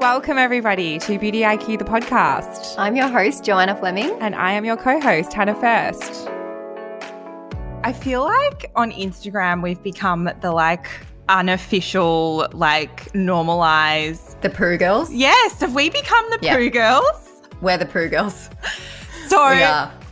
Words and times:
Welcome, 0.00 0.38
everybody, 0.38 1.00
to 1.00 1.18
Beauty 1.18 1.40
IQ, 1.40 1.80
the 1.80 1.84
podcast. 1.84 2.76
I'm 2.78 2.94
your 2.94 3.08
host, 3.08 3.42
Joanna 3.42 3.74
Fleming. 3.74 4.16
And 4.20 4.32
I 4.36 4.52
am 4.52 4.64
your 4.64 4.76
co 4.76 5.00
host, 5.00 5.32
Hannah 5.32 5.56
First. 5.56 6.28
I 7.82 7.92
feel 7.92 8.22
like 8.22 8.70
on 8.76 8.92
Instagram, 8.92 9.60
we've 9.60 9.82
become 9.82 10.30
the 10.40 10.52
like 10.52 10.88
unofficial, 11.28 12.46
like 12.52 13.12
normalized. 13.12 14.40
The 14.40 14.50
Poo 14.50 14.76
Girls? 14.76 15.12
Yes. 15.12 15.60
Have 15.60 15.74
we 15.74 15.90
become 15.90 16.30
the. 16.30 16.38
Poo 16.38 16.70
Girls? 16.70 17.42
We're 17.60 17.76
the 17.76 17.86
Poo 17.86 18.08
Girls. 18.08 18.50
So 19.26 19.42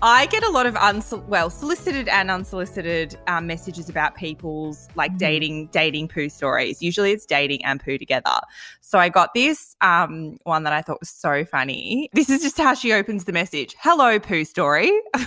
I 0.03 0.27
get 0.27 0.45
a 0.45 0.51
lot 0.51 0.67
of 0.67 0.75
unsol- 0.75 1.25
well 1.27 1.49
solicited 1.49 2.07
and 2.09 2.31
unsolicited 2.31 3.19
um, 3.29 3.47
messages 3.47 3.89
about 3.89 4.15
people's 4.15 4.89
like 4.95 5.13
mm-hmm. 5.13 5.19
dating 5.19 5.67
dating 5.69 6.09
poo 6.09 6.29
stories. 6.29 6.83
Usually 6.83 7.13
it's 7.13 7.25
dating 7.25 7.65
and 7.65 7.83
poo 7.83 7.97
together. 7.97 8.39
So 8.83 8.99
I 8.99 9.09
got 9.09 9.33
this 9.33 9.75
um, 9.81 10.39
one 10.45 10.65
that 10.65 10.75
I 10.75 10.83
thought 10.83 11.01
was 11.01 11.09
so 11.09 11.47
funny. 11.47 12.11
This 12.13 12.29
is 12.29 12.43
just 12.43 12.59
how 12.59 12.75
she 12.75 12.93
opens 12.93 13.25
the 13.25 13.33
message. 13.33 13.75
Hello, 13.81 14.19
poo 14.19 14.45
story. 14.45 14.93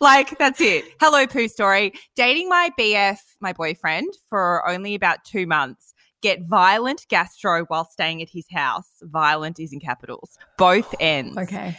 like 0.00 0.38
that's 0.38 0.60
it. 0.60 0.84
Hello, 0.98 1.26
poo 1.26 1.46
story. 1.46 1.92
Dating 2.16 2.48
my 2.48 2.70
BF, 2.78 3.18
my 3.40 3.52
boyfriend, 3.52 4.08
for 4.30 4.66
only 4.68 4.94
about 4.94 5.24
two 5.24 5.46
months 5.46 5.91
get 6.22 6.42
violent 6.42 7.06
gastro 7.08 7.64
while 7.66 7.84
staying 7.84 8.22
at 8.22 8.30
his 8.30 8.46
house. 8.50 8.88
Violent 9.02 9.60
is 9.60 9.72
in 9.72 9.80
capitals. 9.80 10.38
Both 10.56 10.94
ends. 11.00 11.36
Okay. 11.36 11.78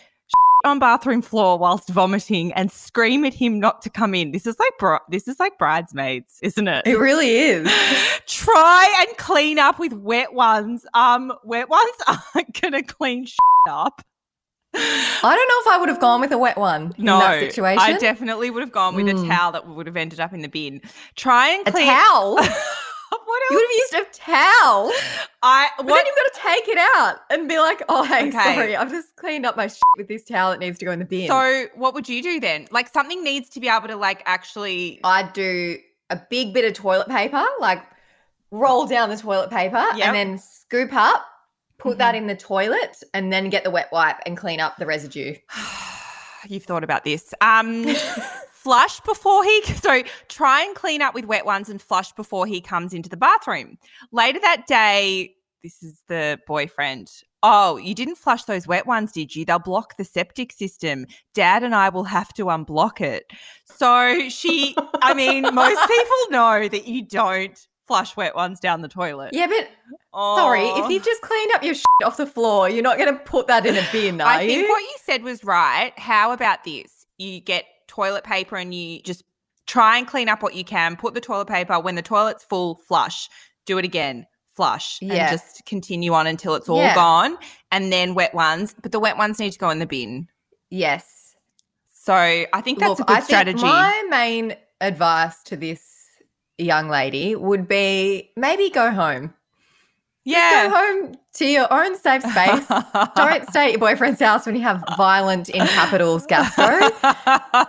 On 0.65 0.79
bathroom 0.79 1.21
floor 1.21 1.57
whilst 1.57 1.89
vomiting 1.89 2.53
and 2.53 2.71
scream 2.71 3.25
at 3.25 3.33
him 3.33 3.59
not 3.59 3.81
to 3.81 3.89
come 3.89 4.15
in. 4.15 4.31
This 4.31 4.47
is 4.47 4.57
like 4.59 4.71
bro- 4.79 4.99
this 5.09 5.27
is 5.27 5.37
like 5.39 5.57
bridesmaids, 5.57 6.39
isn't 6.41 6.67
it? 6.67 6.87
It 6.87 6.97
really 6.97 7.29
is. 7.35 7.69
Try 8.27 9.05
and 9.05 9.17
clean 9.17 9.59
up 9.59 9.77
with 9.77 9.91
wet 9.93 10.33
ones. 10.33 10.85
Um, 10.93 11.33
wet 11.43 11.67
ones 11.67 11.91
aren't 12.35 12.61
gonna 12.61 12.83
clean 12.83 13.25
up. 13.69 14.03
I 14.75 15.21
don't 15.21 15.35
know 15.35 15.71
if 15.71 15.75
I 15.75 15.77
would 15.79 15.89
have 15.89 15.99
gone 15.99 16.19
with 16.21 16.31
a 16.31 16.37
wet 16.37 16.57
one 16.57 16.93
no, 16.97 17.15
in 17.15 17.19
that 17.19 17.39
situation. 17.39 17.79
I 17.79 17.97
definitely 17.97 18.49
would 18.49 18.61
have 18.61 18.71
gone 18.71 18.95
with 18.95 19.05
mm. 19.05 19.23
a 19.23 19.27
towel 19.27 19.51
that 19.51 19.67
would 19.67 19.85
have 19.85 19.97
ended 19.97 20.19
up 20.19 20.33
in 20.33 20.41
the 20.41 20.47
bin. 20.47 20.81
Try 21.15 21.49
and 21.49 21.65
clean 21.65 21.87
a 21.87 21.91
towel. 21.91 22.39
what 23.25 23.41
else? 23.43 23.51
You 23.51 23.57
would 23.57 23.63
have 23.63 24.03
used 24.03 24.17
a 24.17 24.19
towel. 24.19 24.91
I 25.41 25.69
what? 25.77 25.87
But 25.87 25.95
then 25.95 26.05
you've 26.05 26.15
got 26.15 26.33
to 26.33 26.39
take 26.41 26.67
it 26.67 26.77
out 26.95 27.15
and 27.29 27.49
be 27.49 27.59
like, 27.59 27.83
oh, 27.89 28.03
hey, 28.03 28.29
okay. 28.29 28.55
sorry, 28.55 28.75
I've 28.75 28.91
just 28.91 29.15
cleaned 29.15 29.45
up 29.45 29.57
my 29.57 29.67
shit 29.67 29.81
with 29.97 30.07
this 30.07 30.23
towel 30.23 30.51
that 30.51 30.59
needs 30.59 30.79
to 30.79 30.85
go 30.85 30.91
in 30.91 30.99
the 30.99 31.05
bin. 31.05 31.27
So 31.27 31.65
what 31.75 31.93
would 31.93 32.07
you 32.09 32.21
do 32.21 32.39
then? 32.39 32.67
Like 32.71 32.91
something 32.91 33.23
needs 33.23 33.49
to 33.51 33.59
be 33.59 33.67
able 33.67 33.87
to 33.87 33.95
like 33.95 34.23
actually. 34.25 34.99
I'd 35.03 35.33
do 35.33 35.77
a 36.09 36.21
big 36.29 36.53
bit 36.53 36.65
of 36.65 36.73
toilet 36.73 37.07
paper, 37.07 37.43
like 37.59 37.83
roll 38.51 38.85
down 38.85 39.09
the 39.09 39.17
toilet 39.17 39.49
paper 39.49 39.83
yep. 39.95 40.07
and 40.07 40.15
then 40.15 40.37
scoop 40.37 40.93
up, 40.93 41.25
put 41.77 41.93
mm-hmm. 41.93 41.99
that 41.99 42.15
in 42.15 42.27
the 42.27 42.35
toilet, 42.35 42.97
and 43.13 43.33
then 43.33 43.49
get 43.49 43.63
the 43.63 43.71
wet 43.71 43.89
wipe 43.91 44.17
and 44.25 44.37
clean 44.37 44.59
up 44.59 44.77
the 44.77 44.85
residue. 44.85 45.35
You've 46.47 46.63
thought 46.63 46.83
about 46.83 47.03
this. 47.03 47.33
Um 47.41 47.85
flush 48.63 48.99
before 49.01 49.43
he 49.43 49.61
so 49.75 50.03
try 50.29 50.63
and 50.63 50.75
clean 50.75 51.01
up 51.01 51.13
with 51.13 51.25
wet 51.25 51.45
ones 51.45 51.69
and 51.69 51.81
flush 51.81 52.11
before 52.13 52.47
he 52.47 52.61
comes 52.61 52.93
into 52.93 53.09
the 53.09 53.17
bathroom. 53.17 53.77
Later 54.11 54.39
that 54.39 54.65
day, 54.67 55.35
this 55.63 55.83
is 55.83 56.01
the 56.07 56.39
boyfriend. 56.47 57.09
Oh, 57.41 57.77
you 57.77 57.93
didn't 57.93 58.15
flush 58.15 58.45
those 58.45 58.67
wet 58.67 58.87
ones, 58.87 59.11
did 59.11 59.35
you? 59.35 59.43
They'll 59.43 59.59
block 59.59 59.97
the 59.97 60.05
septic 60.05 60.53
system. 60.53 61.05
Dad 61.33 61.63
and 61.63 61.75
I 61.75 61.89
will 61.89 62.05
have 62.05 62.33
to 62.35 62.45
unblock 62.45 63.01
it. 63.01 63.25
So 63.65 64.29
she, 64.29 64.75
I 65.01 65.13
mean, 65.13 65.43
most 65.53 65.81
people 65.87 66.17
know 66.29 66.69
that 66.69 66.87
you 66.87 67.05
don't 67.05 67.67
flush 67.85 68.15
wet 68.15 68.35
ones 68.35 68.59
down 68.59 68.81
the 68.81 68.87
toilet. 68.87 69.31
Yeah, 69.33 69.47
but 69.47 69.69
oh. 70.13 70.37
sorry, 70.37 70.61
if 70.61 70.89
you've 70.89 71.03
just 71.03 71.21
cleaned 71.21 71.51
up 71.53 71.63
your 71.63 71.75
shit 71.75 71.85
off 72.05 72.17
the 72.17 72.25
floor, 72.25 72.69
you're 72.69 72.83
not 72.83 72.97
going 72.97 73.13
to 73.13 73.19
put 73.23 73.47
that 73.47 73.65
in 73.65 73.75
a 73.75 73.85
bin, 73.91 74.21
are 74.21 74.27
I 74.27 74.41
you? 74.41 74.49
think 74.49 74.69
what 74.69 74.81
you 74.81 74.95
said 75.03 75.23
was 75.23 75.43
right. 75.43 75.91
How 75.97 76.31
about 76.31 76.63
this? 76.63 77.05
You 77.17 77.41
get 77.41 77.65
toilet 77.93 78.23
paper 78.23 78.57
and 78.57 78.73
you 78.73 79.01
just 79.01 79.23
try 79.67 79.97
and 79.97 80.07
clean 80.07 80.29
up 80.29 80.41
what 80.41 80.55
you 80.55 80.63
can. 80.63 80.95
Put 80.95 81.13
the 81.13 81.21
toilet 81.21 81.47
paper 81.47 81.79
when 81.79 81.95
the 81.95 82.01
toilet's 82.01 82.43
full, 82.43 82.75
flush. 82.75 83.29
Do 83.65 83.77
it 83.77 83.85
again, 83.85 84.25
flush, 84.55 84.99
yeah. 85.01 85.13
and 85.13 85.31
just 85.31 85.65
continue 85.65 86.13
on 86.13 86.27
until 86.27 86.55
it's 86.55 86.67
all 86.67 86.77
yeah. 86.77 86.95
gone. 86.95 87.37
And 87.71 87.93
then 87.93 88.15
wet 88.15 88.33
ones, 88.33 88.75
but 88.81 88.91
the 88.91 88.99
wet 88.99 89.17
ones 89.17 89.39
need 89.39 89.51
to 89.53 89.59
go 89.59 89.69
in 89.69 89.79
the 89.79 89.85
bin. 89.85 90.27
Yes. 90.69 91.35
So 91.93 92.13
I 92.13 92.61
think 92.61 92.79
that's 92.79 92.99
Look, 92.99 93.01
a 93.01 93.03
good 93.05 93.17
I 93.17 93.21
strategy. 93.21 93.63
my 93.63 94.03
main 94.09 94.55
advice 94.81 95.41
to 95.43 95.55
this 95.55 95.81
young 96.57 96.89
lady 96.89 97.35
would 97.35 97.67
be 97.67 98.31
maybe 98.35 98.69
go 98.69 98.91
home. 98.91 99.33
Yeah. 100.25 100.49
Just 100.51 100.69
go 100.69 100.77
home 100.77 101.15
to 101.33 101.45
your 101.45 101.73
own 101.73 101.97
safe 101.97 102.21
space. 102.21 102.67
Don't 103.15 103.47
stay 103.49 103.65
at 103.65 103.71
your 103.71 103.79
boyfriend's 103.79 104.21
house 104.21 104.45
when 104.45 104.55
you 104.55 104.61
have 104.61 104.83
violent 104.95 105.49
in 105.49 105.65
capitals 105.67 106.25
gastro. 106.25 106.89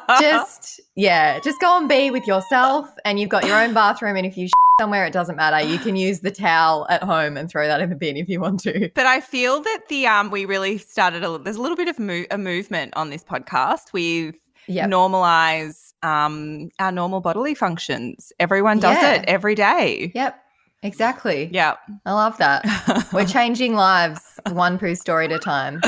just 0.20 0.80
yeah, 0.94 1.40
just 1.40 1.60
go 1.60 1.76
and 1.78 1.88
be 1.88 2.10
with 2.10 2.26
yourself 2.26 2.88
and 3.04 3.18
you've 3.18 3.30
got 3.30 3.46
your 3.46 3.60
own 3.60 3.74
bathroom 3.74 4.16
and 4.16 4.26
if 4.26 4.36
you 4.36 4.48
somewhere 4.80 5.06
it 5.06 5.12
doesn't 5.12 5.36
matter. 5.36 5.64
You 5.66 5.78
can 5.78 5.96
use 5.96 6.20
the 6.20 6.30
towel 6.30 6.86
at 6.90 7.02
home 7.02 7.36
and 7.36 7.48
throw 7.48 7.66
that 7.66 7.80
in 7.80 7.90
the 7.90 7.96
bin 7.96 8.16
if 8.16 8.28
you 8.28 8.40
want 8.40 8.60
to. 8.60 8.90
But 8.94 9.06
I 9.06 9.20
feel 9.20 9.60
that 9.60 9.80
the 9.88 10.06
um 10.06 10.30
we 10.30 10.44
really 10.44 10.78
started 10.78 11.24
a 11.24 11.38
there's 11.38 11.56
a 11.56 11.62
little 11.62 11.76
bit 11.76 11.88
of 11.88 11.98
mo- 11.98 12.24
a 12.30 12.38
movement 12.38 12.92
on 12.96 13.10
this 13.10 13.24
podcast. 13.24 13.92
We've 13.92 14.38
yep. 14.66 14.88
normalize 14.90 15.92
um 16.02 16.70
our 16.78 16.92
normal 16.92 17.20
bodily 17.20 17.54
functions. 17.54 18.32
Everyone 18.38 18.78
does 18.78 18.96
yeah. 19.00 19.14
it 19.14 19.24
every 19.26 19.54
day. 19.54 20.12
Yep. 20.14 20.43
Exactly. 20.84 21.48
Yeah. 21.50 21.76
I 22.04 22.12
love 22.12 22.36
that. 22.36 23.08
We're 23.12 23.24
changing 23.24 23.74
lives 23.74 24.20
one 24.52 24.78
poo 24.78 24.94
story 24.94 25.24
at 25.24 25.32
a 25.32 25.38
time. 25.38 25.80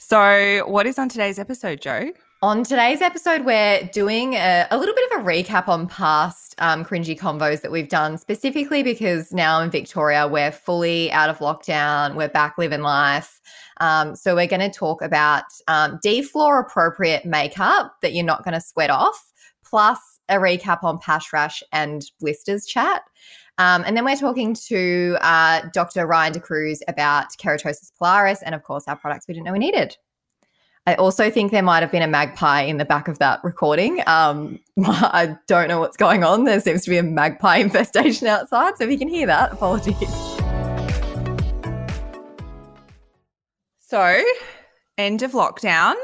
So, 0.00 0.64
what 0.66 0.86
is 0.86 0.98
on 0.98 1.08
today's 1.08 1.38
episode, 1.38 1.80
Joe? 1.80 2.12
On 2.42 2.64
today's 2.64 3.00
episode, 3.00 3.44
we're 3.44 3.82
doing 3.92 4.34
a, 4.34 4.66
a 4.70 4.78
little 4.78 4.94
bit 4.94 5.12
of 5.12 5.20
a 5.20 5.24
recap 5.24 5.68
on 5.68 5.86
past 5.86 6.54
um, 6.58 6.84
cringy 6.84 7.18
convos 7.18 7.62
that 7.62 7.70
we've 7.70 7.88
done, 7.88 8.16
specifically 8.18 8.82
because 8.82 9.32
now 9.32 9.60
in 9.60 9.70
Victoria, 9.70 10.26
we're 10.26 10.52
fully 10.52 11.10
out 11.12 11.30
of 11.30 11.38
lockdown, 11.38 12.14
we're 12.14 12.28
back 12.28 12.58
living 12.58 12.82
life. 12.82 13.40
Um, 13.80 14.16
so, 14.16 14.34
we're 14.34 14.46
going 14.48 14.68
to 14.68 14.70
talk 14.70 15.00
about 15.00 15.44
um, 15.68 16.00
defloor 16.04 16.60
appropriate 16.60 17.24
makeup 17.24 17.94
that 18.02 18.14
you're 18.14 18.24
not 18.24 18.42
going 18.42 18.54
to 18.54 18.60
sweat 18.60 18.90
off, 18.90 19.32
plus 19.64 20.18
a 20.28 20.36
recap 20.36 20.82
on 20.82 20.98
pash 20.98 21.32
rash 21.32 21.62
and 21.72 22.04
blisters 22.20 22.66
chat. 22.66 23.02
Um, 23.58 23.82
and 23.84 23.96
then 23.96 24.04
we're 24.04 24.16
talking 24.16 24.54
to 24.54 25.16
uh, 25.20 25.62
Dr. 25.72 26.06
Ryan 26.06 26.32
De 26.32 26.40
Cruz 26.40 26.80
about 26.86 27.26
keratosis 27.38 27.90
pilaris 28.00 28.38
and, 28.44 28.54
of 28.54 28.62
course, 28.62 28.84
our 28.86 28.96
products 28.96 29.26
we 29.26 29.34
didn't 29.34 29.46
know 29.46 29.52
we 29.52 29.58
needed. 29.58 29.96
I 30.86 30.94
also 30.94 31.28
think 31.28 31.50
there 31.50 31.62
might 31.62 31.80
have 31.80 31.92
been 31.92 32.02
a 32.02 32.08
magpie 32.08 32.62
in 32.62 32.78
the 32.78 32.84
back 32.84 33.08
of 33.08 33.18
that 33.18 33.40
recording. 33.42 34.00
Um, 34.06 34.58
I 34.86 35.36
don't 35.46 35.68
know 35.68 35.80
what's 35.80 35.96
going 35.96 36.24
on. 36.24 36.44
There 36.44 36.60
seems 36.60 36.82
to 36.84 36.90
be 36.90 36.96
a 36.96 37.02
magpie 37.02 37.56
infestation 37.58 38.26
outside. 38.28 38.78
So 38.78 38.84
if 38.84 38.90
you 38.90 38.98
can 38.98 39.08
hear 39.08 39.26
that, 39.26 39.52
apologies. 39.52 39.98
So, 43.80 44.22
end 44.96 45.22
of 45.22 45.32
lockdown. 45.32 45.94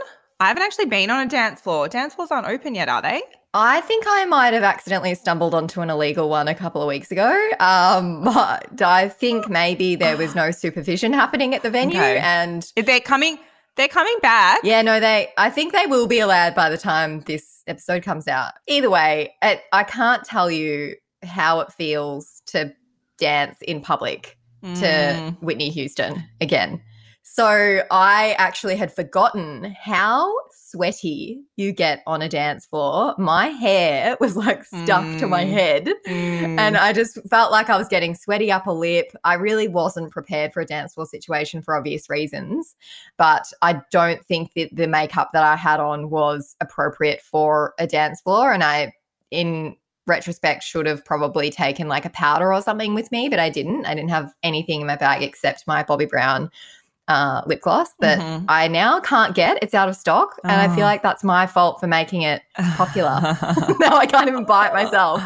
I 0.40 0.48
haven't 0.48 0.64
actually 0.64 0.86
been 0.86 1.10
on 1.10 1.26
a 1.26 1.30
dance 1.30 1.60
floor. 1.60 1.88
Dance 1.88 2.14
floors 2.14 2.30
aren't 2.30 2.48
open 2.48 2.74
yet, 2.74 2.88
are 2.88 3.00
they? 3.00 3.22
I 3.56 3.82
think 3.82 4.04
I 4.08 4.24
might 4.24 4.52
have 4.52 4.64
accidentally 4.64 5.14
stumbled 5.14 5.54
onto 5.54 5.80
an 5.80 5.88
illegal 5.88 6.28
one 6.28 6.48
a 6.48 6.56
couple 6.56 6.82
of 6.82 6.88
weeks 6.88 7.12
ago. 7.12 7.30
Um, 7.60 8.24
but 8.24 8.82
I 8.82 9.08
think 9.08 9.48
maybe 9.48 9.94
there 9.94 10.16
was 10.16 10.34
no 10.34 10.50
supervision 10.50 11.12
happening 11.12 11.54
at 11.54 11.62
the 11.62 11.70
venue, 11.70 11.96
okay. 11.96 12.18
and 12.18 12.70
they're 12.76 13.00
coming. 13.00 13.38
They're 13.76 13.88
coming 13.88 14.16
back. 14.22 14.60
Yeah, 14.64 14.82
no, 14.82 14.98
they. 14.98 15.28
I 15.38 15.50
think 15.50 15.72
they 15.72 15.86
will 15.86 16.08
be 16.08 16.18
allowed 16.18 16.56
by 16.56 16.68
the 16.68 16.78
time 16.78 17.20
this 17.22 17.62
episode 17.68 18.02
comes 18.02 18.26
out. 18.26 18.52
Either 18.66 18.90
way, 18.90 19.34
it, 19.40 19.62
I 19.72 19.84
can't 19.84 20.24
tell 20.24 20.50
you 20.50 20.96
how 21.22 21.60
it 21.60 21.72
feels 21.72 22.42
to 22.46 22.74
dance 23.18 23.58
in 23.62 23.80
public 23.80 24.36
mm. 24.64 24.78
to 24.80 25.36
Whitney 25.40 25.70
Houston 25.70 26.24
again. 26.40 26.82
So 27.22 27.82
I 27.90 28.34
actually 28.38 28.76
had 28.76 28.94
forgotten 28.94 29.74
how 29.80 30.32
sweaty 30.74 31.40
you 31.56 31.70
get 31.70 32.02
on 32.04 32.20
a 32.20 32.28
dance 32.28 32.66
floor. 32.66 33.14
My 33.16 33.46
hair 33.46 34.16
was 34.20 34.36
like 34.36 34.64
stuck 34.64 35.04
to 35.18 35.26
my 35.28 35.44
Mm. 35.44 35.50
head. 35.52 35.88
Mm. 36.08 36.58
And 36.58 36.76
I 36.76 36.92
just 36.92 37.18
felt 37.30 37.52
like 37.52 37.70
I 37.70 37.76
was 37.78 37.86
getting 37.86 38.14
sweaty 38.16 38.50
upper 38.50 38.72
lip. 38.72 39.12
I 39.22 39.34
really 39.34 39.68
wasn't 39.68 40.10
prepared 40.10 40.52
for 40.52 40.60
a 40.60 40.66
dance 40.66 40.94
floor 40.94 41.06
situation 41.06 41.62
for 41.62 41.76
obvious 41.76 42.10
reasons. 42.10 42.74
But 43.16 43.52
I 43.62 43.82
don't 43.92 44.24
think 44.26 44.52
that 44.54 44.74
the 44.74 44.88
makeup 44.88 45.30
that 45.32 45.44
I 45.44 45.54
had 45.54 45.78
on 45.78 46.10
was 46.10 46.56
appropriate 46.60 47.20
for 47.22 47.74
a 47.78 47.86
dance 47.86 48.20
floor. 48.20 48.52
And 48.52 48.64
I, 48.64 48.92
in 49.30 49.76
retrospect, 50.06 50.64
should 50.64 50.86
have 50.86 51.04
probably 51.04 51.50
taken 51.50 51.86
like 51.88 52.04
a 52.04 52.10
powder 52.10 52.52
or 52.52 52.60
something 52.60 52.94
with 52.94 53.12
me, 53.12 53.28
but 53.28 53.38
I 53.38 53.48
didn't. 53.48 53.86
I 53.86 53.94
didn't 53.94 54.10
have 54.10 54.34
anything 54.42 54.80
in 54.80 54.86
my 54.86 54.96
bag 54.96 55.22
except 55.22 55.66
my 55.66 55.84
Bobbi 55.84 56.08
Brown 56.08 56.50
uh, 57.08 57.42
lip 57.46 57.60
gloss 57.60 57.90
that 58.00 58.18
Mhm. 58.18 58.46
I 58.48 58.66
now 58.68 58.98
can't 59.00 59.34
get. 59.34 59.58
It's 59.62 59.74
out 59.74 59.88
of 59.88 59.96
stock. 59.96 60.36
And 60.44 60.52
I 60.60 60.68
feel 60.74 60.84
Oh. 60.84 60.88
like 60.88 61.02
that's 61.02 61.22
my 61.22 61.46
fault 61.46 61.78
for 61.80 61.86
making 61.86 62.22
it 62.22 62.42
popular. 62.76 63.20
now 63.80 63.96
I 63.96 64.06
can't 64.06 64.28
even 64.28 64.44
buy 64.44 64.68
it 64.68 64.72
myself. 64.74 65.22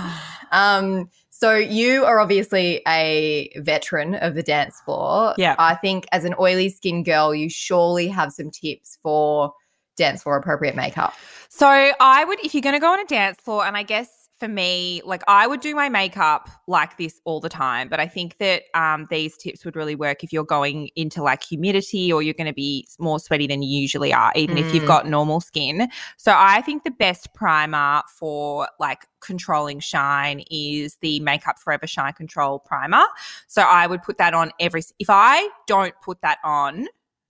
Um, 0.50 1.08
so 1.30 1.54
you 1.54 2.04
are 2.04 2.18
obviously 2.18 2.82
a 2.88 3.50
veteran 3.58 4.16
of 4.16 4.34
the 4.34 4.42
dance 4.42 4.80
floor. 4.84 5.34
Yeah. 5.38 5.54
I 5.58 5.76
think 5.76 6.06
as 6.10 6.24
an 6.24 6.34
oily 6.40 6.68
skin 6.68 7.04
girl, 7.04 7.32
you 7.34 7.48
surely 7.48 8.08
have 8.08 8.32
some 8.32 8.50
tips 8.50 8.98
for 9.02 9.52
dance 9.96 10.24
floor 10.24 10.36
appropriate 10.36 10.74
makeup. 10.74 11.14
So 11.48 11.68
I 11.68 12.24
would, 12.24 12.44
if 12.44 12.54
you're 12.54 12.62
going 12.62 12.74
to 12.74 12.80
go 12.80 12.92
on 12.92 13.00
a 13.00 13.04
dance 13.04 13.38
floor, 13.40 13.64
and 13.64 13.76
I 13.76 13.82
guess 13.84 14.08
for 14.38 14.46
me, 14.46 15.02
like 15.04 15.22
I 15.26 15.46
would 15.48 15.60
do 15.60 15.74
my 15.74 15.88
makeup 15.88 16.48
like 16.68 16.96
this 16.96 17.20
all 17.24 17.40
the 17.40 17.48
time, 17.48 17.88
but 17.88 17.98
I 17.98 18.06
think 18.06 18.38
that 18.38 18.62
um, 18.72 19.08
these 19.10 19.36
tips 19.36 19.64
would 19.64 19.74
really 19.74 19.96
work 19.96 20.22
if 20.22 20.32
you're 20.32 20.44
going 20.44 20.90
into 20.94 21.22
like 21.22 21.42
humidity 21.42 22.12
or 22.12 22.22
you're 22.22 22.34
going 22.34 22.46
to 22.46 22.52
be 22.52 22.86
more 23.00 23.18
sweaty 23.18 23.48
than 23.48 23.62
you 23.62 23.80
usually 23.80 24.12
are, 24.12 24.32
even 24.36 24.56
if 24.56 24.72
you've 24.72 24.84
Mm. 24.84 24.86
got 24.86 25.08
normal 25.08 25.40
skin. 25.40 25.88
So 26.16 26.32
I 26.36 26.62
think 26.62 26.84
the 26.84 26.92
best 26.92 27.34
primer 27.34 28.02
for 28.08 28.68
like 28.78 29.06
controlling 29.20 29.80
shine 29.80 30.44
is 30.50 30.96
the 31.00 31.18
Makeup 31.20 31.58
Forever 31.58 31.88
Shine 31.88 32.12
Control 32.12 32.60
Primer. 32.60 33.02
So 33.48 33.62
I 33.62 33.88
would 33.88 34.02
put 34.02 34.18
that 34.18 34.34
on 34.34 34.52
every, 34.60 34.82
if 35.00 35.10
I 35.10 35.48
don't 35.66 35.94
put 36.00 36.20
that 36.22 36.38
on 36.44 36.86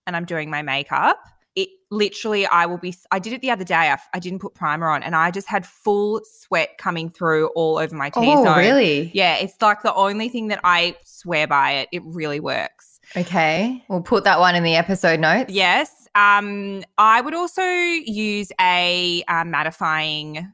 and 0.06 0.14
I'm 0.14 0.26
doing 0.26 0.50
my 0.50 0.60
makeup, 0.60 1.19
it 1.60 1.69
literally 1.90 2.46
i 2.46 2.66
will 2.66 2.78
be 2.78 2.94
i 3.10 3.19
did 3.19 3.32
it 3.32 3.40
the 3.40 3.50
other 3.50 3.64
day 3.64 3.75
i, 3.94 3.99
I 4.12 4.19
didn't 4.19 4.40
put 4.40 4.55
primer 4.55 4.88
on 4.88 5.02
and 5.02 5.16
i 5.16 5.31
just 5.31 5.49
had 5.49 5.64
full 5.66 6.20
sweat 6.25 6.70
coming 6.78 7.08
through 7.10 7.49
all 7.56 7.78
over 7.78 7.94
my 7.96 8.10
t-zone 8.10 8.46
Oh, 8.46 8.56
really? 8.56 9.10
yeah 9.14 9.37
it's 9.37 9.56
like 9.62 9.82
the 9.82 9.94
only 9.94 10.28
thing 10.28 10.49
that 10.49 10.60
i 10.64 10.94
swear 11.05 11.46
by 11.46 11.72
it 11.81 11.88
it 11.93 12.02
really 12.05 12.40
works 12.40 13.00
Okay. 13.16 13.82
We'll 13.88 14.02
put 14.02 14.25
that 14.25 14.38
one 14.38 14.55
in 14.55 14.62
the 14.64 14.76
episode 14.76 15.19
notes. 15.19 15.50
yes 15.52 16.06
um 16.14 16.82
i 16.99 17.22
would 17.22 17.32
also 17.34 17.62
use 17.62 18.52
a 18.60 19.25
uh, 19.28 19.44
mattifying 19.44 20.46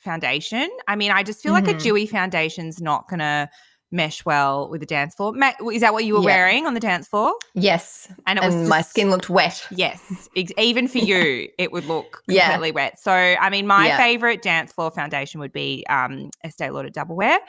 foundation 0.00 0.68
i 0.88 0.96
mean 0.96 1.10
i 1.12 1.22
just 1.22 1.42
feel 1.42 1.52
like 1.52 1.68
a 1.68 1.74
Mhm. 1.74 1.82
dewy 1.82 2.06
foundation's 2.06 2.80
not 2.80 3.06
gonna 3.08 3.48
mesh 3.92 4.24
well 4.24 4.68
with 4.70 4.80
the 4.80 4.86
dance 4.86 5.14
floor 5.16 5.32
Ma- 5.32 5.50
is 5.72 5.80
that 5.80 5.92
what 5.92 6.04
you 6.04 6.14
were 6.14 6.20
Yeah. 6.20 6.26
wearing 6.26 6.66
on 6.66 6.74
the 6.74 6.80
dance 6.80 7.08
floor 7.08 7.34
Yes. 7.54 8.06
and 8.26 8.38
it 8.38 8.44
was 8.44 8.54
And 8.54 8.68
my 8.68 8.78
just- 8.78 8.90
skin 8.90 9.10
looked 9.10 9.28
wet. 9.28 9.66
Yes, 9.70 10.00
ex- 10.36 10.52
even 10.58 10.86
for 10.86 10.98
you, 10.98 11.48
it 11.58 11.72
would 11.72 11.86
look 11.86 12.22
Yeah. 12.28 12.50
completely 12.50 12.72
wet. 12.72 13.00
So, 13.00 13.12
I 13.12 13.50
mean, 13.50 13.66
my 13.66 13.88
Yeah. 13.88 13.96
favorite 13.96 14.42
dance 14.42 14.72
floor 14.72 14.90
foundation 14.92 15.40
would 15.40 15.52
be 15.52 15.84
um, 15.88 16.30
Estee 16.44 16.70
Lauder 16.70 16.90
Double 16.90 17.16
Wear 17.16 17.40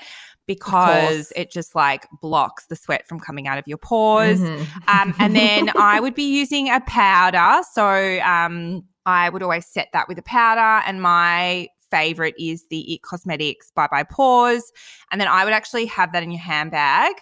because 0.47 1.31
it 1.35 1.51
just 1.51 1.75
like 1.75 2.07
blocks 2.21 2.65
the 2.65 2.75
sweat 2.75 3.07
from 3.07 3.19
coming 3.19 3.47
out 3.47 3.57
of 3.57 3.67
your 3.67 3.77
pores. 3.77 4.39
Mhm. 4.41 4.67
Um, 4.87 5.13
and 5.19 5.35
then 5.35 5.69
I 5.79 5.99
would 5.99 6.15
be 6.15 6.23
using 6.39 6.69
a 6.69 6.79
powder. 6.81 7.63
So 7.71 8.19
um, 8.21 8.83
I 9.05 9.29
would 9.29 9.43
always 9.43 9.65
set 9.65 9.89
that 9.93 10.07
with 10.07 10.17
a 10.17 10.23
powder. 10.23 10.83
And 10.87 11.01
my 11.01 11.67
favorite 11.91 12.35
is 12.39 12.65
the 12.69 12.93
It 12.93 13.03
Cosmetics 13.03 13.71
Bye 13.75 13.87
Bye 13.91 14.03
Pores. 14.03 14.71
And 15.11 15.21
then 15.21 15.27
I 15.27 15.43
would 15.43 15.53
actually 15.53 15.85
have 15.87 16.13
that 16.13 16.23
in 16.23 16.31
your 16.31 16.41
handbag 16.41 17.13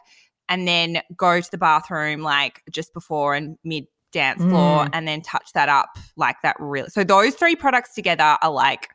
and 0.47 0.67
then 0.67 1.01
go 1.15 1.41
to 1.41 1.51
the 1.51 1.57
bathroom 1.57 2.21
like 2.21 2.63
just 2.71 2.93
before 2.93 3.35
and 3.35 3.57
mid 3.63 3.85
dance 4.11 4.41
floor 4.41 4.85
Mm. 4.85 4.89
and 4.93 5.07
then 5.07 5.21
touch 5.21 5.51
that 5.53 5.69
up 5.69 5.97
like 6.15 6.37
that 6.41 6.55
really. 6.59 6.89
So 6.89 7.03
those 7.03 7.35
three 7.35 7.55
products 7.55 7.93
together 7.93 8.37
are 8.41 8.51
like 8.51 8.89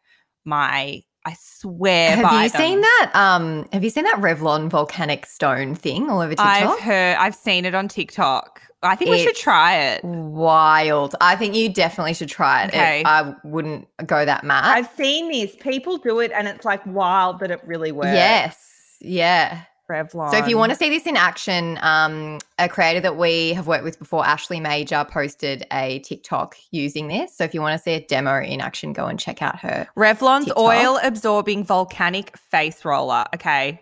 my 0.45 1.03
I 1.27 1.35
swear 1.41 2.17
have 2.17 2.23
by 2.25 2.45
you 2.45 2.49
them. 2.51 2.61
seen 2.61 2.81
that? 2.83 3.11
Um, 3.15 3.67
have 3.73 3.83
you 3.83 3.91
seen 3.91 4.05
that 4.05 4.17
Revlon 4.17 4.69
volcanic 4.69 5.25
stone 5.27 5.75
thing 5.75 6.11
all 6.11 6.21
over 6.21 6.31
TikTok? 6.33 6.47
I've 6.47 6.81
heard 6.81 7.17
I've 7.17 7.35
seen 7.35 7.65
it 7.65 7.75
on 7.75 7.89
TikTok. 7.89 8.61
I 8.83 8.95
think 8.97 9.11
we 9.11 9.23
should 9.23 9.35
try 9.37 9.79
it. 9.79 10.05
Wild. 10.05 11.15
I 11.23 11.37
think 11.37 11.55
you 11.55 11.73
definitely 11.73 12.13
should 12.13 12.29
try 12.29 12.65
it. 12.65 12.75
It- 12.75 12.77
Okay. 12.77 13.03
I 13.07 13.35
wouldn't 13.45 13.89
go 14.07 14.25
that 14.27 14.45
mad. 14.45 14.77
I've 14.77 14.91
seen 14.97 15.31
this. 15.31 15.57
People 15.57 15.97
do 15.97 16.21
it 16.21 16.31
and 16.33 16.47
it's 16.47 16.67
like 16.67 16.85
wild 16.85 17.39
that 17.41 17.51
it 17.51 17.61
really 17.65 17.93
works. 17.93 18.09
Yes. 18.13 18.97
Yeah. 19.01 19.63
Revlon. 19.91 20.31
So 20.31 20.39
if 20.39 20.49
you 20.49 20.57
want 20.57 20.71
to 20.71 20.77
see 20.77 20.89
this 20.89 21.07
in 21.07 21.17
action, 21.17 21.79
um, 21.83 22.39
a 22.59 22.69
creator 22.69 23.01
that 23.01 23.17
we 23.17 23.53
have 23.53 23.67
worked 23.67 23.85
with 23.85 23.99
before, 23.99 24.25
Ashley 24.25 24.61
Major, 24.61 25.05
posted 25.09 25.67
a 25.73 25.99
TikTok 26.01 26.57
using 26.71 27.09
this. 27.09 27.37
So 27.37 27.45
if 27.45 27.53
you 27.55 27.61
want 27.61 27.77
to 27.79 27.83
see 27.83 27.93
a 27.93 28.01
demo 28.01 28.41
in 28.41 28.61
action, 28.61 28.93
go 28.93 29.07
and 29.07 29.19
check 29.19 29.43
out 29.43 29.59
her. 29.61 29.87
Revlon's 29.97 30.47
TikTok. 30.47 30.59
oil 30.63 30.99
absorbing 31.03 31.65
volcanic 31.65 32.37
face 32.37 32.85
roller. 32.85 33.25
Okay. 33.35 33.81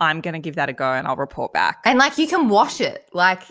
I'm 0.00 0.20
going 0.20 0.34
to 0.34 0.40
give 0.40 0.56
that 0.56 0.68
a 0.68 0.72
go 0.72 0.92
and 0.92 1.06
I'll 1.06 1.14
report 1.14 1.52
back. 1.52 1.80
And 1.84 1.96
like 1.96 2.18
you 2.18 2.26
can 2.26 2.48
wash 2.48 2.80
it. 2.80 3.08
Like 3.12 3.42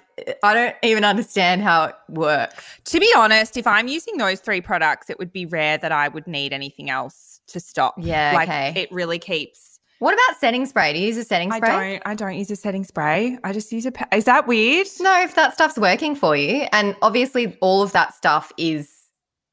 I 0.44 0.54
don't 0.54 0.76
even 0.84 1.06
understand 1.06 1.62
how 1.62 1.86
it 1.86 1.96
works. 2.10 2.64
To 2.86 3.00
be 3.00 3.12
honest, 3.16 3.56
if 3.56 3.66
I'm 3.66 3.88
using 3.88 4.18
those 4.18 4.42
three 4.42 4.60
products, 4.60 5.10
it 5.10 5.18
would 5.18 5.32
be 5.32 5.46
rare 5.46 5.78
that 5.78 5.94
I 5.94 6.10
would 6.10 6.28
need 6.28 6.52
anything 6.52 6.90
else 6.90 7.40
to 7.48 7.62
stop. 7.62 7.96
Yeah, 7.98 8.32
Like 8.34 8.50
okay. 8.50 8.74
it 8.76 8.92
really 8.92 9.18
keeps 9.18 9.71
What 10.02 10.16
about 10.16 10.40
setting 10.40 10.66
spray? 10.66 10.94
Do 10.94 11.00
you 11.00 11.06
use 11.10 11.18
a 11.18 11.24
setting 11.24 11.52
spray? 11.52 11.70
I 11.70 11.90
don't 11.92 12.02
I 12.08 12.16
don't 12.16 12.36
use 12.36 12.50
a 12.50 12.56
setting 12.56 12.84
spray. 12.84 13.38
I 13.44 13.54
just 13.54 13.72
use 13.72 13.86
a 13.86 13.92
pa- 13.92 14.08
Is 14.12 14.26
that 14.26 14.48
weird? 14.48 14.88
No, 15.00 15.22
if 15.22 15.36
that 15.36 15.54
stuff's 15.54 15.78
working 15.78 16.16
for 16.16 16.36
you. 16.36 16.66
And 16.72 16.96
obviously, 17.04 17.56
all 17.62 17.84
of 17.84 17.92
that 17.92 18.16
stuff 18.16 18.52
is 18.58 18.90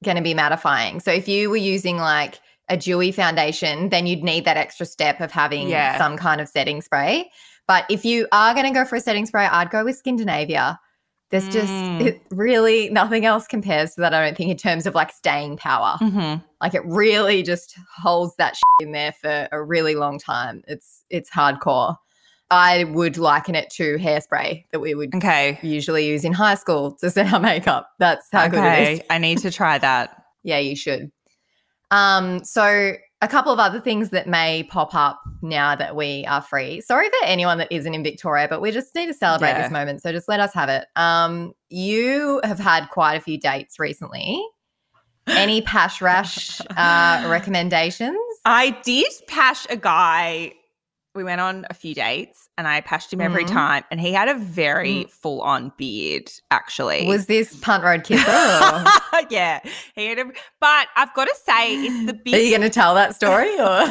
going 0.02 0.16
to 0.16 0.22
be 0.22 0.32
mattifying. 0.32 1.02
So 1.02 1.10
if 1.12 1.28
you 1.28 1.50
were 1.50 1.58
using 1.58 1.98
like 1.98 2.40
a 2.70 2.78
dewy 2.78 3.12
foundation, 3.12 3.90
then 3.90 4.06
you'd 4.06 4.22
need 4.24 4.46
that 4.46 4.56
extra 4.56 4.86
step 4.86 5.20
of 5.20 5.30
having 5.32 5.68
Yeah. 5.68 5.98
some 5.98 6.16
kind 6.16 6.40
of 6.40 6.48
setting 6.48 6.80
spray. 6.80 7.30
But 7.66 7.84
if 7.90 8.06
you 8.06 8.26
are 8.32 8.54
going 8.54 8.64
to 8.64 8.72
go 8.72 8.86
for 8.86 8.96
a 8.96 9.00
setting 9.00 9.26
spray, 9.26 9.44
I'd 9.44 9.68
go 9.68 9.84
with 9.84 10.02
Skindinavia. 10.02 10.78
There's 11.30 11.48
just 11.48 11.72
Mm. 11.72 12.00
it 12.00 12.22
really 12.30 12.88
nothing 12.90 13.26
else 13.26 13.46
compares 13.46 13.94
to 13.94 14.00
that, 14.00 14.14
I 14.14 14.24
don't 14.24 14.36
think, 14.36 14.50
in 14.50 14.56
terms 14.56 14.86
of 14.86 14.94
like 14.94 15.12
staying 15.12 15.58
power. 15.58 15.96
Mhm. 16.00 16.42
Like 16.62 16.74
it 16.74 16.84
really 16.86 17.42
just 17.42 17.76
holds 17.96 18.34
that 18.36 18.56
in 18.80 18.92
there 18.92 19.12
for 19.12 19.46
a 19.52 19.62
really 19.62 19.94
long 19.94 20.18
time. 20.18 20.62
It's 20.66 21.04
it's 21.10 21.30
hardcore. 21.30 21.96
I 22.50 22.84
would 22.84 23.18
liken 23.18 23.54
it 23.54 23.68
to 23.72 23.98
hairspray 23.98 24.64
that 24.72 24.80
we 24.80 24.94
would 24.94 25.14
Okay. 25.14 25.58
usually 25.62 26.06
use 26.06 26.24
in 26.24 26.32
high 26.32 26.54
school 26.54 26.92
to 27.00 27.10
set 27.10 27.30
our 27.32 27.40
makeup. 27.52 27.90
That's 27.98 28.26
how 28.32 28.48
good 28.48 28.60
it 28.64 28.66
okay. 28.66 29.00
I 29.10 29.18
need 29.18 29.38
to 29.38 29.50
try 29.50 29.76
that. 29.78 30.22
Yeah, 30.44 30.58
you 30.58 30.76
should. 30.76 31.10
Um, 31.90 32.42
so 32.44 32.92
a 33.20 33.28
couple 33.28 33.52
of 33.52 33.58
other 33.58 33.80
things 33.80 34.10
that 34.10 34.28
may 34.28 34.62
pop 34.62 34.94
up 34.94 35.20
now 35.42 35.74
that 35.74 35.96
we 35.96 36.24
are 36.26 36.40
free. 36.40 36.80
Sorry 36.80 37.08
for 37.08 37.16
anyone 37.26 37.58
that 37.58 37.68
isn't 37.70 37.92
in 37.92 38.02
Victoria, 38.04 38.46
but 38.48 38.60
we 38.60 38.70
just 38.70 38.94
need 38.94 39.06
to 39.06 39.14
celebrate 39.14 39.50
Yeah. 39.50 39.62
this 39.62 39.72
moment. 39.72 40.02
So 40.02 40.12
just 40.12 40.28
let 40.28 40.38
us 40.40 40.54
have 40.54 40.68
it. 40.68 40.86
Um, 40.94 41.52
you 41.68 42.40
have 42.44 42.58
had 42.60 42.88
quite 42.90 43.14
a 43.14 43.20
few 43.20 43.38
dates 43.38 43.78
recently. 43.78 44.40
Any 45.26 45.62
pash 45.62 46.00
rash 46.00 46.60
uh, 46.76 47.26
recommendations? 47.28 48.16
I 48.44 48.70
did 48.84 49.12
pash 49.26 49.66
a 49.68 49.76
guy. 49.76 50.52
We 51.14 51.24
went 51.24 51.40
on 51.40 51.66
a 51.68 51.74
few 51.74 51.94
dates 51.94 52.47
and 52.58 52.68
I 52.68 52.80
pashed 52.82 53.10
him 53.12 53.20
every 53.22 53.44
Mhm. 53.44 53.52
time. 53.52 53.84
And 53.90 53.98
he 54.00 54.12
had 54.12 54.28
a 54.28 54.34
very 54.34 55.04
full 55.04 55.40
on 55.42 55.72
beard, 55.78 56.30
actually. 56.50 57.06
Was 57.06 57.24
this 57.26 57.56
Punt 57.56 57.84
Road 57.84 58.04
Kisser? 58.04 58.24
Yeah. 59.30 59.60
He 59.96 60.06
had 60.06 60.18
a, 60.20 60.26
but 60.60 60.86
I've 60.96 61.12
got 61.12 61.24
to 61.24 61.34
say, 61.44 61.74
it's 61.74 62.06
the 62.06 62.12
big. 62.14 62.34
are 62.34 62.38
you 62.38 62.50
going 62.50 62.62
to 62.62 62.70
tell 62.70 62.94
that 62.94 63.16
story? 63.16 63.52
Or? 63.58 63.82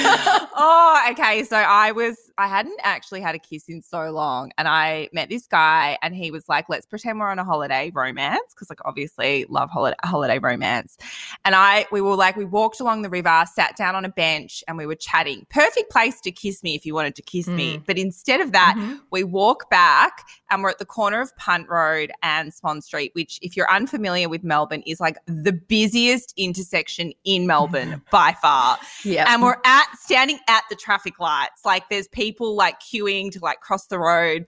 oh, 0.00 1.06
okay. 1.12 1.44
So 1.44 1.56
I 1.56 1.92
was, 1.92 2.16
I 2.38 2.48
hadn't 2.48 2.78
actually 2.82 3.20
had 3.20 3.34
a 3.34 3.38
kiss 3.38 3.68
in 3.68 3.82
so 3.82 4.10
long. 4.10 4.50
And 4.58 4.66
I 4.68 5.08
met 5.12 5.28
this 5.28 5.46
guy 5.46 5.98
and 6.02 6.14
he 6.14 6.30
was 6.30 6.48
like, 6.48 6.68
let's 6.68 6.84
pretend 6.86 7.20
we're 7.20 7.28
on 7.30 7.38
a 7.38 7.44
holiday 7.44 7.90
romance. 7.94 8.54
Cause 8.54 8.68
like 8.68 8.80
obviously 8.84 9.46
love 9.48 9.70
holiday, 9.70 9.96
holiday 10.04 10.38
romance. 10.38 10.96
And 11.44 11.54
I, 11.54 11.86
we 11.92 12.00
were 12.00 12.16
like, 12.16 12.36
we 12.36 12.44
walked 12.44 12.80
along 12.80 13.02
the 13.02 13.10
river, 13.10 13.44
sat 13.52 13.76
down 13.76 13.94
on 13.94 14.04
a 14.04 14.08
bench 14.10 14.64
and 14.68 14.76
we 14.76 14.86
were 14.86 14.94
chatting. 14.96 15.46
Perfect 15.48 15.90
place 15.90 16.20
to 16.22 16.32
kiss 16.32 16.62
me 16.62 16.74
if 16.74 16.84
you 16.84 16.94
wanted 16.94 17.14
to 17.16 17.22
kiss 17.22 17.46
me. 17.46 17.78
Mm. 17.78 17.86
But 17.96 18.02
instead 18.02 18.42
of 18.42 18.52
that, 18.52 18.74
Mhm. 18.76 19.00
we 19.10 19.24
walk 19.24 19.70
back 19.70 20.22
and 20.50 20.62
we're 20.62 20.68
at 20.68 20.78
the 20.78 20.84
corner 20.84 21.22
of 21.22 21.34
Punt 21.38 21.66
Road 21.70 22.12
and 22.22 22.52
Swan 22.52 22.82
Street, 22.82 23.12
which, 23.14 23.38
if 23.40 23.56
you're 23.56 23.70
unfamiliar 23.72 24.28
with 24.28 24.44
Melbourne, 24.44 24.82
is 24.86 25.00
like 25.00 25.16
the 25.24 25.52
busiest 25.52 26.34
intersection 26.36 27.14
in 27.24 27.46
Melbourne 27.46 28.02
by 28.10 28.36
far 28.42 28.78
Yeah. 29.02 29.32
and 29.32 29.42
we're 29.42 29.56
at 29.64 29.86
standing 29.98 30.38
at 30.46 30.64
the 30.68 30.76
traffic 30.76 31.18
lights 31.18 31.64
like 31.64 31.88
there's 31.88 32.06
people 32.08 32.54
like 32.54 32.80
queuing 32.80 33.32
to 33.32 33.38
like 33.40 33.60
cross 33.60 33.86
the 33.86 33.98
road 33.98 34.46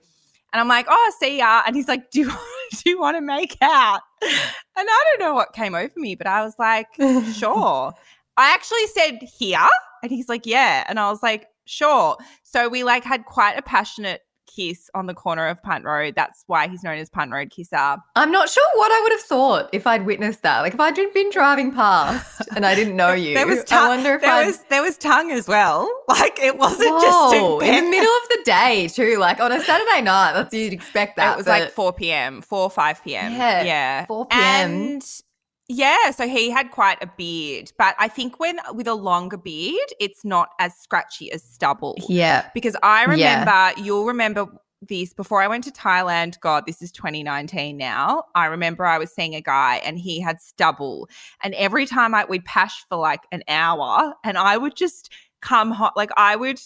And 0.52 0.61
I'm 0.62 0.69
like, 0.69 0.87
oh, 0.88 1.12
see 1.21 1.38
ya. 1.38 1.62
And 1.67 1.76
he's 1.76 1.88
like, 1.88 2.11
do 2.11 2.21
you, 2.21 2.31
do 2.83 2.90
you 2.90 2.99
want 3.00 3.17
to 3.19 3.21
make 3.21 3.57
out? 3.62 4.00
And 4.23 4.31
I 4.76 5.05
don't 5.11 5.21
know 5.21 5.35
what 5.35 5.52
came 5.55 5.75
over 5.75 5.93
me, 5.97 6.14
but 6.14 6.26
I 6.26 6.43
was 6.43 6.55
like, 6.59 6.87
sure. 7.35 7.93
I 8.37 8.50
actually 8.55 8.87
said 8.88 9.19
here. 9.38 9.59
And 10.02 10.11
he's 10.11 10.26
like, 10.28 10.47
yeah. 10.47 10.85
And 10.88 10.99
I 10.99 11.11
was 11.11 11.23
like, 11.23 11.49
sure. 11.67 12.17
So 12.50 12.69
we 12.69 12.83
like 12.83 13.05
had 13.05 13.26
quite 13.26 13.59
a 13.59 13.62
passionate 13.62 14.23
kiss 14.47 14.88
on 14.95 15.05
the 15.05 15.12
corner 15.12 15.47
of 15.47 15.62
Punt 15.62 15.85
Road. 15.85 16.14
That's 16.17 16.45
why 16.47 16.67
he's 16.67 16.83
known 16.83 16.97
as 16.97 17.11
Punt 17.11 17.31
Road 17.31 17.50
Kisser. 17.50 17.97
I'm 18.17 18.33
not 18.33 18.49
sure 18.49 18.64
what 18.76 18.90
I 18.90 19.00
would 19.02 19.12
have 19.12 19.21
thought 19.21 19.69
if 19.75 19.87
I'd 19.87 20.07
witnessed 20.07 20.40
that. 20.43 20.61
Like 20.62 20.73
if 20.73 20.81
I'd 20.81 20.95
been 20.95 21.31
driving 21.31 21.73
past 21.73 22.49
and 22.57 22.64
I 22.64 22.75
didn't 22.75 22.97
know 22.97 23.12
you. 23.12 23.35
There 23.35 23.47
was 23.47 23.61
I 23.61 23.64
tongue. 23.64 23.88
wonder 23.88 24.14
if 24.14 24.23
there 24.23 24.33
I'd 24.33 24.47
was 24.47 24.64
there 24.71 24.83
was 24.83 24.97
tongue 24.97 25.31
as 25.31 25.47
well. 25.47 25.88
Like 26.09 26.38
it 26.40 26.57
wasn't 26.57 26.88
Whoa, 26.88 27.61
just 27.61 27.67
in 27.69 27.85
the 27.85 27.90
middle 27.90 28.11
of 28.11 28.28
the 28.31 28.43
day 28.47 28.88
too, 28.88 29.19
like 29.19 29.40
on 29.40 29.52
a 29.52 29.61
Saturday 29.61 30.00
night. 30.00 30.33
That's 30.33 30.55
you'd 30.55 30.73
expect 30.73 31.17
that. 31.17 31.35
It 31.35 31.37
was 31.37 31.47
like 31.47 31.71
4 31.71 31.93
p.m., 31.93 32.40
4 32.40 32.71
5 32.71 33.05
p.m. 33.05 33.33
Yeah, 33.33 33.62
yeah, 33.62 34.07
4 34.07 34.26
p.m.. 34.26 34.40
And 34.40 35.21
yeah, 35.69 36.11
so 36.11 36.27
he 36.27 36.51
had 36.51 36.71
quite 36.71 36.97
a 37.03 37.07
beard, 37.17 37.73
but 37.79 37.95
I 37.99 38.09
think 38.09 38.41
when 38.41 38.59
with 38.73 38.87
a 38.89 38.95
longer 38.95 39.37
beard, 39.37 39.89
it's 40.01 40.25
not 40.25 40.49
as 40.59 40.75
scratchy 40.77 41.31
as 41.31 41.43
stubble. 41.43 41.97
yeah, 42.09 42.49
Because 42.55 42.75
I 42.83 43.05
Yeah. 43.05 43.11
remember, 43.11 43.81
you'll 43.83 44.07
remember 44.07 44.47
this 44.81 45.13
before 45.13 45.43
I 45.43 45.49
went 45.49 45.65
to 45.65 45.71
Thailand. 45.73 46.39
God, 46.41 46.65
this 46.67 46.81
is 46.81 46.93
2019 46.93 47.77
now. 47.77 48.25
I 48.35 48.47
remember 48.47 48.87
I 48.87 48.97
was 48.97 49.13
seeing 49.13 49.35
a 49.35 49.41
guy 49.41 49.77
and 49.85 49.99
he 49.99 50.21
had 50.21 50.41
stubble, 50.41 51.09
and 51.43 51.55
every 51.55 51.85
time 51.85 52.15
I 52.15 52.25
we'd 52.25 52.45
pash 52.45 52.85
for 52.89 52.97
like 52.97 53.23
an 53.33 53.43
hour, 53.49 54.15
and 54.25 54.39
I 54.39 54.57
would 54.57 54.77
just 54.77 55.11
come 55.43 55.71
hot, 55.73 55.97
like 55.97 56.11
I 56.17 56.37
would. 56.37 56.61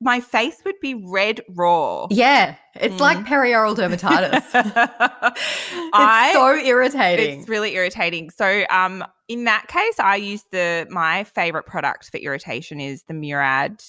My 0.00 0.20
face 0.20 0.56
would 0.64 0.80
be 0.80 0.94
red 0.94 1.42
raw. 1.48 2.06
yeah. 2.10 2.56
It's 2.74 3.00
like 3.00 3.18
Mm. 3.18 3.26
perioral 3.26 3.76
dermatitis. 3.76 4.44
it's 5.34 5.90
I 5.92 6.30
so 6.32 6.54
irritating. 6.56 7.40
it's 7.40 7.48
really 7.48 7.74
irritating. 7.74 8.30
So 8.30 8.64
um 8.70 9.04
in 9.28 9.44
that 9.44 9.66
case 9.68 9.98
I 9.98 10.16
use 10.16 10.44
the 10.50 10.86
my 10.90 11.24
favorite 11.24 11.66
product 11.66 12.10
for 12.10 12.16
irritation 12.18 12.80
is 12.80 13.02
the 13.04 13.14
Murad. 13.14 13.82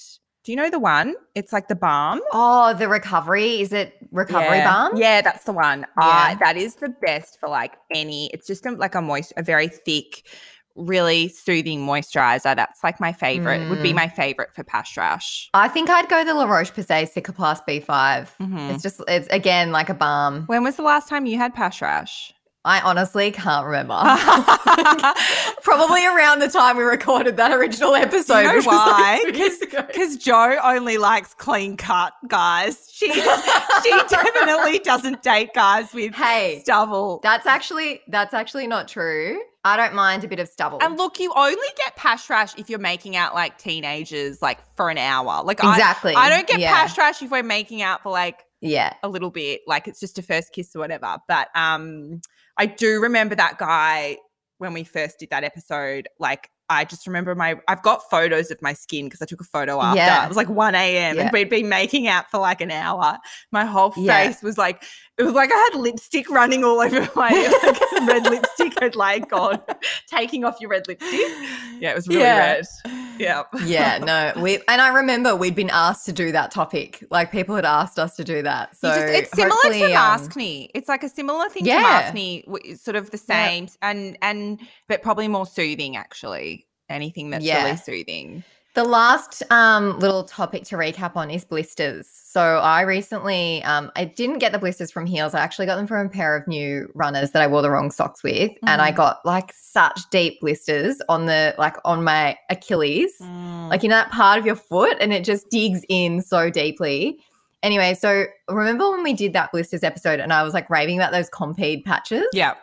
Do 0.44 0.52
you 0.52 0.56
know 0.56 0.72
the 0.72 0.80
one? 0.80 1.14
It's 1.36 1.54
like 1.54 1.68
the 1.68 1.76
balm. 1.76 2.20
oh, 2.34 2.74
the 2.74 2.88
recovery 2.90 3.62
is 3.62 3.72
it 3.72 3.94
recovery 4.12 4.58
yeah. 4.58 4.72
balm? 4.72 4.98
Yeah, 4.98 5.22
that's 5.22 5.44
the 5.44 5.54
one. 5.54 5.86
Yeah. 6.02 6.30
Uh, 6.32 6.36
that 6.44 6.58
is 6.58 6.76
the 6.76 6.90
best 6.90 7.40
for 7.40 7.48
like 7.48 7.74
any. 7.94 8.28
It's 8.34 8.48
just 8.48 8.66
a, 8.66 8.72
like 8.72 8.96
a 8.96 9.02
moist, 9.04 9.34
a 9.38 9.44
very 9.44 9.68
thick, 9.68 10.26
really 10.76 11.28
soothing 11.28 11.86
moisturizer. 11.86 12.56
That's 12.56 12.84
like 12.84 13.00
my 13.00 13.14
favorite. 13.14 13.70
Would 13.70 13.84
be 13.84 13.92
Mm. 13.92 13.96
my 13.96 14.08
favorite 14.08 14.54
for 14.54 14.64
pash 14.64 14.98
rash. 14.98 15.50
I 15.54 15.68
think 15.68 15.90
I'd 15.90 16.08
go 16.10 16.24
the 16.24 16.34
La 16.34 16.46
Roche 16.46 16.72
Posay 16.72 17.12
Cicaplast 17.12 17.66
B5. 17.68 18.36
Mhm. 18.42 18.74
It's 18.74 18.84
just 18.84 19.02
it's 19.08 19.28
again 19.30 19.72
like 19.72 19.90
a 19.90 19.94
balm. 19.94 20.44
When 20.48 20.64
was 20.64 20.76
the 20.78 20.84
last 20.84 21.08
time 21.10 21.26
you 21.26 21.38
had 21.38 21.54
pash 21.54 21.82
rash? 21.82 22.34
I 22.64 22.80
honestly 22.82 23.32
can't 23.32 23.66
remember. 23.66 23.94
Probably 25.64 26.06
around 26.06 26.40
the 26.40 26.48
time 26.48 26.78
we 26.78 26.84
recorded 26.84 27.38
that 27.38 27.52
original 27.52 27.96
episode. 27.96 28.44
know 28.44 28.56
which 28.56 28.66
why? 28.66 29.24
Because 29.26 30.18
Joe 30.18 30.58
only 30.64 30.98
likes 30.98 31.34
clean 31.34 31.76
cut 31.78 32.14
guys. 32.28 32.88
She 32.92 33.12
she 33.14 33.92
definitely 34.10 34.80
doesn't 34.80 35.24
date 35.24 35.54
guys 35.56 35.92
with 35.94 36.14
Hey, 36.14 36.62
stubble. 36.64 37.20
that's 37.24 37.48
actually 37.48 38.02
that's 38.08 38.34
actually 38.34 38.68
not 38.68 38.88
true. 38.88 39.40
I 39.64 39.78
don't 39.78 39.94
mind 39.94 40.24
a 40.24 40.28
bit 40.28 40.40
of 40.40 40.48
stubble. 40.48 40.80
and 40.82 40.98
look, 40.98 41.20
you 41.20 41.32
only 41.36 41.56
get 41.78 41.96
pash 41.96 42.30
rash 42.30 42.58
if 42.58 42.70
you're 42.70 42.80
making 42.80 43.16
out 43.16 43.34
like 43.36 43.58
teenagers, 43.60 44.42
like 44.42 44.60
for 44.76 44.90
an 44.90 44.98
hour. 44.98 45.44
Like 45.44 45.60
exactly. 45.60 46.14
I, 46.16 46.26
I 46.26 46.30
don't 46.30 46.48
get 46.48 46.60
yeah. 46.60 46.74
pash 46.74 46.98
rash 46.98 47.22
if 47.22 47.30
we're 47.32 47.44
making 47.44 47.82
out 47.84 48.02
for 48.04 48.12
like 48.12 48.44
Yeah. 48.60 48.94
a 49.04 49.10
little 49.10 49.30
bit, 49.30 49.62
like 49.68 49.88
it's 49.88 50.00
just 50.00 50.18
a 50.18 50.24
first 50.24 50.52
kiss 50.52 50.76
or 50.76 50.80
whatever. 50.80 51.18
But 51.28 51.50
um, 51.56 52.22
I 52.58 52.66
do 52.66 53.02
remember 53.02 53.36
that 53.36 53.58
guy 53.58 54.18
when 54.58 54.74
we 54.74 54.84
first 54.84 55.20
did 55.20 55.30
that 55.32 55.44
episode. 55.44 56.08
Like, 56.20 56.50
I 56.70 56.86
just 56.86 57.06
remember 57.06 57.36
my, 57.36 57.56
I've 57.68 57.82
got 57.82 58.10
photos 58.10 58.50
of 58.52 58.62
my 58.62 58.72
skin 58.74 59.06
because 59.06 59.22
I 59.22 59.26
took 59.26 59.42
a 59.42 59.46
photo 59.46 59.82
after. 59.82 59.98
Yeah. 59.98 60.24
It 60.24 60.28
was 60.30 60.38
like 60.38 60.48
1 60.48 60.74
a.m. 60.76 61.16
Yeah. 61.18 61.24
and 61.24 61.32
we'd 61.34 61.50
been 61.50 61.68
making 61.68 62.08
out 62.08 62.32
for 62.32 62.40
like 62.40 62.62
an 62.62 62.72
hour. 62.72 63.18
My 63.52 63.66
whole 63.66 63.92
face 63.92 64.06
Yeah. 64.06 64.34
was 64.42 64.58
like, 64.58 64.84
it 65.18 65.24
was 65.24 65.34
like 65.34 65.50
I 65.52 65.70
had 65.74 65.82
lipstick 65.82 66.30
running 66.30 66.64
all 66.64 66.80
over 66.80 67.10
my 67.16 67.30
like, 67.64 68.08
red 68.08 68.24
lipstick 68.24 68.80
had 68.80 68.96
like 68.96 69.30
gone, 69.30 69.62
taking 70.08 70.46
off 70.46 70.62
your 70.62 70.70
red 70.70 70.88
lipstick. 70.88 71.20
Yeah, 71.80 71.92
it 71.92 71.96
was 71.96 72.08
really 72.08 72.22
red. 72.22 72.64
Yeah. 73.22 73.44
Yeah, 73.66 73.98
no, 74.00 74.34
we 74.42 74.56
and 74.68 74.82
I 74.82 74.94
remember 74.94 75.36
we'd 75.36 75.56
been 75.56 75.70
asked 75.70 76.06
to 76.08 76.12
do 76.14 76.32
that 76.32 76.52
topic. 76.52 77.04
Like 77.12 77.32
people 77.32 77.56
had 77.56 77.66
asked 77.66 78.00
us 78.00 78.16
to 78.18 78.24
do 78.24 78.42
that. 78.42 78.76
So 78.76 78.88
just, 78.94 79.14
it's 79.14 79.32
similar 79.36 79.58
to 79.80 79.84
um, 79.86 79.92
Mask 79.92 80.36
Me. 80.36 80.70
It's 80.74 80.90
like 80.90 81.04
a 81.04 81.10
similar 81.10 81.48
thing 81.50 81.66
Yeah. 81.66 81.80
to 81.80 81.86
Ask 81.88 82.14
Me, 82.14 82.44
sort 82.76 82.96
of 82.96 83.12
the 83.12 83.22
Yeah. 83.28 83.48
same, 83.48 83.68
and 83.82 84.18
and 84.22 84.60
but 84.88 85.02
probably 85.02 85.28
more 85.28 85.46
soothing. 85.46 85.96
Actually, 85.96 86.68
anything 86.90 87.30
that's 87.30 87.46
Yeah. 87.46 87.64
really 87.66 87.78
soothing. 87.78 88.44
The 88.74 88.84
last 88.86 89.44
um, 89.52 90.00
little 90.00 90.24
topic 90.24 90.64
to 90.66 90.78
recap 90.78 91.18
on 91.18 91.30
is 91.30 91.44
blisters. 91.44 92.08
So 92.08 92.42
I 92.60 92.82
recently, 92.84 93.62
um, 93.64 93.92
I 93.98 94.06
didn't 94.06 94.38
get 94.40 94.54
the 94.54 94.60
blisters 94.60 94.90
from 94.90 95.06
heels. 95.06 95.34
I 95.34 95.42
actually 95.42 95.66
got 95.66 95.76
them 95.76 95.88
from 95.88 96.06
a 96.06 96.10
pair 96.10 96.38
of 96.38 96.48
new 96.48 96.90
runners 96.96 97.32
that 97.32 97.42
I 97.42 97.48
wore 97.48 97.62
the 97.62 97.70
wrong 97.70 97.92
socks 97.92 98.24
with, 98.24 98.52
and 98.66 98.82
I 98.82 98.94
Mhm. 98.94 98.96
got 98.96 99.26
like 99.26 99.52
such 99.54 100.10
deep 100.10 100.40
blisters 100.40 101.02
on 101.10 101.26
the 101.26 101.54
like 101.58 101.76
on 101.84 102.06
my 102.06 102.38
Achilles, 102.50 103.12
Mm. 103.22 103.70
like 103.70 103.84
you 103.84 103.90
know 103.90 103.96
that 103.98 104.12
part 104.12 104.40
of 104.40 104.46
your 104.46 104.56
foot, 104.56 104.96
and 105.02 105.12
it 105.12 105.26
just 105.26 105.50
digs 105.50 105.82
in 105.90 106.22
so 106.22 106.50
deeply. 106.50 107.18
Anyway, 107.64 107.94
so 107.94 108.24
remember 108.48 108.90
when 108.90 109.04
we 109.04 109.12
did 109.12 109.34
that 109.34 109.52
blisters 109.52 109.84
episode, 109.84 110.22
and 110.22 110.32
I 110.32 110.44
was 110.44 110.54
like 110.54 110.70
raving 110.70 110.98
about 110.98 111.12
those 111.12 111.30
Compeed 111.30 111.84
patches? 111.84 112.26
yeah. 112.32 112.54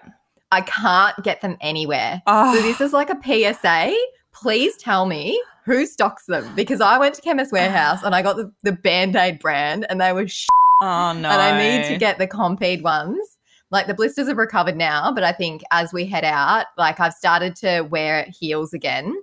I 0.50 0.62
can't 0.62 1.14
get 1.22 1.42
them 1.42 1.58
anywhere. 1.60 2.22
Oh, 2.26 2.54
So 2.54 2.62
this 2.62 2.80
is 2.80 2.94
like 2.94 3.10
a 3.10 3.18
PSA. 3.22 3.94
Please 4.32 4.78
tell 4.78 5.04
me 5.04 5.38
who 5.68 5.86
stocks 5.86 6.24
them 6.26 6.50
because 6.54 6.80
I 6.80 6.98
went 6.98 7.14
to 7.16 7.20
Chemist 7.20 7.52
Warehouse 7.52 8.02
and 8.02 8.14
I 8.14 8.22
got 8.22 8.36
the, 8.36 8.50
the 8.62 8.72
Band-Aid 8.72 9.38
brand 9.38 9.86
and 9.88 10.00
they 10.00 10.12
were 10.12 10.26
sh- 10.26 10.46
oh 10.82 11.12
no. 11.12 11.28
and 11.28 11.40
I 11.42 11.58
need 11.58 11.88
to 11.88 11.98
get 11.98 12.18
the 12.18 12.26
Compeed 12.26 12.82
ones. 12.82 13.38
Like 13.70 13.86
the 13.86 13.92
blisters 13.94 14.28
have 14.28 14.38
recovered 14.38 14.76
now, 14.76 15.12
but 15.12 15.24
I 15.24 15.32
think 15.32 15.62
as 15.70 15.92
we 15.92 16.06
head 16.06 16.24
out, 16.24 16.66
like 16.78 17.00
I've 17.00 17.12
started 17.12 17.54
to 17.56 17.82
wear 17.82 18.26
heels 18.30 18.72
again 18.72 19.14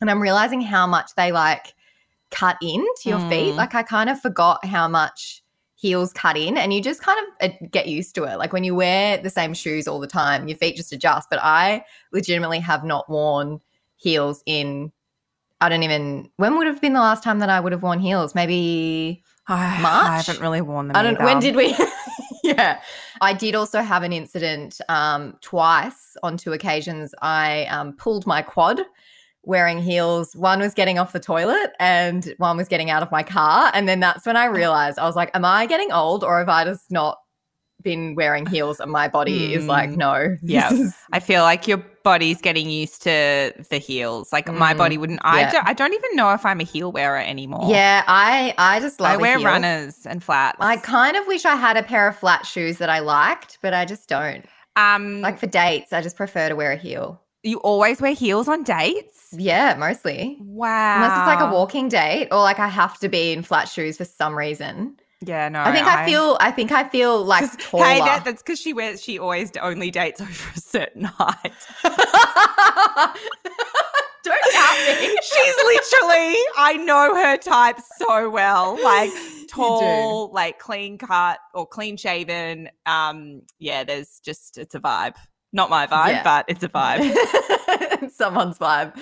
and 0.00 0.10
I'm 0.10 0.22
realizing 0.22 0.62
how 0.62 0.86
much 0.86 1.10
they 1.16 1.32
like 1.32 1.74
cut 2.30 2.56
into 2.62 3.02
your 3.04 3.20
feet. 3.28 3.52
Mm. 3.52 3.56
Like 3.56 3.74
I 3.74 3.82
kind 3.82 4.08
of 4.08 4.18
forgot 4.18 4.64
how 4.64 4.88
much 4.88 5.42
heels 5.74 6.14
cut 6.14 6.38
in 6.38 6.56
and 6.56 6.72
you 6.72 6.80
just 6.80 7.02
kind 7.02 7.18
of 7.20 7.50
uh, 7.50 7.54
get 7.70 7.86
used 7.88 8.14
to 8.14 8.24
it. 8.24 8.38
Like 8.38 8.54
when 8.54 8.64
you 8.64 8.74
wear 8.74 9.18
the 9.18 9.28
same 9.28 9.52
shoes 9.52 9.86
all 9.86 10.00
the 10.00 10.06
time, 10.06 10.48
your 10.48 10.56
feet 10.56 10.76
just 10.76 10.94
adjust. 10.94 11.28
But 11.28 11.40
I 11.42 11.84
legitimately 12.10 12.60
have 12.60 12.84
not 12.84 13.10
worn 13.10 13.60
heels 13.96 14.42
in 14.46 14.92
I 15.64 15.68
don't 15.68 15.82
even 15.82 16.30
when 16.36 16.56
would 16.56 16.66
have 16.66 16.80
been 16.80 16.92
the 16.92 17.00
last 17.00 17.22
time 17.24 17.38
that 17.40 17.48
I 17.48 17.58
would 17.60 17.72
have 17.72 17.82
worn 17.82 17.98
heels? 18.00 18.34
Maybe 18.34 19.22
I, 19.48 19.80
March? 19.80 20.06
I 20.06 20.16
haven't 20.16 20.40
really 20.40 20.60
worn 20.60 20.88
them. 20.88 20.96
I 20.96 21.02
don't 21.02 21.14
either. 21.16 21.24
when 21.24 21.38
did 21.40 21.56
we 21.56 21.74
Yeah. 22.44 22.80
I 23.22 23.32
did 23.32 23.54
also 23.54 23.80
have 23.80 24.02
an 24.02 24.12
incident 24.12 24.80
um 24.88 25.36
twice 25.40 26.16
on 26.22 26.36
two 26.36 26.52
occasions. 26.52 27.14
I 27.22 27.64
um 27.66 27.94
pulled 27.96 28.26
my 28.26 28.42
quad 28.42 28.82
wearing 29.42 29.80
heels. 29.82 30.34
One 30.36 30.60
was 30.60 30.74
getting 30.74 30.98
off 30.98 31.12
the 31.12 31.20
toilet 31.20 31.72
and 31.78 32.34
one 32.38 32.56
was 32.56 32.68
getting 32.68 32.90
out 32.90 33.02
of 33.02 33.10
my 33.10 33.22
car. 33.22 33.70
And 33.74 33.88
then 33.88 34.00
that's 34.00 34.24
when 34.26 34.36
I 34.36 34.46
realized 34.46 34.98
I 34.98 35.06
was 35.06 35.16
like, 35.16 35.30
Am 35.34 35.44
I 35.44 35.66
getting 35.66 35.92
old 35.92 36.24
or 36.24 36.38
have 36.38 36.48
I 36.48 36.64
just 36.64 36.90
not 36.90 37.18
been 37.82 38.14
wearing 38.14 38.46
heels 38.46 38.80
and 38.80 38.90
my 38.90 39.08
body 39.08 39.52
is 39.54 39.66
like, 39.66 39.90
Mm. 39.90 39.96
no. 39.96 40.36
Yeah. 40.42 40.70
I 41.12 41.20
feel 41.20 41.42
like 41.42 41.68
your 41.68 41.82
body's 42.04 42.40
getting 42.40 42.70
used 42.70 43.02
to 43.02 43.52
the 43.70 43.78
heels. 43.78 44.32
Like 44.32 44.52
my 44.52 44.74
Mm, 44.74 44.78
body 44.78 44.98
wouldn't. 44.98 45.20
I 45.24 45.42
yeah. 45.42 45.50
don't. 45.50 45.66
I 45.66 45.72
don't 45.72 45.92
even 45.94 46.16
know 46.16 46.32
if 46.32 46.46
I'm 46.46 46.60
a 46.60 46.64
heel 46.64 46.92
wearer 46.92 47.18
anymore. 47.18 47.70
Yeah, 47.70 48.04
I 48.06 48.54
I 48.58 48.80
just 48.80 49.00
love 49.00 49.14
I 49.14 49.16
wear 49.16 49.38
heel. 49.38 49.44
runners 49.46 50.06
and 50.06 50.22
flats. 50.22 50.58
I 50.60 50.76
kind 50.78 51.16
of 51.16 51.26
wish 51.26 51.44
I 51.44 51.56
had 51.56 51.76
a 51.76 51.82
pair 51.82 52.08
of 52.08 52.16
flat 52.18 52.46
shoes 52.46 52.78
that 52.78 52.90
I 52.90 53.00
liked, 53.00 53.58
but 53.62 53.74
I 53.74 53.84
just 53.84 54.08
don't. 54.08 54.44
um, 54.76 55.20
Like 55.22 55.38
for 55.38 55.46
dates, 55.46 55.92
I 55.92 56.00
just 56.02 56.16
prefer 56.16 56.48
to 56.48 56.56
wear 56.56 56.72
a 56.72 56.76
heel. 56.76 57.20
you 57.42 57.58
always 57.60 58.00
wear 58.00 58.12
heels 58.14 58.48
on 58.48 58.62
dates. 58.62 59.34
Yeah, 59.36 59.74
mostly. 59.78 60.36
Wow. 60.38 60.94
Unless 60.96 61.16
it's 61.16 61.26
like 61.26 61.40
a 61.40 61.46
walking 61.46 61.88
date 61.88 62.28
or 62.32 62.38
like 62.40 62.58
I 62.58 62.68
have 62.68 62.98
to 63.00 63.08
be 63.08 63.32
in 63.32 63.42
flat 63.42 63.68
shoes 63.68 63.96
for 63.98 64.04
some 64.04 64.36
reason. 64.36 64.96
Yeah, 65.26 65.48
no. 65.48 65.62
I 65.62 65.72
think 65.72 65.86
I, 65.86 66.06
feel 66.06 66.36
I 66.40 66.50
think 66.50 66.72
I 66.72 66.88
feel 66.88 67.24
like 67.24 67.58
taller. 67.58 67.84
Hey, 67.84 67.98
that, 68.00 68.24
that's 68.24 68.42
because 68.42 68.60
she 68.60 68.72
wears. 68.72 69.02
She 69.02 69.18
always 69.18 69.50
only 69.56 69.90
dates 69.90 70.20
over 70.20 70.50
a 70.56 70.60
certain 70.60 71.04
height. 71.04 71.52
Don't 74.24 74.52
doubt 74.52 74.78
me. 75.00 75.18
She's 75.22 75.56
literally. 75.56 76.36
I 76.56 76.80
know 76.84 77.14
her 77.14 77.36
type 77.36 77.78
so 77.98 78.30
well. 78.30 78.82
Like 78.82 79.10
tall, 79.48 80.32
like 80.32 80.58
clean 80.58 80.98
cut 80.98 81.38
or 81.52 81.66
clean 81.66 81.96
shaven. 81.96 82.70
Um, 82.86 83.42
yeah. 83.58 83.84
There's 83.84 84.20
just 84.24 84.58
it's 84.58 84.74
a 84.74 84.80
vibe. 84.80 85.16
Not 85.52 85.70
my 85.70 85.86
vibe, 85.86 86.08
Yeah. 86.08 86.22
but 86.24 86.46
it's 86.48 86.64
a 86.64 86.68
vibe. 86.68 88.10
Someone's 88.10 88.58
vibe. 88.58 88.96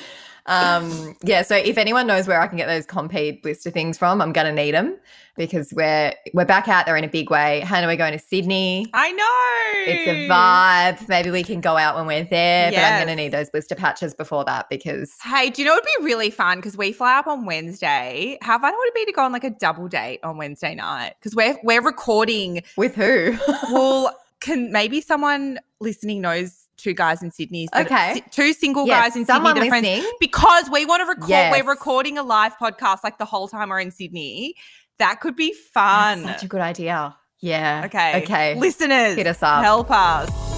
Um, 0.46 1.14
yeah, 1.22 1.42
so 1.42 1.54
if 1.56 1.78
anyone 1.78 2.06
knows 2.06 2.26
where 2.26 2.40
I 2.40 2.46
can 2.46 2.56
get 2.58 2.66
those 2.66 2.86
Compeed 2.86 3.42
blister 3.42 3.70
things 3.70 3.96
from, 3.98 4.20
I'm 4.20 4.32
gonna 4.32 4.52
need 4.52 4.74
them 4.74 4.96
because 5.36 5.72
we're 5.72 6.12
we're 6.34 6.44
back 6.44 6.68
out 6.68 6.86
there 6.86 6.96
in 6.96 7.04
a 7.04 7.08
big 7.08 7.30
way. 7.30 7.60
Hannah, 7.60 7.86
we're 7.86 7.96
going 7.96 8.12
to 8.12 8.18
Sydney. 8.18 8.86
I 8.92 9.12
know. 9.12 9.92
It's 9.92 10.08
a 10.08 10.28
vibe. 10.28 11.08
Maybe 11.08 11.30
we 11.30 11.42
can 11.42 11.60
go 11.60 11.76
out 11.76 11.96
when 11.96 12.06
we're 12.06 12.24
there, 12.24 12.70
but 12.70 12.78
I'm 12.78 13.00
gonna 13.00 13.16
need 13.16 13.32
those 13.32 13.50
blister 13.50 13.74
patches 13.74 14.14
before 14.14 14.44
that 14.44 14.68
because 14.68 15.14
Hey, 15.22 15.50
do 15.50 15.62
you 15.62 15.68
know 15.68 15.74
it'd 15.74 15.88
be 15.98 16.04
really 16.04 16.30
fun? 16.30 16.58
Because 16.58 16.76
we 16.76 16.92
fly 16.92 17.18
up 17.18 17.26
on 17.26 17.46
Wednesday. 17.46 18.38
How 18.42 18.58
fun 18.58 18.74
would 18.76 18.88
it 18.88 18.94
be 18.94 19.04
to 19.06 19.12
go 19.12 19.22
on 19.22 19.32
like 19.32 19.44
a 19.44 19.50
double 19.50 19.88
date 19.88 20.20
on 20.22 20.36
Wednesday 20.36 20.74
night? 20.74 21.14
Because 21.18 21.34
we're 21.34 21.56
we're 21.62 21.82
recording. 21.82 22.62
with 22.76 22.94
who? 22.94 23.36
Well, 23.72 24.14
can 24.40 24.72
maybe 24.72 25.00
someone 25.00 25.60
listening 25.80 26.20
knows 26.20 26.61
two 26.82 26.92
guys 26.94 27.22
in 27.22 27.30
Sydney? 27.30 27.68
Okay. 27.74 28.22
two 28.30 28.52
single 28.52 28.86
Yes, 28.86 29.00
guys 29.02 29.16
in 29.16 29.24
Sydney 29.24 29.52
that 29.52 29.58
are 29.58 29.66
friends. 29.68 29.86
listening. 29.86 30.12
Because 30.20 30.68
we 30.70 30.84
want 30.86 31.00
to 31.02 31.06
record. 31.06 31.28
Yes. 31.30 31.52
We're 31.56 31.68
recording 31.68 32.18
a 32.18 32.22
live 32.22 32.56
podcast 32.58 32.98
like 33.04 33.18
the 33.18 33.24
whole 33.24 33.48
time 33.48 33.68
we're 33.70 33.80
in 33.80 33.90
Sydney. 33.90 34.54
That 34.98 35.20
could 35.20 35.36
be 35.36 35.52
fun. 35.52 36.22
Such 36.24 36.44
a 36.44 36.48
good 36.48 36.60
idea. 36.60 37.16
Yeah. 37.40 37.82
Okay. 37.86 38.22
Okay. 38.22 38.54
Listeners, 38.56 39.16
Hit 39.16 39.26
us 39.26 39.42
up. 39.42 39.64
Help 39.64 39.90
us. 39.90 40.51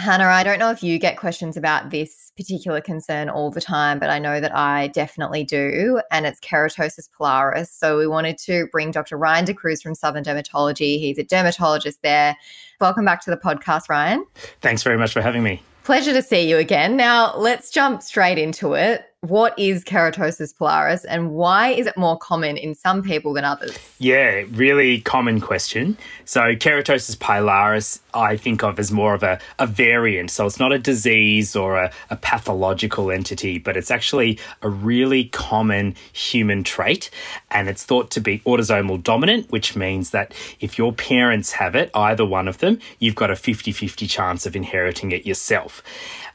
Hannah, 0.00 0.24
I 0.24 0.42
don't 0.42 0.58
know 0.58 0.70
if 0.70 0.82
you 0.82 0.98
get 0.98 1.18
questions 1.18 1.58
about 1.58 1.90
this 1.90 2.32
particular 2.34 2.80
concern 2.80 3.28
all 3.28 3.50
the 3.50 3.60
time, 3.60 3.98
but 3.98 4.08
I 4.08 4.18
know 4.18 4.40
that 4.40 4.56
I 4.56 4.88
definitely 4.88 5.44
do. 5.44 6.00
And 6.10 6.24
it's 6.24 6.40
keratosis 6.40 7.06
pilaris. 7.10 7.68
So 7.68 7.98
we 7.98 8.06
wanted 8.06 8.38
to 8.38 8.66
bring 8.72 8.92
Dr. 8.92 9.18
Ryan 9.18 9.44
De 9.44 9.52
Cruz 9.52 9.82
from 9.82 9.94
Southern 9.94 10.24
Dermatology. 10.24 10.98
He's 10.98 11.18
a 11.18 11.22
dermatologist 11.22 12.00
there. 12.02 12.34
Welcome 12.80 13.04
back 13.04 13.22
to 13.24 13.30
the 13.30 13.36
podcast, 13.36 13.90
Ryan. 13.90 14.24
Thanks 14.62 14.82
very 14.82 14.96
much 14.96 15.12
for 15.12 15.20
having 15.20 15.42
me. 15.42 15.62
Pleasure 15.84 16.14
to 16.14 16.22
see 16.22 16.48
you 16.48 16.56
again. 16.56 16.96
Now, 16.96 17.36
let's 17.36 17.70
jump 17.70 18.02
straight 18.02 18.38
into 18.38 18.72
it. 18.72 19.04
What 19.26 19.58
is 19.58 19.84
keratosis 19.84 20.54
pilaris 20.54 21.04
and 21.06 21.32
why 21.32 21.72
is 21.72 21.86
it 21.86 21.94
more 21.94 22.16
common 22.16 22.56
in 22.56 22.74
some 22.74 23.02
people 23.02 23.34
than 23.34 23.44
others? 23.44 23.76
Yeah, 23.98 24.44
really 24.52 25.02
common 25.02 25.42
question. 25.42 25.98
So, 26.24 26.40
keratosis 26.56 27.18
pilaris, 27.18 28.00
I 28.14 28.38
think 28.38 28.62
of 28.62 28.78
as 28.78 28.90
more 28.90 29.12
of 29.12 29.22
a, 29.22 29.38
a 29.58 29.66
variant. 29.66 30.30
So, 30.30 30.46
it's 30.46 30.58
not 30.58 30.72
a 30.72 30.78
disease 30.78 31.54
or 31.54 31.76
a, 31.76 31.92
a 32.08 32.16
pathological 32.16 33.10
entity, 33.10 33.58
but 33.58 33.76
it's 33.76 33.90
actually 33.90 34.38
a 34.62 34.70
really 34.70 35.24
common 35.24 35.96
human 36.14 36.64
trait. 36.64 37.10
And 37.50 37.68
it's 37.68 37.84
thought 37.84 38.10
to 38.12 38.20
be 38.22 38.38
autosomal 38.46 39.02
dominant, 39.02 39.50
which 39.52 39.76
means 39.76 40.12
that 40.12 40.32
if 40.60 40.78
your 40.78 40.94
parents 40.94 41.52
have 41.52 41.74
it, 41.74 41.90
either 41.94 42.24
one 42.24 42.48
of 42.48 42.56
them, 42.56 42.78
you've 43.00 43.16
got 43.16 43.30
a 43.30 43.36
50 43.36 43.70
50 43.70 44.06
chance 44.06 44.46
of 44.46 44.56
inheriting 44.56 45.12
it 45.12 45.26
yourself. 45.26 45.82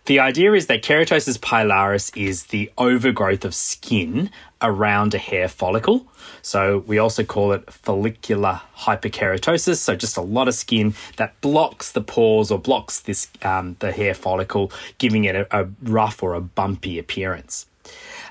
The 0.05 0.19
idea 0.19 0.53
is 0.53 0.67
that 0.67 0.83
keratosis 0.83 1.39
pilaris 1.39 2.15
is 2.15 2.45
the 2.45 2.71
overgrowth 2.77 3.45
of 3.45 3.55
skin 3.55 4.29
around 4.61 5.13
a 5.13 5.17
hair 5.17 5.47
follicle. 5.47 6.07
So 6.41 6.83
we 6.87 6.97
also 6.97 7.23
call 7.23 7.51
it 7.53 7.71
follicular 7.71 8.61
hyperkeratosis. 8.77 9.77
So 9.77 9.95
just 9.95 10.17
a 10.17 10.21
lot 10.21 10.47
of 10.47 10.55
skin 10.55 10.93
that 11.17 11.39
blocks 11.41 11.91
the 11.91 12.01
pores 12.01 12.51
or 12.51 12.59
blocks 12.59 12.99
this 13.01 13.29
um, 13.43 13.75
the 13.79 13.91
hair 13.91 14.13
follicle, 14.13 14.71
giving 14.97 15.25
it 15.25 15.35
a, 15.35 15.61
a 15.61 15.67
rough 15.83 16.21
or 16.23 16.33
a 16.33 16.41
bumpy 16.41 16.99
appearance. 16.99 17.67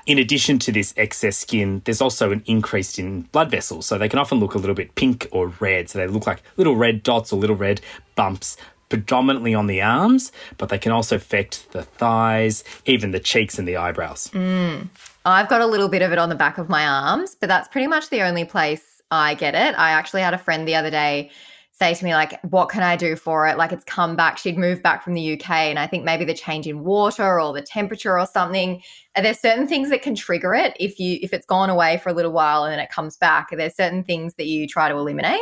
In 0.05 0.19
addition 0.19 0.59
to 0.59 0.71
this 0.71 0.93
excess 0.97 1.37
skin, 1.37 1.81
there's 1.85 2.01
also 2.01 2.31
an 2.31 2.43
increase 2.45 2.99
in 2.99 3.21
blood 3.21 3.49
vessels. 3.49 3.87
So 3.87 3.97
they 3.97 4.09
can 4.09 4.19
often 4.19 4.39
look 4.39 4.53
a 4.53 4.59
little 4.59 4.75
bit 4.75 4.93
pink 4.95 5.27
or 5.31 5.47
red. 5.59 5.89
So 5.89 5.97
they 5.97 6.07
look 6.07 6.27
like 6.27 6.43
little 6.57 6.75
red 6.75 7.01
dots 7.01 7.33
or 7.33 7.39
little 7.39 7.55
red 7.55 7.81
bumps 8.15 8.57
predominantly 8.95 9.53
on 9.53 9.67
the 9.67 9.81
arms, 9.81 10.31
but 10.57 10.69
they 10.69 10.77
can 10.77 10.93
also 10.93 11.17
affect 11.17 11.69
the 11.73 11.83
thighs, 11.83 12.63
even 12.85 13.11
the 13.11 13.19
cheeks 13.19 13.59
and 13.59 13.67
the 13.67 13.75
eyebrows. 13.75 14.29
Mm. 14.33 14.87
I've 15.25 15.49
got 15.49 15.59
a 15.59 15.65
little 15.65 15.89
bit 15.89 16.01
of 16.01 16.13
it 16.13 16.17
on 16.17 16.29
the 16.29 16.35
back 16.35 16.57
of 16.57 16.69
my 16.69 16.87
arms, 16.87 17.35
but 17.35 17.49
that's 17.49 17.67
pretty 17.67 17.87
much 17.87 18.09
the 18.09 18.21
only 18.21 18.45
place 18.45 19.01
I 19.11 19.33
get 19.33 19.53
it. 19.53 19.77
I 19.77 19.91
actually 19.91 20.21
had 20.21 20.33
a 20.33 20.37
friend 20.37 20.65
the 20.65 20.75
other 20.75 20.89
day 20.89 21.29
say 21.77 21.93
to 21.93 22.05
me, 22.05 22.13
like, 22.13 22.39
what 22.41 22.69
can 22.69 22.83
I 22.83 22.95
do 22.95 23.17
for 23.17 23.47
it? 23.47 23.57
Like, 23.57 23.73
it's 23.73 23.83
come 23.83 24.15
back. 24.15 24.37
She'd 24.37 24.57
moved 24.57 24.81
back 24.81 25.03
from 25.03 25.13
the 25.13 25.33
UK, 25.33 25.49
and 25.49 25.77
I 25.77 25.87
think 25.87 26.05
maybe 26.05 26.23
the 26.23 26.33
change 26.33 26.67
in 26.67 26.85
water 26.85 27.41
or 27.41 27.51
the 27.51 27.61
temperature 27.61 28.17
or 28.17 28.25
something. 28.25 28.81
Are 29.17 29.21
there 29.21 29.33
certain 29.33 29.67
things 29.67 29.89
that 29.89 30.01
can 30.01 30.15
trigger 30.15 30.55
it 30.55 30.77
if 30.79 30.99
you 31.01 31.19
if 31.21 31.33
it's 31.33 31.45
gone 31.45 31.69
away 31.69 31.97
for 31.97 32.09
a 32.09 32.13
little 32.13 32.31
while 32.31 32.63
and 32.63 32.71
then 32.71 32.79
it 32.79 32.89
comes 32.89 33.17
back? 33.17 33.51
Are 33.51 33.57
there 33.57 33.69
certain 33.69 34.05
things 34.05 34.35
that 34.35 34.45
you 34.45 34.67
try 34.67 34.87
to 34.87 34.95
eliminate? 34.95 35.41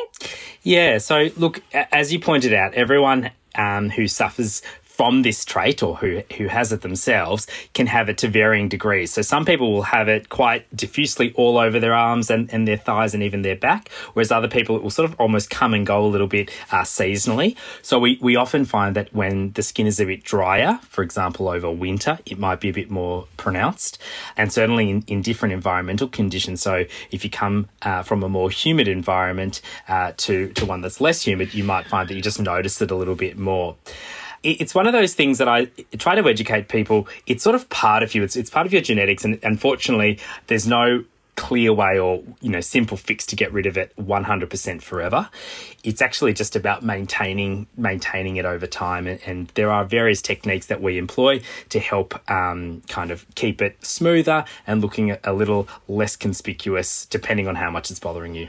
Yeah, 0.64 0.98
so 0.98 1.30
look, 1.38 1.62
as 1.74 2.12
you 2.12 2.20
pointed 2.20 2.54
out, 2.54 2.74
everyone 2.74 3.30
um, 3.56 3.90
who 3.90 4.08
suffers 4.08 4.62
from 4.94 5.24
this 5.24 5.44
trait 5.44 5.82
or 5.82 5.96
who, 5.96 6.22
who 6.38 6.48
has 6.48 6.72
it 6.72 6.82
themselves 6.82 7.48
can 7.74 7.88
have 7.88 8.10
it 8.10 8.18
to 8.20 8.28
varying 8.28 8.70
degrees. 8.70 9.12
So 9.12 9.24
some 9.24 9.44
people 9.44 9.72
will 9.72 9.82
have 9.82 10.08
it 10.08 10.30
quite 10.30 10.64
diffusely 10.76 11.34
all 11.34 11.58
over 11.58 11.80
their 11.80 11.96
arms 11.96 12.30
and, 12.30 12.54
and 12.54 12.68
their 12.68 12.78
thighs 12.78 13.16
and 13.16 13.24
even 13.24 13.42
their 13.42 13.56
back, 13.56 13.90
whereas 14.14 14.32
other 14.32 14.48
people 14.48 14.76
it 14.76 14.84
will 14.84 14.92
sort 14.92 15.10
of 15.10 15.20
almost 15.20 15.50
come 15.50 15.74
and 15.74 15.84
go 15.84 16.06
a 16.06 16.06
little 16.06 16.28
bit 16.28 16.52
uh, 16.72 16.84
seasonally. 16.84 17.56
So 17.82 17.98
we, 17.98 18.20
we 18.22 18.36
often 18.36 18.66
find 18.66 18.96
that 18.96 19.12
when 19.16 19.52
the 19.54 19.64
skin 19.64 19.88
is 19.88 20.00
a 20.00 20.06
bit 20.06 20.24
drier, 20.24 20.80
for 20.84 21.02
example, 21.02 21.48
over 21.48 21.72
winter, 21.72 22.20
it 22.28 22.38
might 22.38 22.60
be 22.60 22.70
a 22.70 22.74
bit 22.74 22.92
more 22.92 23.26
pronounced. 23.36 23.98
And 24.38 24.54
certainly 24.54 24.92
in, 24.92 25.04
in 25.08 25.24
different 25.24 25.54
environmental 25.54 26.08
conditions. 26.08 26.62
So 26.62 26.86
if 27.10 27.24
you 27.24 27.32
come 27.32 27.68
uh, 27.82 28.04
from 28.04 28.22
a 28.22 28.30
more 28.30 28.52
humid 28.52 28.88
environment 28.88 29.60
uh, 29.88 30.14
to, 30.18 30.50
to 30.50 30.66
one 30.68 30.82
that's 30.82 31.02
less 31.02 31.26
humid, 31.26 31.56
you 31.56 31.64
might 31.64 31.88
find 31.88 32.08
that 32.10 32.14
you 32.14 32.22
just 32.22 32.40
notice 32.40 32.80
it 32.80 32.92
a 32.92 32.96
little 32.96 33.16
bit 33.16 33.40
more 33.40 33.76
it's 34.44 34.76
one 34.76 34.88
of 34.88 34.94
those 34.94 35.14
things 35.14 35.38
that 35.38 35.48
I 35.48 35.66
try 35.98 36.16
to 36.16 36.28
educate 36.28 36.68
people. 36.68 37.08
It's 37.26 37.44
sort 37.44 37.56
of 37.56 37.70
part 37.70 38.04
of 38.04 38.14
you. 38.14 38.24
It's 38.24 38.36
it's 38.36 38.50
part 38.50 38.68
of 38.68 38.74
your 38.74 38.82
genetics, 38.82 39.24
and 39.24 39.40
unfortunately, 39.44 40.20
there's 40.48 40.68
no 40.68 41.06
clear 41.36 41.74
way 41.74 41.98
or 41.98 42.22
you 42.42 42.50
know 42.50 42.62
simple 42.62 42.96
fix 42.96 43.26
to 43.26 43.36
get 43.36 43.52
rid 43.52 43.66
of 43.66 43.76
it 43.76 43.92
100% 43.98 44.82
forever 44.84 45.28
it's 45.84 46.00
actually 46.00 46.32
just 46.32 46.56
about 46.56 46.84
maintaining 46.84 47.66
maintaining 47.76 48.36
it 48.36 48.46
over 48.46 48.68
time 48.68 49.08
and, 49.08 49.20
and 49.26 49.48
there 49.56 49.72
are 49.72 49.84
various 49.84 50.22
techniques 50.22 50.68
that 50.68 50.80
we 50.80 50.98
employ 51.00 51.42
to 51.70 51.80
help 51.80 52.14
um, 52.30 52.84
kind 52.88 53.10
of 53.10 53.26
keep 53.34 53.64
it 53.64 53.84
smoother 53.84 54.46
and 54.68 54.82
looking 54.82 55.10
a 55.10 55.20
a 55.24 55.34
little 55.34 55.68
less 55.88 56.16
conspicuous 56.16 57.08
depending 57.08 57.48
on 57.48 57.56
how 57.56 57.72
much 57.72 57.90
it's 57.90 58.00
bothering 58.00 58.36
you 58.36 58.48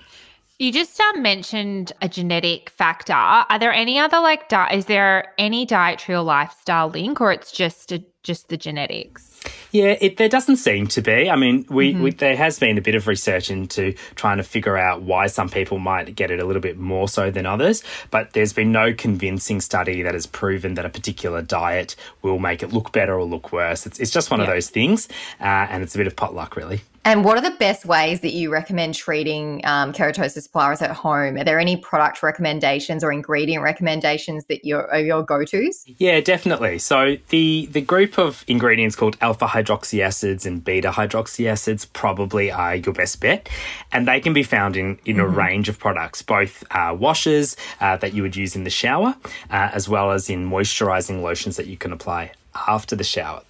You 0.64 0.72
just 0.72 0.98
um, 0.98 1.20
mentioned 1.20 1.92
a 2.00 2.08
genetic 2.08 2.70
factor. 2.70 3.12
Are 3.12 3.58
there 3.58 3.70
any 3.70 3.98
other 3.98 4.18
like 4.18 4.48
di- 4.48 4.70
is 4.72 4.86
there 4.86 5.34
any 5.36 5.66
dietary 5.66 6.16
or 6.16 6.22
lifestyle 6.22 6.88
link 6.88 7.20
or 7.20 7.32
it's 7.32 7.52
just 7.52 7.92
a, 7.92 8.02
just 8.22 8.48
the 8.48 8.56
genetics? 8.56 9.42
Yeah, 9.74 9.96
it, 10.00 10.18
there 10.18 10.28
doesn't 10.28 10.58
seem 10.58 10.86
to 10.86 11.02
be. 11.02 11.28
I 11.28 11.34
mean, 11.34 11.66
we, 11.68 11.92
Mm-hmm. 11.94 12.02
we 12.04 12.10
there 12.12 12.36
has 12.36 12.60
been 12.60 12.78
a 12.78 12.80
bit 12.80 12.94
of 12.94 13.08
research 13.08 13.50
into 13.50 13.92
trying 14.14 14.36
to 14.36 14.44
figure 14.44 14.78
out 14.78 15.02
why 15.02 15.26
some 15.26 15.48
people 15.48 15.80
might 15.80 16.14
get 16.14 16.30
it 16.30 16.38
a 16.38 16.44
little 16.44 16.62
bit 16.62 16.78
more 16.78 17.08
so 17.08 17.32
than 17.32 17.44
others, 17.44 17.82
but 18.12 18.34
there's 18.34 18.52
been 18.52 18.70
no 18.70 18.94
convincing 18.94 19.60
study 19.60 20.02
that 20.02 20.14
has 20.14 20.26
proven 20.26 20.74
that 20.74 20.86
a 20.86 20.88
particular 20.88 21.42
diet 21.42 21.96
will 22.22 22.38
make 22.38 22.62
it 22.62 22.72
look 22.72 22.92
better 22.92 23.18
or 23.18 23.24
look 23.24 23.52
worse. 23.52 23.84
It's, 23.84 23.98
it's 23.98 24.12
just 24.12 24.30
one 24.30 24.40
of 24.40 24.46
those 24.46 24.70
things, 24.70 25.08
uh, 25.40 25.66
and 25.68 25.82
it's 25.82 25.96
a 25.96 25.98
bit 25.98 26.06
of 26.06 26.14
potluck, 26.14 26.54
really. 26.54 26.80
And 27.06 27.22
what 27.22 27.36
are 27.36 27.42
the 27.42 27.54
best 27.58 27.84
ways 27.84 28.20
that 28.20 28.32
you 28.32 28.50
recommend 28.50 28.94
treating 28.94 29.60
um, 29.64 29.92
keratosis 29.92 30.48
pilaris 30.50 30.80
at 30.80 30.90
home? 30.90 31.36
Are 31.36 31.44
there 31.44 31.58
any 31.58 31.76
product 31.76 32.22
recommendations 32.22 33.04
or 33.04 33.12
ingredient 33.12 33.62
recommendations 33.62 34.46
that 34.46 34.64
you're, 34.64 34.90
are 34.90 35.00
your 35.00 35.22
go 35.22 35.44
tos? 35.44 35.84
Yeah, 35.98 36.20
definitely. 36.20 36.78
So 36.78 37.18
the 37.28 37.68
the 37.70 37.82
group 37.82 38.18
of 38.18 38.42
ingredients 38.48 38.96
called 38.96 39.18
alpha 39.20 39.46
hydroxy 39.64 40.00
acids 40.00 40.46
and 40.46 40.64
beta 40.64 40.90
hydroxy 40.90 41.46
acids 41.46 41.84
probably 41.84 42.50
are 42.50 42.76
your 42.76 42.92
best 42.92 43.20
bet, 43.20 43.48
and 43.92 44.06
they 44.06 44.20
can 44.20 44.32
be 44.32 44.42
found 44.42 44.76
in 44.76 44.98
in 45.04 45.20
a 45.20 45.26
range 45.26 45.68
of 45.68 45.78
products, 45.78 46.22
both 46.22 46.64
uh, 46.70 46.94
washes 46.98 47.56
uh, 47.80 47.96
that 47.96 48.14
you 48.14 48.22
would 48.22 48.36
use 48.36 48.56
in 48.56 48.64
the 48.64 48.70
shower, 48.70 49.16
uh, 49.50 49.70
as 49.72 49.88
well 49.88 50.10
as 50.12 50.30
in 50.30 50.48
moisturizing 50.48 51.22
lotions 51.22 51.56
that 51.56 51.66
you 51.66 51.76
can 51.76 51.92
apply 51.92 52.32
after 52.68 52.94
the 52.94 53.04
shower. 53.04 53.42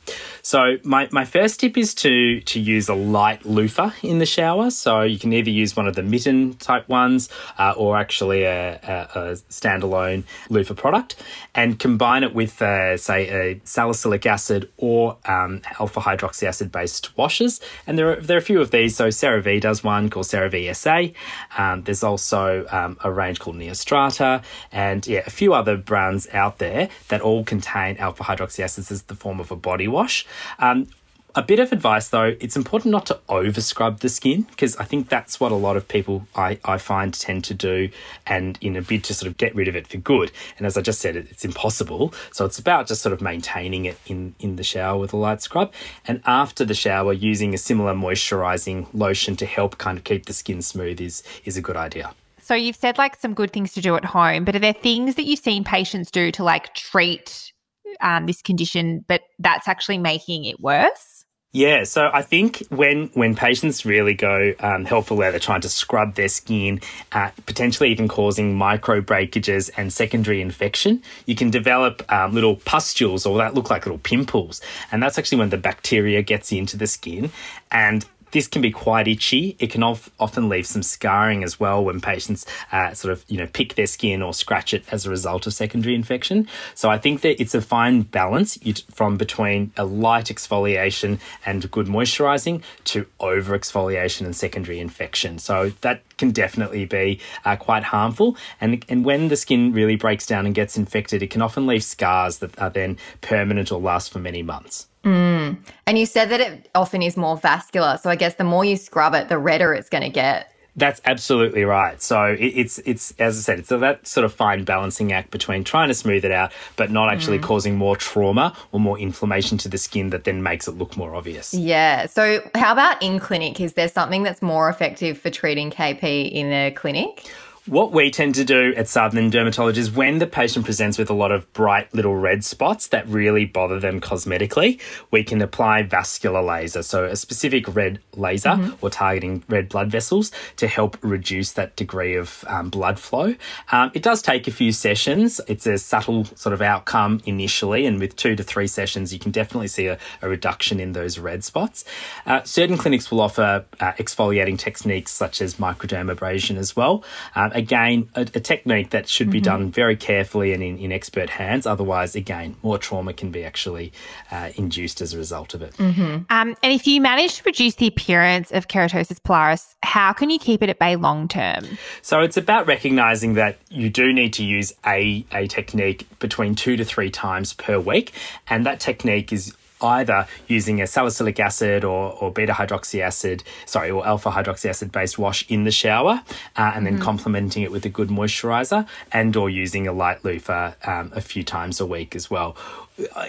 So 0.45 0.77
my, 0.85 1.09
my 1.11 1.25
first 1.25 1.61
tip 1.61 1.79
is 1.79 1.95
to 1.95 2.39
to 2.43 2.61
use 2.61 2.91
a 2.91 2.95
light 2.95 3.47
loofah 3.47 3.93
in 4.03 4.19
the 4.19 4.27
shower. 4.27 4.71
So 4.71 5.01
you 5.01 5.19
can 5.19 5.33
either 5.33 5.49
use 5.49 5.75
one 5.75 5.89
of 5.89 5.95
the 5.97 6.03
mitten 6.03 6.55
type 6.57 6.87
ones 6.87 7.31
uh, 7.59 7.73
or 7.79 7.97
actually 7.97 8.43
a, 8.45 8.75
a, 8.75 9.19
a 9.19 9.33
standalone 9.49 10.25
loofah 10.51 10.75
product 10.75 11.17
and 11.55 11.79
combine 11.79 12.25
it 12.25 12.35
with 12.35 12.61
uh, 12.61 12.99
say 12.99 13.29
a 13.29 13.61
salicylic 13.65 14.27
acid 14.27 14.71
or 14.77 15.17
um, 15.25 15.63
alpha 15.81 16.01
hydroxy 16.01 16.47
acid 16.47 16.71
based 16.71 17.17
washes. 17.17 17.63
And 17.87 17.97
there 17.97 18.13
are, 18.13 18.17
there 18.17 18.37
are 18.37 18.39
a 18.39 18.43
few 18.43 18.61
of 18.61 18.71
these. 18.71 18.95
So 18.97 19.09
CeraVe 19.09 19.63
does 19.63 19.83
one 19.83 20.11
called 20.11 20.27
CeraVe 20.27 20.77
SA. 20.77 21.15
Um, 21.57 21.85
there's 21.85 22.03
also 22.03 22.67
um, 22.71 22.99
a 23.03 23.11
range 23.11 23.41
called 23.41 23.57
Neostrata 23.57 24.45
and 24.71 25.07
yeah, 25.07 25.23
a 25.27 25.31
few 25.31 25.55
other 25.55 25.79
brands 25.79 26.29
out 26.35 26.59
there 26.59 26.91
that 27.09 27.23
all 27.23 27.45
contain 27.45 27.97
alpha 27.97 28.25
hydroxy 28.25 28.61
acids 28.61 28.91
as 28.91 29.05
the 29.05 29.15
form 29.15 29.41
of 29.41 29.51
a 29.51 29.57
body 29.57 29.89
wash. 29.89 30.27
Um, 30.59 30.89
A 31.37 31.43
bit 31.43 31.59
of 31.59 31.73
advice 31.73 32.11
though, 32.11 32.37
it's 32.39 32.57
important 32.57 32.93
not 32.93 33.07
to 33.07 33.19
over 33.29 33.61
scrub 33.61 33.99
the 33.99 34.09
skin 34.09 34.43
because 34.43 34.77
I 34.77 34.85
think 34.85 35.09
that's 35.09 35.41
what 35.41 35.51
a 35.51 35.57
lot 35.57 35.77
of 35.77 35.89
people 35.89 36.29
I, 36.37 36.61
I 36.65 36.79
find 36.79 37.13
tend 37.13 37.43
to 37.47 37.55
do 37.55 37.89
and 38.25 38.57
in 38.61 38.77
a 38.77 38.83
bid 38.83 39.03
to 39.05 39.15
sort 39.15 39.29
of 39.29 39.37
get 39.37 39.53
rid 39.53 39.67
of 39.67 39.75
it 39.75 39.89
for 39.89 39.97
good. 39.97 40.31
And 40.57 40.65
as 40.65 40.77
I 40.79 40.81
just 40.81 41.01
said, 41.01 41.17
it, 41.17 41.27
it's 41.33 41.45
impossible. 41.45 42.15
So 42.31 42.45
it's 42.45 42.61
about 42.61 42.87
just 42.87 43.03
sort 43.03 43.13
of 43.13 43.21
maintaining 43.21 43.85
it 43.85 43.99
in, 44.07 44.37
in 44.39 44.55
the 44.55 44.63
shower 44.63 44.97
with 44.97 45.13
a 45.13 45.17
light 45.17 45.43
scrub. 45.43 45.73
And 46.07 46.23
after 46.25 46.65
the 46.65 46.75
shower, 46.75 47.13
using 47.13 47.53
a 47.53 47.59
similar 47.59 47.95
moisturizing 47.95 48.87
lotion 48.95 49.35
to 49.37 49.47
help 49.47 49.77
kind 49.77 49.99
of 49.99 50.05
keep 50.05 50.27
the 50.27 50.33
skin 50.33 50.63
smooth 50.63 51.01
is, 51.01 51.25
is 51.45 51.57
a 51.57 51.61
good 51.61 51.77
idea. 51.77 52.15
So 52.41 52.55
you've 52.55 52.77
said 52.77 52.97
like 52.97 53.17
some 53.17 53.35
good 53.35 53.53
things 53.53 53.73
to 53.73 53.81
do 53.81 53.97
at 53.97 54.05
home, 54.05 54.45
but 54.45 54.55
are 54.55 54.61
there 54.61 54.73
things 54.73 55.17
that 55.17 55.25
you've 55.25 55.41
seen 55.41 55.65
patients 55.65 56.13
do 56.13 56.31
to 56.31 56.45
like 56.45 56.75
treat 56.75 57.54
um, 58.01 58.27
this 58.27 58.43
condition, 58.43 59.05
but 59.09 59.23
that's 59.39 59.69
actually 59.69 59.99
making 59.99 60.45
it 60.45 60.61
worse? 60.61 61.25
Yeah, 61.55 61.85
so 61.85 62.11
I 62.13 62.23
think 62.23 62.65
when 62.71 63.11
when 63.15 63.37
patients 63.37 63.87
really 63.87 64.13
go 64.13 64.55
um, 64.59 64.85
helpful 64.85 65.17
where 65.17 65.31
they're 65.31 65.39
trying 65.39 65.61
to 65.61 65.69
scrub 65.69 66.17
their 66.17 66.29
skin, 66.29 66.81
uh, 67.13 67.31
potentially 67.47 67.93
even 67.93 68.09
causing 68.09 68.57
micro 68.57 69.01
breakages 69.01 69.69
and 69.69 69.93
secondary 69.93 70.41
infection, 70.41 71.01
you 71.27 71.37
can 71.37 71.51
develop 71.51 72.03
um, 72.13 72.35
little 72.35 72.57
pustules 72.57 73.25
or 73.25 73.39
that 73.39 73.55
look 73.55 73.71
like 73.71 73.87
little 73.87 74.01
pimples, 74.01 74.61
and 74.91 75.01
that's 75.01 75.17
actually 75.17 75.39
when 75.39 75.51
the 75.51 75.57
bacteria 75.57 76.23
gets 76.23 76.51
into 76.51 76.77
the 76.77 76.89
skin, 76.89 77.31
and 77.71 78.05
this 78.35 78.49
can 78.49 78.61
be 78.61 78.73
quite 78.73 79.07
itchy. 79.07 79.57
It 79.61 79.71
can 79.71 79.83
often 79.85 80.49
leave 80.49 80.67
some 80.67 80.83
scarring 80.83 81.45
as 81.45 81.61
well 81.61 81.85
when 81.85 82.01
patients 82.01 82.45
uh, 82.73 82.93
sort 82.93 83.13
of 83.13 83.25
you 83.29 83.39
know 83.39 83.47
pick 83.47 83.77
their 83.77 83.87
skin 83.87 84.21
or 84.23 84.35
scratch 84.35 84.75
it 84.75 84.85
as 84.91 85.07
a 85.07 85.11
result 85.11 85.47
of 85.47 85.55
secondary 85.55 85.95
infection. 85.95 86.49
So 86.75 86.91
I 86.91 86.99
think 86.99 87.21
that 87.21 87.41
it's 87.41 87.55
a 87.55 87.63
fine 87.63 88.03
balance 88.03 88.59
from 88.93 89.17
between 89.17 89.73
a 89.77 89.85
light 89.85 90.27
exfoliation 90.27 91.21
and 91.47 91.71
good 91.71 91.87
moisturizing 91.87 92.63
to 92.87 93.07
over 93.21 93.57
exfoliation 93.57 94.23
and 94.27 94.35
secondary 94.35 94.81
infection. 94.81 95.39
So 95.39 95.71
that 95.83 96.03
can 96.19 96.31
definitely 96.31 96.85
be 96.85 97.21
uh, 97.45 97.57
quite 97.57 97.85
harmful. 97.85 98.37
And, 98.61 98.85
and 98.89 99.05
when 99.05 99.29
the 99.29 99.37
skin 99.37 99.73
really 99.73 99.97
breaks 99.97 100.27
down 100.27 100.47
and 100.47 100.55
gets 100.55 100.77
infected, 100.77 101.23
it 101.23 101.31
can 101.31 101.43
often 101.43 101.67
leave 101.67 101.85
scars 101.85 102.39
that 102.39 102.59
are 102.59 102.71
then 102.71 102.99
permanent 103.21 103.73
or 103.73 103.81
last 103.81 104.13
for 104.13 104.19
many 104.19 104.43
months. 104.43 104.89
Mm. 105.05 105.59
And 105.87 105.99
you 105.99 106.07
said 106.07 106.31
that 106.31 106.41
it 106.41 106.69
often 106.75 107.03
is 107.03 107.17
more 107.17 107.37
vascular. 107.37 107.99
So 108.03 108.11
I 108.11 108.17
guess 108.17 108.35
the 108.35 108.45
more 108.45 108.65
you 108.65 108.77
scrub 108.77 109.15
it, 109.15 109.29
the 109.29 109.39
redder 109.39 109.75
it's 109.75 109.91
going 109.91 110.03
to 110.03 110.09
get. 110.09 110.54
That's 110.77 111.01
absolutely 111.05 111.65
right. 111.65 112.03
So 112.03 112.25
it, 112.25 112.41
it's 112.41 112.79
it's 112.79 113.15
as 113.19 113.39
I 113.39 113.41
said, 113.43 113.59
it's 113.61 113.69
that 113.69 114.07
sort 114.07 114.25
of 114.25 114.33
fine 114.33 114.65
balancing 114.65 115.13
act 115.13 115.31
between 115.31 115.63
trying 115.63 115.89
to 115.89 115.95
smooth 115.95 116.25
it 116.25 116.33
out, 116.33 116.53
but 116.77 116.91
not 116.91 117.13
actually 117.13 117.39
mm. 117.39 117.43
causing 117.43 117.77
more 117.77 117.97
trauma 117.97 118.57
or 118.73 118.81
more 118.81 118.99
inflammation 118.99 119.57
to 119.59 119.69
the 119.69 119.79
skin 119.79 120.11
that 120.11 120.25
then 120.25 120.43
makes 120.43 120.67
it 120.67 120.73
look 120.73 120.97
more 120.97 121.15
obvious. 121.15 121.55
Yeah. 121.55 122.07
So 122.07 122.41
how 122.55 122.73
about 122.73 123.01
in 123.03 123.21
clinic? 123.21 123.61
Is 123.61 123.75
there 123.75 123.89
something 123.89 124.25
that's 124.25 124.43
more 124.43 124.69
effective 124.69 125.19
for 125.19 125.31
treating 125.31 125.71
KP 125.71 126.31
in 126.33 126.53
a 126.53 126.71
clinic? 126.73 127.31
What 127.67 127.93
we 127.93 128.11
tend 128.11 128.35
to 128.35 128.45
do 128.45 128.75
at 128.77 128.89
Southern 128.89 129.31
Dermatology 129.31 129.79
is 129.79 129.91
when 129.91 130.19
the 130.19 130.27
patient 130.27 130.67
presents 130.67 130.99
with 130.99 131.09
a 131.09 131.15
lot 131.15 131.33
of 131.33 131.51
bright 131.55 131.95
little 131.95 132.15
red 132.15 132.45
spots 132.45 132.89
that 132.89 133.09
really 133.09 133.47
bother 133.47 133.81
them 133.81 134.03
cosmetically, 134.03 134.79
we 135.11 135.25
can 135.25 135.41
apply 135.41 135.85
vascular 135.85 136.43
laser, 136.43 136.83
so 136.83 137.07
a 137.07 137.17
specific 137.17 137.75
red 137.75 138.01
laser 138.17 138.51
mm-hmm. 138.51 138.85
or 138.85 138.91
targeting 138.91 139.45
red 139.49 139.71
blood 139.71 139.91
vessels 139.91 140.31
to 140.57 140.69
help 140.69 140.99
reduce 141.01 141.53
that 141.53 141.75
degree 141.75 142.17
of 142.17 142.45
um, 142.49 142.69
blood 142.69 142.99
flow. 142.99 143.35
Um, 143.73 143.91
it 143.95 144.03
does 144.03 144.21
take 144.21 144.47
a 144.47 144.51
few 144.51 144.71
sessions. 144.71 145.41
It's 145.49 145.67
a 145.67 145.79
subtle 145.79 146.27
sort 146.37 146.53
of 146.53 146.61
outcome 146.61 147.23
initially, 147.25 147.87
and 147.87 147.99
with 147.99 148.15
two 148.15 148.37
to 148.37 148.43
three 148.43 148.67
sessions, 148.67 149.11
you 149.11 149.19
can 149.19 149.33
definitely 149.33 149.69
see 149.69 149.87
a, 149.87 149.99
a 150.21 150.29
reduction 150.29 150.81
in 150.81 150.93
those 150.93 151.19
red 151.19 151.43
spots. 151.43 151.87
Uh, 152.27 152.43
certain 152.43 152.77
clinics 152.77 153.11
will 153.11 153.23
offer 153.23 153.65
uh, 153.81 153.93
exfoliating 153.93 154.59
techniques 154.59 155.13
such 155.13 155.41
as 155.41 155.55
microdermabrasion 155.55 156.59
as 156.59 156.77
well. 156.77 157.03
Um, 157.35 157.53
again, 157.55 158.11
a, 158.15 158.23
a 158.23 158.41
technique 158.41 158.91
that 158.91 159.09
should 159.09 159.31
be 159.31 159.39
mm-hmm. 159.39 159.45
done 159.45 159.71
very 159.71 159.97
carefully 159.97 160.53
and 160.53 160.63
in, 160.63 160.77
in, 160.77 160.93
expert 160.93 161.31
hands. 161.31 161.67
Otherwise, 161.67 162.15
again, 162.15 162.57
more 162.63 162.77
trauma 162.77 163.13
can 163.13 163.31
be 163.31 163.45
actually 163.45 163.93
uh, 164.31 164.51
induced 164.57 165.01
as 165.01 165.15
a 165.15 165.19
result 165.19 165.55
of 165.55 165.63
it. 165.63 165.73
Mm-hmm. 165.75 166.03
Um, 166.03 166.27
and 166.31 166.73
if 166.73 166.87
you 166.87 167.01
manage 167.01 167.37
to 167.37 167.43
reduce 167.47 167.77
the 167.77 167.87
appearance 167.87 168.51
of 168.51 168.69
keratosis 168.69 169.21
pilaris, 169.21 169.75
how 169.83 170.13
can 170.13 170.31
you 170.31 170.39
keep 170.39 170.63
it 170.63 170.69
at 170.69 170.79
bay 170.79 170.97
long 170.97 171.29
term? 171.29 171.65
So 172.03 172.21
it's 172.21 172.37
about 172.37 172.67
recognizing 172.67 173.35
that 173.35 173.59
you 173.71 173.89
do 173.89 174.13
need 174.13 174.33
to 174.35 174.45
use 174.45 174.75
a, 174.85 175.25
a 175.33 175.47
technique 175.47 176.07
between 176.19 176.55
two 176.55 176.77
to 176.77 176.85
three 176.85 177.11
times 177.11 177.53
per 177.55 177.79
week. 177.79 178.13
And 178.49 178.67
that 178.67 178.81
technique 178.81 179.33
is 179.33 179.55
either 179.85 180.27
using 180.49 180.81
a 180.81 180.87
salicylic 180.87 181.39
acid 181.39 181.85
or, 181.85 182.13
or 182.21 182.33
beta 182.33 182.53
hydroxy 182.53 183.01
acid, 183.01 183.43
sorry, 183.67 183.91
or 183.91 184.07
alpha 184.07 184.31
hydroxy 184.31 184.69
acid 184.69 184.91
based 184.91 185.19
wash 185.19 185.45
in 185.49 185.65
the 185.65 185.71
shower, 185.71 186.23
uh, 186.57 186.73
and 186.75 186.87
then 186.87 186.95
mm-hmm. 186.95 187.03
complementing 187.03 187.63
it 187.63 187.71
with 187.71 187.85
a 187.85 187.91
good 187.91 188.09
moisturizer, 188.09 188.87
and 189.13 189.37
or 189.37 189.51
using 189.51 189.87
a 189.87 189.93
light 189.93 190.25
loofah 190.25 190.73
um, 190.85 191.13
a 191.15 191.21
few 191.21 191.43
times 191.43 191.81
a 191.81 191.87
week 191.87 192.17
as 192.17 192.31
well 192.31 192.57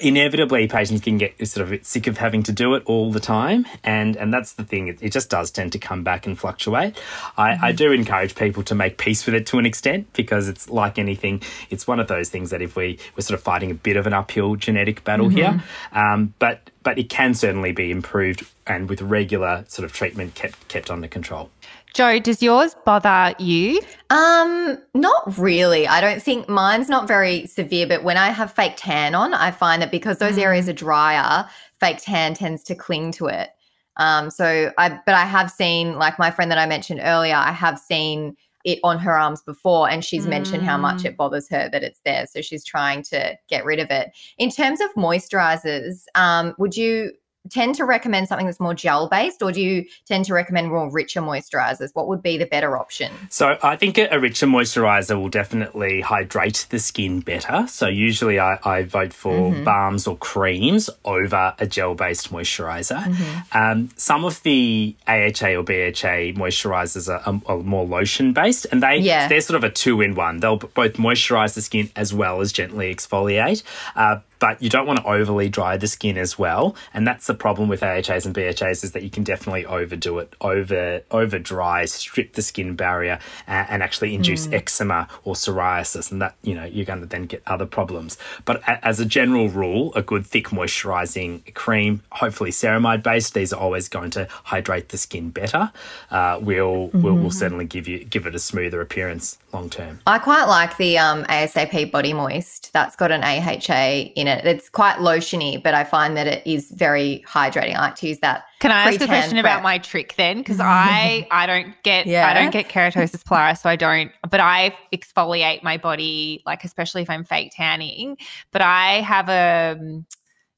inevitably 0.01 0.67
patients 0.67 1.01
can 1.01 1.17
get 1.17 1.35
sort 1.47 1.71
of 1.71 1.85
sick 1.85 2.05
of 2.05 2.19
having 2.19 2.43
to 2.43 2.51
do 2.51 2.75
it 2.75 2.83
all 2.85 3.11
the 3.11 3.19
time 3.19 3.65
and 3.83 4.15
and 4.15 4.31
that's 4.31 4.53
the 4.53 4.63
thing 4.63 4.87
it, 4.87 5.01
it 5.01 5.11
just 5.11 5.27
does 5.27 5.49
tend 5.49 5.71
to 5.71 5.79
come 5.79 6.03
back 6.03 6.27
and 6.27 6.37
fluctuate 6.37 6.95
I, 7.35 7.51
mm-hmm. 7.51 7.65
I 7.65 7.71
do 7.71 7.91
encourage 7.91 8.35
people 8.35 8.61
to 8.63 8.75
make 8.75 8.99
peace 8.99 9.25
with 9.25 9.33
it 9.33 9.47
to 9.47 9.57
an 9.57 9.65
extent 9.65 10.13
because 10.13 10.47
it's 10.47 10.69
like 10.69 10.99
anything 10.99 11.41
it's 11.71 11.87
one 11.87 11.99
of 11.99 12.07
those 12.07 12.29
things 12.29 12.51
that 12.51 12.61
if 12.61 12.75
we 12.75 12.99
we're 13.17 13.21
sort 13.21 13.39
of 13.39 13.43
fighting 13.43 13.71
a 13.71 13.75
bit 13.75 13.97
of 13.97 14.05
an 14.05 14.13
uphill 14.13 14.55
genetic 14.55 15.03
battle 15.03 15.29
mm-hmm. 15.29 15.37
here 15.37 15.63
um, 15.93 16.35
but 16.37 16.69
but 16.83 16.99
it 16.99 17.09
can 17.09 17.33
certainly 17.33 17.71
be 17.71 17.89
improved 17.89 18.45
and 18.67 18.87
with 18.87 19.01
regular 19.01 19.65
sort 19.67 19.83
of 19.83 19.91
treatment 19.91 20.35
kept 20.35 20.67
kept 20.67 20.91
under 20.91 21.07
control 21.07 21.49
Jo, 21.95 22.19
does 22.19 22.43
yours 22.43 22.75
bother 22.83 23.33
you? 23.39 23.79
Um, 24.09 24.77
not 24.93 25.37
really. 25.37 25.87
I 25.87 26.01
don't 26.01 26.21
think 26.21 26.49
mine's 26.49 26.89
not 26.89 27.07
very 27.07 27.47
severe, 27.47 27.87
but 27.87 28.03
when 28.03 28.17
I 28.17 28.31
have 28.31 28.51
fake 28.51 28.73
tan 28.75 29.15
on, 29.15 29.33
I 29.33 29.51
find 29.51 29.81
that 29.81 29.91
because 29.91 30.17
those 30.17 30.35
mm. 30.35 30.41
areas 30.41 30.67
are 30.67 30.73
drier, 30.73 31.45
fake 31.79 31.99
tan 32.01 32.33
tends 32.33 32.63
to 32.63 32.75
cling 32.75 33.13
to 33.13 33.27
it. 33.27 33.51
Um, 33.95 34.29
so 34.29 34.73
I 34.77 34.89
but 34.89 35.15
I 35.15 35.23
have 35.23 35.49
seen 35.49 35.95
like 35.95 36.19
my 36.19 36.31
friend 36.31 36.51
that 36.51 36.57
I 36.57 36.65
mentioned 36.65 36.99
earlier, 37.01 37.35
I 37.35 37.53
have 37.53 37.79
seen 37.79 38.35
it 38.65 38.79
on 38.83 38.99
her 38.99 39.17
arms 39.17 39.41
before 39.43 39.89
and 39.89 40.03
she's 40.03 40.25
mm. 40.25 40.31
mentioned 40.31 40.63
how 40.63 40.75
much 40.75 41.03
mm. 41.03 41.05
it 41.05 41.15
bothers 41.15 41.47
her 41.47 41.69
that 41.69 41.83
it's 41.83 42.01
there 42.03 42.25
so 42.25 42.41
she's 42.41 42.65
trying 42.65 43.03
to 43.03 43.37
get 43.47 43.63
rid 43.63 43.79
of 43.79 43.91
it 43.91 44.09
in 44.39 44.49
terms 44.49 44.81
of 44.81 44.91
moisturizers 44.95 46.05
um, 46.15 46.55
would 46.57 46.75
you 46.75 47.11
tend 47.49 47.75
to 47.75 47.85
recommend 47.85 48.27
something 48.27 48.45
that's 48.45 48.59
more 48.59 48.73
gel 48.73 49.07
based, 49.07 49.41
or 49.41 49.51
do 49.51 49.61
you 49.61 49.85
tend 50.05 50.25
to 50.25 50.33
recommend 50.33 50.69
more 50.69 50.89
richer 50.89 51.21
moisturizers? 51.21 51.89
What 51.93 52.07
would 52.07 52.21
be 52.21 52.37
the 52.37 52.45
better 52.45 52.77
option? 52.77 53.11
So, 53.29 53.57
I 53.61 53.75
think 53.75 53.97
a 53.97 54.19
richer 54.19 54.47
moisturizer 54.47 55.19
will 55.19 55.29
definitely 55.29 56.01
hydrate 56.01 56.67
the 56.69 56.79
skin 56.79 57.19
better. 57.21 57.65
So, 57.67 57.87
usually 57.87 58.39
I, 58.39 58.57
I 58.63 58.83
vote 58.83 59.13
for 59.13 59.51
mm-hmm. 59.51 59.63
balms 59.63 60.07
or 60.07 60.17
creams 60.17 60.89
over 61.03 61.53
a 61.59 61.67
gel 61.67 61.95
based 61.95 62.31
moisturizer. 62.31 63.03
Mm-hmm. 63.03 63.57
Um, 63.57 63.89
some 63.95 64.25
of 64.25 64.41
the 64.43 64.95
AHA 65.07 65.55
or 65.55 65.63
BHA 65.63 66.35
moisturizers 66.35 67.09
are, 67.09 67.21
are, 67.25 67.41
are 67.45 67.63
more 67.63 67.85
lotion 67.85 68.33
based, 68.33 68.65
and 68.71 68.81
they 68.81 68.97
yeah. 68.97 69.27
they're 69.27 69.41
sort 69.41 69.57
of 69.57 69.63
a 69.63 69.69
two 69.69 70.01
in 70.01 70.15
one. 70.15 70.39
They'll 70.39 70.57
both 70.57 70.93
moisturize 70.93 71.55
the 71.55 71.61
skin 71.61 71.89
as 71.95 72.13
well 72.13 72.41
as 72.41 72.51
gently 72.51 72.93
exfoliate. 72.93 73.63
Uh, 73.95 74.19
but 74.39 74.61
you 74.61 74.69
don't 74.69 74.85
want 74.85 74.99
to 74.99 75.05
overly 75.05 75.49
dry 75.49 75.77
the 75.77 75.87
skin 75.87 76.17
as 76.17 76.37
well. 76.37 76.75
And 76.93 77.07
that's 77.07 77.27
the 77.27 77.33
problem 77.33 77.69
with 77.69 77.81
AHAs 77.81 78.25
and 78.25 78.35
BHAs 78.35 78.83
is 78.83 78.91
that 78.91 79.03
you 79.03 79.09
can 79.09 79.23
definitely 79.23 79.65
overdo 79.65 80.19
it, 80.19 80.33
over 80.41 81.01
over 81.11 81.39
dry, 81.39 81.85
strip 81.85 82.33
the 82.33 82.41
skin 82.41 82.75
barrier, 82.75 83.19
and, 83.47 83.69
and 83.69 83.83
actually 83.83 84.15
induce 84.15 84.47
mm. 84.47 84.53
eczema 84.53 85.07
or 85.23 85.33
psoriasis, 85.33 86.11
and 86.11 86.21
that 86.21 86.35
you 86.43 86.55
know 86.55 86.65
you're 86.65 86.85
going 86.85 87.01
to 87.01 87.05
then 87.05 87.25
get 87.25 87.41
other 87.47 87.65
problems. 87.65 88.17
But 88.45 88.61
a, 88.67 88.85
as 88.85 88.99
a 88.99 89.05
general 89.05 89.49
rule, 89.49 89.93
a 89.95 90.01
good 90.01 90.25
thick 90.25 90.47
moisturising 90.47 91.53
cream, 91.53 92.01
hopefully 92.11 92.51
ceramide 92.51 93.03
based, 93.03 93.33
these 93.33 93.53
are 93.53 93.59
always 93.59 93.89
going 93.89 94.11
to 94.11 94.27
hydrate 94.29 94.89
the 94.89 94.97
skin 94.97 95.29
better. 95.29 95.71
Uh, 96.11 96.39
will 96.41 96.87
mm-hmm. 96.87 97.01
will 97.01 97.15
will 97.15 97.31
certainly 97.31 97.65
give 97.65 97.87
you 97.87 98.03
give 98.03 98.25
it 98.25 98.35
a 98.35 98.39
smoother 98.39 98.81
appearance 98.81 99.37
long 99.53 99.69
term. 99.69 99.99
I 100.05 100.19
quite 100.19 100.45
like 100.45 100.77
the 100.77 100.97
um, 100.97 101.23
ASAP 101.25 101.91
Body 101.91 102.13
Moist. 102.13 102.71
That's 102.73 102.95
got 102.95 103.11
an 103.11 103.23
AHA 103.23 104.11
in 104.15 104.24
it. 104.27 104.45
It's 104.45 104.69
quite 104.69 104.97
lotiony, 104.97 105.61
but 105.61 105.73
I 105.73 105.83
find 105.83 106.15
that 106.17 106.27
it 106.27 106.45
is 106.45 106.71
very 106.71 107.23
hydrating. 107.27 107.75
I 107.75 107.81
like 107.81 107.95
to 107.95 108.07
use 108.07 108.19
that. 108.19 108.45
Can 108.59 108.71
I 108.71 108.91
ask 108.91 109.01
a 109.01 109.07
question 109.07 109.31
prep. 109.31 109.45
about 109.45 109.63
my 109.63 109.77
trick 109.77 110.15
then? 110.15 110.39
Because 110.39 110.59
I 110.59 111.27
I 111.31 111.45
don't 111.45 111.75
get 111.83 112.07
yeah. 112.07 112.27
I 112.27 112.33
don't 112.33 112.51
get 112.51 112.69
keratosis 112.69 113.23
pilaris, 113.23 113.61
so 113.61 113.69
I 113.69 113.75
don't. 113.75 114.11
But 114.29 114.39
I 114.39 114.75
exfoliate 114.93 115.63
my 115.63 115.77
body, 115.77 116.43
like 116.45 116.63
especially 116.63 117.01
if 117.01 117.09
I'm 117.09 117.23
fake 117.23 117.53
tanning. 117.55 118.17
But 118.51 118.61
I 118.61 119.01
have 119.01 119.29
a 119.29 120.03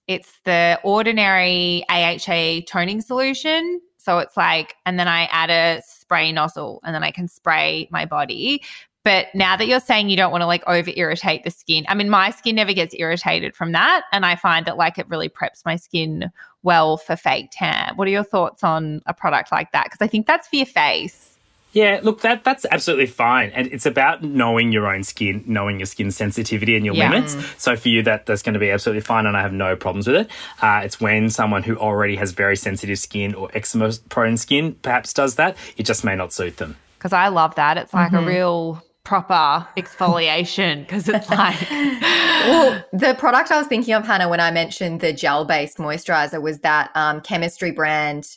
it's 0.07 0.39
the 0.45 0.79
ordinary 0.83 1.83
AHA 1.89 2.61
toning 2.67 3.01
solution. 3.01 3.81
So 3.97 4.19
it's 4.19 4.37
like, 4.37 4.75
and 4.85 4.97
then 4.97 5.09
I 5.09 5.25
add 5.25 5.49
a 5.49 5.81
spray 5.85 6.31
nozzle 6.31 6.79
and 6.85 6.95
then 6.95 7.03
I 7.03 7.11
can 7.11 7.27
spray 7.27 7.89
my 7.91 8.05
body 8.05 8.63
But 9.07 9.27
now 9.33 9.55
that 9.55 9.69
you're 9.69 9.79
saying 9.79 10.09
you 10.09 10.17
don't 10.17 10.33
want 10.33 10.41
to 10.41 10.45
like 10.45 10.67
over 10.67 10.91
irritate 10.93 11.45
the 11.45 11.49
skin, 11.49 11.85
I 11.87 11.95
mean, 11.95 12.09
my 12.09 12.31
skin 12.31 12.57
never 12.57 12.73
gets 12.73 12.93
irritated 12.93 13.55
from 13.55 13.71
that. 13.71 14.03
And 14.11 14.25
I 14.25 14.35
find 14.35 14.65
that 14.65 14.75
like 14.75 14.97
it 14.97 15.07
really 15.07 15.29
preps 15.29 15.63
my 15.65 15.77
skin 15.77 16.29
well 16.61 16.97
for 16.97 17.15
fake 17.15 17.47
tan. 17.53 17.95
What 17.95 18.09
are 18.09 18.11
your 18.11 18.25
thoughts 18.25 18.65
on 18.65 19.01
a 19.05 19.13
product 19.13 19.49
like 19.49 19.71
that? 19.71 19.85
Because 19.85 20.01
I 20.01 20.07
think 20.07 20.27
that's 20.27 20.49
for 20.49 20.57
your 20.57 20.65
face. 20.65 21.37
Yeah, 21.71 22.01
look, 22.03 22.19
that 22.19 22.43
that's 22.43 22.65
absolutely 22.69 23.05
fine, 23.05 23.51
and 23.51 23.67
it's 23.67 23.85
about 23.85 24.23
knowing 24.23 24.73
your 24.73 24.93
own 24.93 25.03
skin, 25.03 25.41
knowing 25.47 25.79
your 25.79 25.85
skin 25.85 26.11
sensitivity 26.11 26.75
and 26.75 26.85
your 26.85 26.95
yeah. 26.95 27.09
limits. 27.09 27.37
So 27.57 27.77
for 27.77 27.87
you, 27.87 28.03
that 28.03 28.25
that's 28.25 28.41
going 28.41 28.55
to 28.55 28.59
be 28.59 28.71
absolutely 28.71 29.01
fine, 29.01 29.25
and 29.25 29.37
I 29.37 29.41
have 29.41 29.53
no 29.53 29.77
problems 29.77 30.07
with 30.07 30.17
it. 30.17 30.31
Uh, 30.61 30.81
it's 30.83 30.99
when 30.99 31.29
someone 31.29 31.63
who 31.63 31.77
already 31.77 32.17
has 32.17 32.31
very 32.33 32.57
sensitive 32.57 32.99
skin 32.99 33.35
or 33.35 33.49
eczema 33.53 33.93
prone 34.09 34.35
skin 34.35 34.73
perhaps 34.81 35.13
does 35.13 35.35
that, 35.35 35.55
it 35.77 35.83
just 35.83 36.03
may 36.03 36.15
not 36.15 36.33
suit 36.33 36.57
them. 36.57 36.75
Because 36.97 37.13
I 37.13 37.29
love 37.29 37.55
that. 37.55 37.77
It's 37.77 37.93
like 37.93 38.11
mm-hmm. 38.11 38.27
a 38.27 38.27
real 38.27 38.83
proper 39.07 39.65
exfoliation 39.77 40.81
because 40.81 41.07
it's 41.07 41.29
like 41.29 41.71
well 41.71 42.83
the 42.91 43.15
product 43.17 43.49
i 43.51 43.57
was 43.57 43.65
thinking 43.65 43.93
of 43.93 44.05
hannah 44.05 44.27
when 44.27 44.41
i 44.41 44.51
mentioned 44.51 44.99
the 44.99 45.13
gel 45.13 45.45
based 45.45 45.77
moisturizer 45.77 46.41
was 46.41 46.59
that 46.59 46.91
um, 46.93 47.21
chemistry 47.21 47.71
brand 47.71 48.27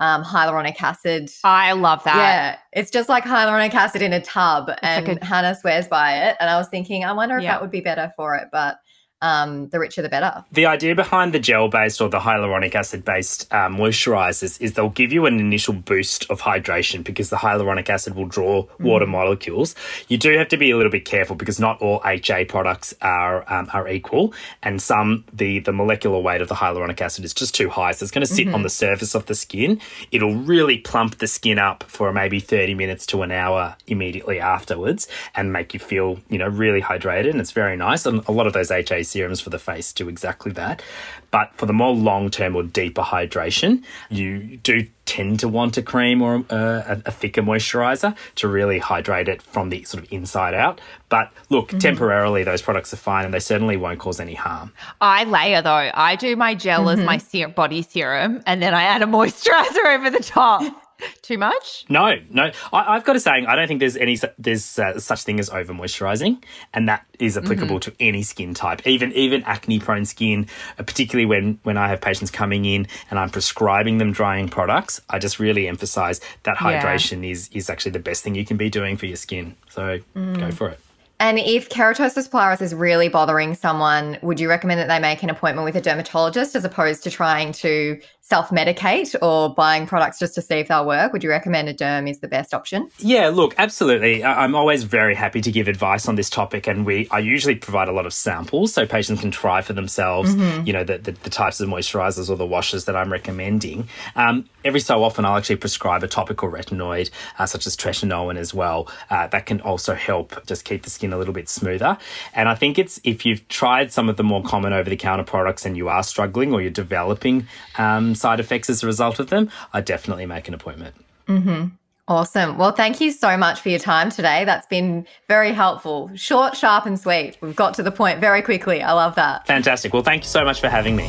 um, 0.00 0.24
hyaluronic 0.24 0.80
acid. 0.82 1.30
I 1.44 1.72
love 1.72 2.02
that. 2.02 2.16
Yeah, 2.16 2.58
it's 2.72 2.90
just 2.90 3.08
like 3.08 3.22
hyaluronic 3.22 3.72
acid 3.72 4.02
in 4.02 4.12
a 4.12 4.20
tub, 4.20 4.68
it's 4.68 4.78
and 4.82 5.06
like 5.06 5.22
a- 5.22 5.24
Hannah 5.24 5.54
swears 5.54 5.86
by 5.86 6.16
it. 6.16 6.36
And 6.40 6.50
I 6.50 6.56
was 6.58 6.66
thinking, 6.66 7.04
I 7.04 7.12
wonder 7.12 7.36
if 7.36 7.44
yeah. 7.44 7.52
that 7.52 7.62
would 7.62 7.70
be 7.70 7.80
better 7.80 8.12
for 8.16 8.34
it, 8.34 8.48
but 8.50 8.78
um, 9.24 9.68
the 9.68 9.78
richer 9.78 10.02
the 10.02 10.10
better. 10.10 10.44
The 10.52 10.66
idea 10.66 10.94
behind 10.94 11.32
the 11.32 11.38
gel 11.38 11.68
based 11.68 12.02
or 12.02 12.10
the 12.10 12.18
hyaluronic 12.18 12.74
acid 12.74 13.06
based 13.06 13.52
um, 13.54 13.76
moisturizers 13.76 14.60
is 14.60 14.74
they'll 14.74 14.90
give 14.90 15.14
you 15.14 15.24
an 15.24 15.40
initial 15.40 15.72
boost 15.72 16.30
of 16.30 16.42
hydration 16.42 17.02
because 17.02 17.30
the 17.30 17.36
hyaluronic 17.36 17.88
acid 17.88 18.16
will 18.16 18.26
draw 18.26 18.64
mm. 18.64 18.80
water 18.80 19.06
molecules. 19.06 19.74
You 20.08 20.18
do 20.18 20.36
have 20.36 20.48
to 20.48 20.58
be 20.58 20.70
a 20.70 20.76
little 20.76 20.92
bit 20.92 21.06
careful 21.06 21.36
because 21.36 21.58
not 21.58 21.80
all 21.80 22.02
HA 22.04 22.44
products 22.44 22.92
are 23.00 23.50
um, 23.50 23.70
are 23.72 23.88
equal, 23.88 24.34
and 24.62 24.82
some 24.82 25.24
the 25.32 25.60
the 25.60 25.72
molecular 25.72 26.18
weight 26.18 26.42
of 26.42 26.48
the 26.48 26.54
hyaluronic 26.54 27.00
acid 27.00 27.24
is 27.24 27.32
just 27.32 27.54
too 27.54 27.70
high, 27.70 27.92
so 27.92 28.04
it's 28.04 28.12
going 28.12 28.26
to 28.26 28.32
sit 28.32 28.46
mm-hmm. 28.46 28.56
on 28.56 28.62
the 28.62 28.68
surface 28.68 29.14
of 29.14 29.24
the 29.24 29.34
skin. 29.34 29.80
It'll 30.12 30.34
really 30.34 30.76
plump 30.76 31.16
the 31.16 31.26
skin 31.26 31.58
up 31.58 31.82
for 31.84 32.12
maybe 32.12 32.40
thirty 32.40 32.74
minutes 32.74 33.06
to 33.06 33.22
an 33.22 33.32
hour 33.32 33.74
immediately 33.86 34.38
afterwards, 34.38 35.08
and 35.34 35.50
make 35.50 35.72
you 35.72 35.80
feel 35.80 36.18
you 36.28 36.36
know 36.36 36.48
really 36.48 36.82
hydrated, 36.82 37.30
and 37.30 37.40
it's 37.40 37.52
very 37.52 37.76
nice. 37.78 38.04
And 38.04 38.22
a 38.28 38.32
lot 38.32 38.46
of 38.46 38.52
those 38.52 38.70
HA 38.70 39.02
serums 39.14 39.40
for 39.40 39.50
the 39.50 39.60
face 39.60 39.92
do 39.92 40.08
exactly 40.08 40.50
that. 40.50 40.82
But 41.30 41.54
for 41.54 41.66
the 41.66 41.72
more 41.72 41.94
long 41.94 42.30
term 42.30 42.56
or 42.56 42.64
deeper 42.64 43.02
hydration, 43.02 43.84
you 44.10 44.56
do 44.56 44.88
tend 45.04 45.38
to 45.40 45.48
want 45.48 45.76
a 45.76 45.82
cream 45.82 46.20
or 46.20 46.44
uh, 46.50 46.96
a, 47.06 47.12
thicker 47.12 47.42
moisturizer 47.42 48.16
to 48.36 48.48
really 48.48 48.78
hydrate 48.78 49.28
it 49.28 49.40
from 49.40 49.68
the 49.68 49.84
sort 49.84 50.02
of 50.02 50.12
inside 50.12 50.54
out. 50.54 50.80
But 51.10 51.32
look, 51.48 51.68
mm-hmm. 51.68 51.78
temporarily 51.78 52.42
those 52.42 52.62
products 52.62 52.92
are 52.92 52.96
fine 52.96 53.24
and 53.24 53.32
they 53.32 53.38
certainly 53.40 53.76
won't 53.76 54.00
cause 54.00 54.18
any 54.18 54.34
harm. 54.34 54.72
I 55.00 55.24
layer 55.24 55.62
though. 55.62 55.90
I 55.94 56.16
do 56.16 56.34
my 56.34 56.56
gel 56.56 56.86
mm-hmm. 56.86 57.00
as 57.00 57.06
my 57.06 57.18
ser- 57.18 57.48
body 57.48 57.82
serum 57.82 58.42
and 58.46 58.60
then 58.60 58.74
I 58.74 58.82
add 58.82 59.02
a 59.02 59.06
moisturizer 59.06 59.86
over 59.94 60.10
the 60.10 60.22
top. 60.22 60.83
Too 61.22 61.38
much? 61.38 61.84
No, 61.88 62.16
no. 62.30 62.50
I, 62.72 62.94
have 62.94 63.04
got 63.04 63.16
a 63.16 63.20
saying. 63.20 63.46
I 63.46 63.56
don't 63.56 63.68
think 63.68 63.80
there's 63.80 63.96
any 63.96 64.18
there's 64.38 64.78
uh, 64.78 64.98
such 64.98 65.22
thing 65.22 65.40
as 65.40 65.50
over 65.50 65.72
moisturizing, 65.72 66.42
and 66.72 66.88
that 66.88 67.06
is 67.18 67.36
applicable 67.36 67.80
mm-hmm. 67.80 67.90
to 67.90 67.96
any 68.00 68.22
skin 68.22 68.54
type, 68.54 68.86
even 68.86 69.12
even 69.12 69.42
acne 69.44 69.80
prone 69.80 70.04
skin. 70.04 70.46
Uh, 70.78 70.82
particularly 70.82 71.26
when 71.26 71.58
when 71.62 71.76
I 71.76 71.88
have 71.88 72.00
patients 72.00 72.30
coming 72.30 72.64
in 72.64 72.86
and 73.10 73.18
I'm 73.18 73.30
prescribing 73.30 73.98
them 73.98 74.12
drying 74.12 74.48
products, 74.48 75.00
I 75.08 75.18
just 75.18 75.38
really 75.38 75.68
emphasize 75.68 76.20
that 76.44 76.56
hydration 76.56 77.24
yeah. 77.24 77.30
is 77.30 77.48
is 77.52 77.70
actually 77.70 77.92
the 77.92 77.98
best 78.00 78.22
thing 78.22 78.34
you 78.34 78.44
can 78.44 78.56
be 78.56 78.70
doing 78.70 78.96
for 78.96 79.06
your 79.06 79.16
skin. 79.16 79.56
So 79.70 80.00
mm. 80.14 80.38
go 80.38 80.50
for 80.50 80.68
it. 80.68 80.80
And 81.24 81.38
if 81.38 81.70
keratosis 81.70 82.28
pilaris 82.28 82.60
is 82.60 82.74
really 82.74 83.08
bothering 83.08 83.54
someone, 83.54 84.18
would 84.20 84.38
you 84.38 84.46
recommend 84.46 84.78
that 84.80 84.88
they 84.88 84.98
make 84.98 85.22
an 85.22 85.30
appointment 85.30 85.64
with 85.64 85.74
a 85.74 85.80
dermatologist 85.80 86.54
as 86.54 86.66
opposed 86.66 87.02
to 87.04 87.10
trying 87.10 87.52
to 87.52 87.98
self 88.20 88.48
medicate 88.48 89.14
or 89.20 89.54
buying 89.54 89.86
products 89.86 90.18
just 90.18 90.34
to 90.34 90.42
see 90.42 90.56
if 90.56 90.68
they'll 90.68 90.86
work? 90.86 91.14
Would 91.14 91.22
you 91.22 91.30
recommend 91.30 91.70
a 91.70 91.74
derm 91.74 92.10
is 92.10 92.20
the 92.20 92.28
best 92.28 92.52
option? 92.52 92.90
Yeah, 92.98 93.28
look, 93.28 93.54
absolutely. 93.56 94.22
I'm 94.22 94.54
always 94.54 94.84
very 94.84 95.14
happy 95.14 95.40
to 95.40 95.50
give 95.50 95.66
advice 95.66 96.08
on 96.08 96.16
this 96.16 96.28
topic, 96.28 96.66
and 96.66 96.84
we 96.84 97.08
I 97.10 97.20
usually 97.20 97.54
provide 97.54 97.88
a 97.88 97.92
lot 97.92 98.04
of 98.04 98.12
samples 98.12 98.74
so 98.74 98.86
patients 98.86 99.22
can 99.22 99.30
try 99.30 99.62
for 99.62 99.72
themselves. 99.72 100.34
Mm-hmm. 100.34 100.66
You 100.66 100.72
know, 100.74 100.84
the, 100.84 100.98
the, 100.98 101.12
the, 101.12 101.30
types 101.30 101.58
of 101.60 101.70
moisturizers 101.70 102.28
or 102.28 102.36
the 102.36 102.46
washes 102.46 102.84
that 102.84 102.96
I'm 102.96 103.10
recommending. 103.10 103.88
Um, 104.14 104.46
every 104.62 104.80
so 104.80 105.02
often, 105.02 105.24
I'll 105.24 105.38
actually 105.38 105.56
prescribe 105.56 106.02
a 106.02 106.08
topical 106.08 106.50
retinoid, 106.50 107.10
uh, 107.38 107.46
such 107.46 107.66
as 107.66 107.76
tretinoin 107.76 108.36
as 108.36 108.52
well. 108.52 108.88
Uh, 109.08 109.26
that 109.28 109.46
can 109.46 109.62
also 109.62 109.94
help 109.94 110.44
just 110.46 110.64
keep 110.64 110.82
the 110.82 110.90
skin 110.90 111.13
a 111.14 111.18
little 111.18 111.34
bit 111.34 111.48
smoother. 111.48 111.96
And 112.34 112.48
I 112.48 112.54
think 112.54 112.78
it's 112.78 113.00
if 113.04 113.24
you've 113.24 113.46
tried 113.48 113.92
some 113.92 114.08
of 114.08 114.16
the 114.16 114.24
more 114.24 114.42
common 114.42 114.72
over 114.72 114.90
the 114.90 114.96
counter 114.96 115.24
products 115.24 115.64
and 115.64 115.76
you 115.76 115.88
are 115.88 116.02
struggling 116.02 116.52
or 116.52 116.60
you're 116.60 116.70
developing 116.70 117.46
um, 117.78 118.14
side 118.14 118.40
effects 118.40 118.68
as 118.68 118.82
a 118.82 118.86
result 118.86 119.18
of 119.18 119.30
them, 119.30 119.50
I 119.72 119.80
definitely 119.80 120.26
make 120.26 120.48
an 120.48 120.54
appointment. 120.54 120.94
Mm-hmm. 121.28 121.68
Awesome. 122.06 122.58
Well, 122.58 122.72
thank 122.72 123.00
you 123.00 123.10
so 123.12 123.34
much 123.38 123.60
for 123.60 123.70
your 123.70 123.78
time 123.78 124.10
today. 124.10 124.44
That's 124.44 124.66
been 124.66 125.06
very 125.26 125.52
helpful. 125.52 126.10
Short, 126.14 126.54
sharp, 126.54 126.84
and 126.84 127.00
sweet. 127.00 127.38
We've 127.40 127.56
got 127.56 127.72
to 127.74 127.82
the 127.82 127.90
point 127.90 128.20
very 128.20 128.42
quickly. 128.42 128.82
I 128.82 128.92
love 128.92 129.14
that. 129.14 129.46
Fantastic. 129.46 129.94
Well, 129.94 130.02
thank 130.02 130.24
you 130.24 130.28
so 130.28 130.44
much 130.44 130.60
for 130.60 130.68
having 130.68 130.96
me. 130.96 131.08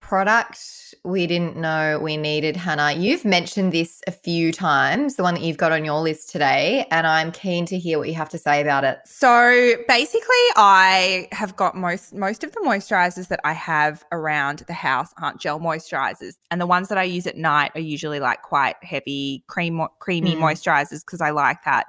Product 0.00 0.79
we 1.04 1.26
didn't 1.26 1.56
know 1.56 1.98
we 1.98 2.16
needed, 2.16 2.56
Hannah. 2.56 2.92
You've 2.92 3.24
mentioned 3.24 3.72
this 3.72 4.02
a 4.06 4.10
few 4.10 4.52
times, 4.52 5.16
the 5.16 5.22
one 5.22 5.34
that 5.34 5.42
you've 5.42 5.56
got 5.56 5.72
on 5.72 5.84
your 5.84 6.00
list 6.00 6.30
today, 6.30 6.86
and 6.90 7.06
I'm 7.06 7.32
keen 7.32 7.64
to 7.66 7.78
hear 7.78 7.98
what 7.98 8.08
you 8.08 8.14
have 8.14 8.28
to 8.30 8.38
say 8.38 8.60
about 8.60 8.84
it. 8.84 8.98
So 9.06 9.76
basically, 9.88 10.44
I 10.56 11.28
have 11.32 11.56
got 11.56 11.74
most 11.74 12.14
most 12.14 12.44
of 12.44 12.52
the 12.52 12.60
moisturizers 12.60 13.28
that 13.28 13.40
I 13.44 13.52
have 13.52 14.04
around 14.12 14.60
the 14.66 14.74
house 14.74 15.12
aren't 15.20 15.40
gel 15.40 15.58
moisturizers, 15.58 16.34
and 16.50 16.60
the 16.60 16.66
ones 16.66 16.88
that 16.88 16.98
I 16.98 17.04
use 17.04 17.26
at 17.26 17.36
night 17.36 17.72
are 17.74 17.80
usually 17.80 18.20
like 18.20 18.42
quite 18.42 18.76
heavy, 18.82 19.44
cream 19.46 19.86
creamy 20.00 20.36
mm. 20.36 20.40
moisturizers 20.40 21.00
because 21.00 21.22
I 21.22 21.30
like 21.30 21.64
that 21.64 21.86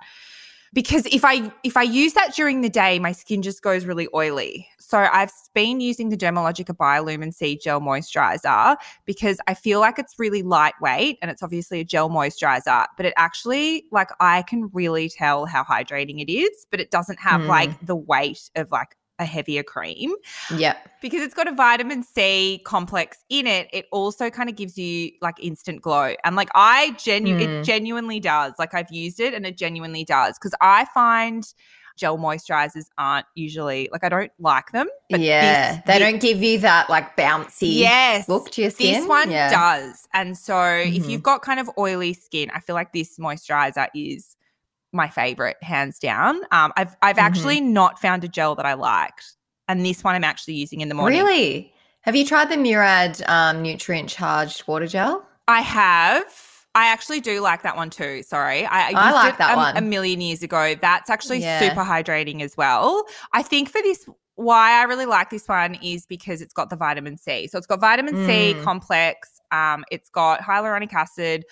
because 0.73 1.05
if 1.07 1.25
I 1.25 1.51
if 1.63 1.75
I 1.75 1.84
use 1.84 2.13
that 2.13 2.34
during 2.36 2.62
the 2.62 2.69
day, 2.69 2.99
my 2.99 3.12
skin 3.12 3.41
just 3.41 3.62
goes 3.62 3.86
really 3.86 4.07
oily. 4.13 4.67
So 4.79 4.97
I've 4.97 5.31
been 5.53 5.79
using 5.79 6.10
the 6.10 6.17
Dermalogica 6.17 6.75
Biolumin 6.75 7.34
C 7.34 7.57
Gel 7.57 7.81
Moisturizer 7.81 8.75
because 9.05 9.39
I 9.47 9.53
feel 9.53 9.79
like 9.79 9.99
it's 9.99 10.15
really 10.17 10.43
lightweight 10.43 11.17
and 11.21 11.31
it's 11.31 11.43
obviously 11.43 11.79
a 11.79 11.84
gel 11.84 12.10
moisturizer, 12.10 12.88
but 12.97 13.05
it 13.05 13.13
actually 13.17 13.86
like 13.91 14.10
I 14.19 14.41
can 14.43 14.69
really 14.73 15.10
tell 15.10 15.45
how 15.45 15.63
hydrating 15.63 16.21
it 16.21 16.31
is, 16.31 16.67
but 16.71 16.79
it 16.79 16.91
doesn't 16.91 17.19
have 17.19 17.41
mm. 17.41 17.47
like 17.47 17.86
the 17.86 17.95
weight 17.95 18.49
of 18.55 18.71
like 18.71 18.95
a 19.21 19.25
heavier 19.25 19.63
cream. 19.63 20.13
Yeah. 20.53 20.75
Because 21.01 21.21
it's 21.21 21.34
got 21.34 21.47
a 21.47 21.53
vitamin 21.53 22.03
C 22.03 22.62
complex 22.65 23.23
in 23.29 23.47
it, 23.47 23.69
it 23.71 23.86
also 23.91 24.29
kind 24.29 24.49
of 24.49 24.55
gives 24.55 24.77
you 24.77 25.12
like 25.21 25.36
instant 25.41 25.81
glow. 25.81 26.15
And 26.23 26.36
like 26.36 26.49
I 26.55 26.91
genu 26.97 27.38
mm. 27.38 27.41
it 27.41 27.63
genuinely 27.63 28.19
does. 28.19 28.53
Like 28.60 28.73
I've 28.73 28.91
used 28.91 29.19
it 29.19 29.34
and 29.34 29.45
it 29.45 29.57
genuinely 29.57 30.03
does. 30.03 30.38
Cause 30.38 30.53
I 30.60 30.86
find 30.86 31.45
gel 31.97 32.17
moisturizers 32.17 32.86
aren't 32.97 33.27
usually 33.36 33.88
like 33.91 34.03
I 34.03 34.10
don't 34.10 34.31
like 34.39 34.71
them. 34.71 34.88
yeah, 35.10 35.75
this, 35.75 35.81
they 35.86 35.99
this, 35.99 36.12
don't 36.12 36.21
give 36.21 36.41
you 36.41 36.57
that 36.60 36.89
like 36.89 37.15
bouncy 37.15 37.75
yes, 37.77 38.27
look 38.27 38.49
to 38.51 38.62
your 38.62 38.71
skin. 38.71 39.01
This 39.01 39.07
one 39.07 39.29
yeah. 39.29 39.51
does, 39.51 40.07
and 40.13 40.38
so 40.38 40.53
mm-hmm. 40.53 40.95
if 40.95 41.07
you've 41.07 41.21
got 41.21 41.43
kind 41.43 41.60
of 41.60 41.69
oily 41.77 42.13
skin, 42.13 42.49
I 42.55 42.60
feel 42.60 42.75
like 42.75 42.91
this 42.91 43.19
moisturizer 43.19 43.88
is 43.93 44.36
my 44.93 45.10
favorite, 45.10 45.58
hands 45.62 45.99
down. 45.99 46.41
Um, 46.51 46.73
I've 46.77 46.95
I've 47.01 47.15
mm-hmm. 47.15 47.25
actually 47.25 47.62
not 47.62 47.99
found 47.99 48.23
a 48.23 48.27
gel 48.27 48.56
that 48.56 48.65
I 48.65 48.73
liked, 48.73 49.36
and 49.67 49.86
this 49.86 50.04
one 50.04 50.15
I'm 50.15 50.23
actually 50.23 50.56
using 50.56 50.82
in 50.82 50.89
the 50.89 50.95
morning. 50.95 51.19
Really? 51.19 51.73
Have 52.01 52.15
you 52.15 52.25
tried 52.25 52.49
the 52.49 52.58
Murad 52.58 53.21
um, 53.27 53.62
nutrient 53.62 54.10
charged 54.10 54.67
water 54.67 54.88
gel? 54.88 55.25
I 55.47 55.62
have. 55.62 56.23
I 56.73 56.88
actually 56.88 57.19
do 57.19 57.41
like 57.41 57.63
that 57.63 57.75
one 57.75 57.89
too. 57.89 58.23
Sorry, 58.23 58.65
I, 58.65 58.91
I, 58.91 59.12
like 59.12 59.38
that 59.38 59.54
a, 59.54 59.58
one 59.58 59.77
a 59.77 59.82
million 59.82 60.21
years 60.21 60.41
ago. 60.41 60.73
That's 60.82 61.10
actually 61.10 61.39
yeah. 61.39 61.60
super 61.60 61.84
hydrating 61.84 62.41
as 62.41 62.56
well. 62.56 63.06
I 63.34 63.43
think 63.43 63.69
for 63.69 63.82
this, 63.82 64.06
why 64.36 64.80
I 64.80 64.84
really 64.84 65.06
like 65.06 65.30
this 65.30 65.47
one 65.47 65.75
is 65.75 66.06
because 66.06 66.41
it's 66.41 66.54
got 66.54 66.69
the 66.69 66.77
vitamin 66.77 67.17
C. 67.17 67.47
So 67.47 67.58
it's 67.58 67.67
got 67.67 67.82
vitamin 67.82 68.15
mm. 68.15 68.25
C 68.25 68.63
complex. 68.63 69.41
Um, 69.51 69.84
it's 69.91 70.10
got 70.10 70.39
hyaluronic 70.41 70.93
acid, 70.93 71.43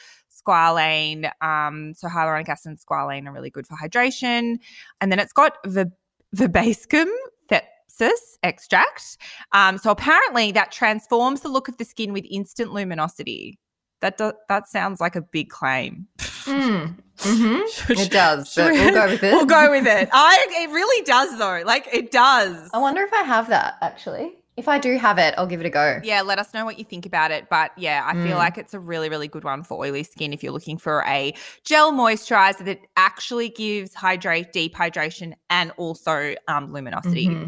squalane. 0.41 1.31
Um, 1.41 1.93
so 1.95 2.07
hyaluronic 2.07 2.49
acid 2.49 2.69
and 2.71 2.79
squalane 2.79 3.27
are 3.27 3.31
really 3.31 3.49
good 3.49 3.67
for 3.67 3.75
hydration. 3.75 4.57
And 5.01 5.11
then 5.11 5.19
it's 5.19 5.33
got 5.33 5.57
the 5.63 5.91
verbascum 6.35 7.07
thapsus 7.49 8.37
extract. 8.43 9.17
Um, 9.51 9.77
so 9.77 9.91
apparently 9.91 10.51
that 10.53 10.71
transforms 10.71 11.41
the 11.41 11.49
look 11.49 11.67
of 11.67 11.77
the 11.77 11.85
skin 11.85 12.13
with 12.13 12.25
instant 12.29 12.73
luminosity. 12.73 13.59
That 14.01 14.17
do- 14.17 14.33
that 14.47 14.69
sounds 14.69 15.01
like 15.01 15.17
a 15.17 15.21
big 15.21 15.49
claim. 15.49 16.07
Mm. 16.17 16.95
Mm-hmm. 17.17 17.91
it 17.99 18.11
does, 18.11 18.55
but 18.55 18.71
we'll 18.71 18.93
go 18.93 19.07
with 19.09 19.23
it. 19.23 19.33
We'll 19.33 19.45
go 19.45 19.71
with 19.71 19.87
it. 19.87 20.09
I 20.13 20.47
it 20.51 20.69
really 20.69 21.03
does 21.03 21.37
though. 21.37 21.61
Like 21.65 21.89
it 21.91 22.11
does. 22.11 22.69
I 22.73 22.77
wonder 22.77 23.01
if 23.01 23.11
I 23.11 23.23
have 23.23 23.49
that 23.49 23.75
actually. 23.81 24.38
If 24.59 24.67
I 24.67 24.77
do 24.77 24.97
have 24.97 25.17
it, 25.17 25.33
I'll 25.37 25.47
give 25.47 25.61
it 25.61 25.65
a 25.65 25.69
go. 25.69 25.99
Yeah, 26.03 26.21
let 26.21 26.37
us 26.37 26.53
know 26.53 26.65
what 26.65 26.77
you 26.77 26.85
think 26.85 27.05
about 27.05 27.31
it. 27.31 27.49
But 27.49 27.71
yeah, 27.77 28.03
I 28.05 28.13
mm. 28.13 28.27
feel 28.27 28.37
like 28.37 28.57
it's 28.57 28.73
a 28.73 28.79
really, 28.79 29.09
really 29.09 29.27
good 29.27 29.43
one 29.43 29.63
for 29.63 29.79
oily 29.79 30.03
skin 30.03 30.33
if 30.33 30.43
you're 30.43 30.51
looking 30.51 30.77
for 30.77 31.03
a 31.07 31.33
gel 31.63 31.93
moisturizer 31.93 32.65
that 32.65 32.79
actually 32.97 33.49
gives 33.49 33.93
hydrate, 33.93 34.51
deep 34.51 34.75
hydration, 34.75 35.33
and 35.49 35.71
also 35.77 36.35
um, 36.47 36.71
luminosity. 36.71 37.27
Mm-hmm. 37.27 37.47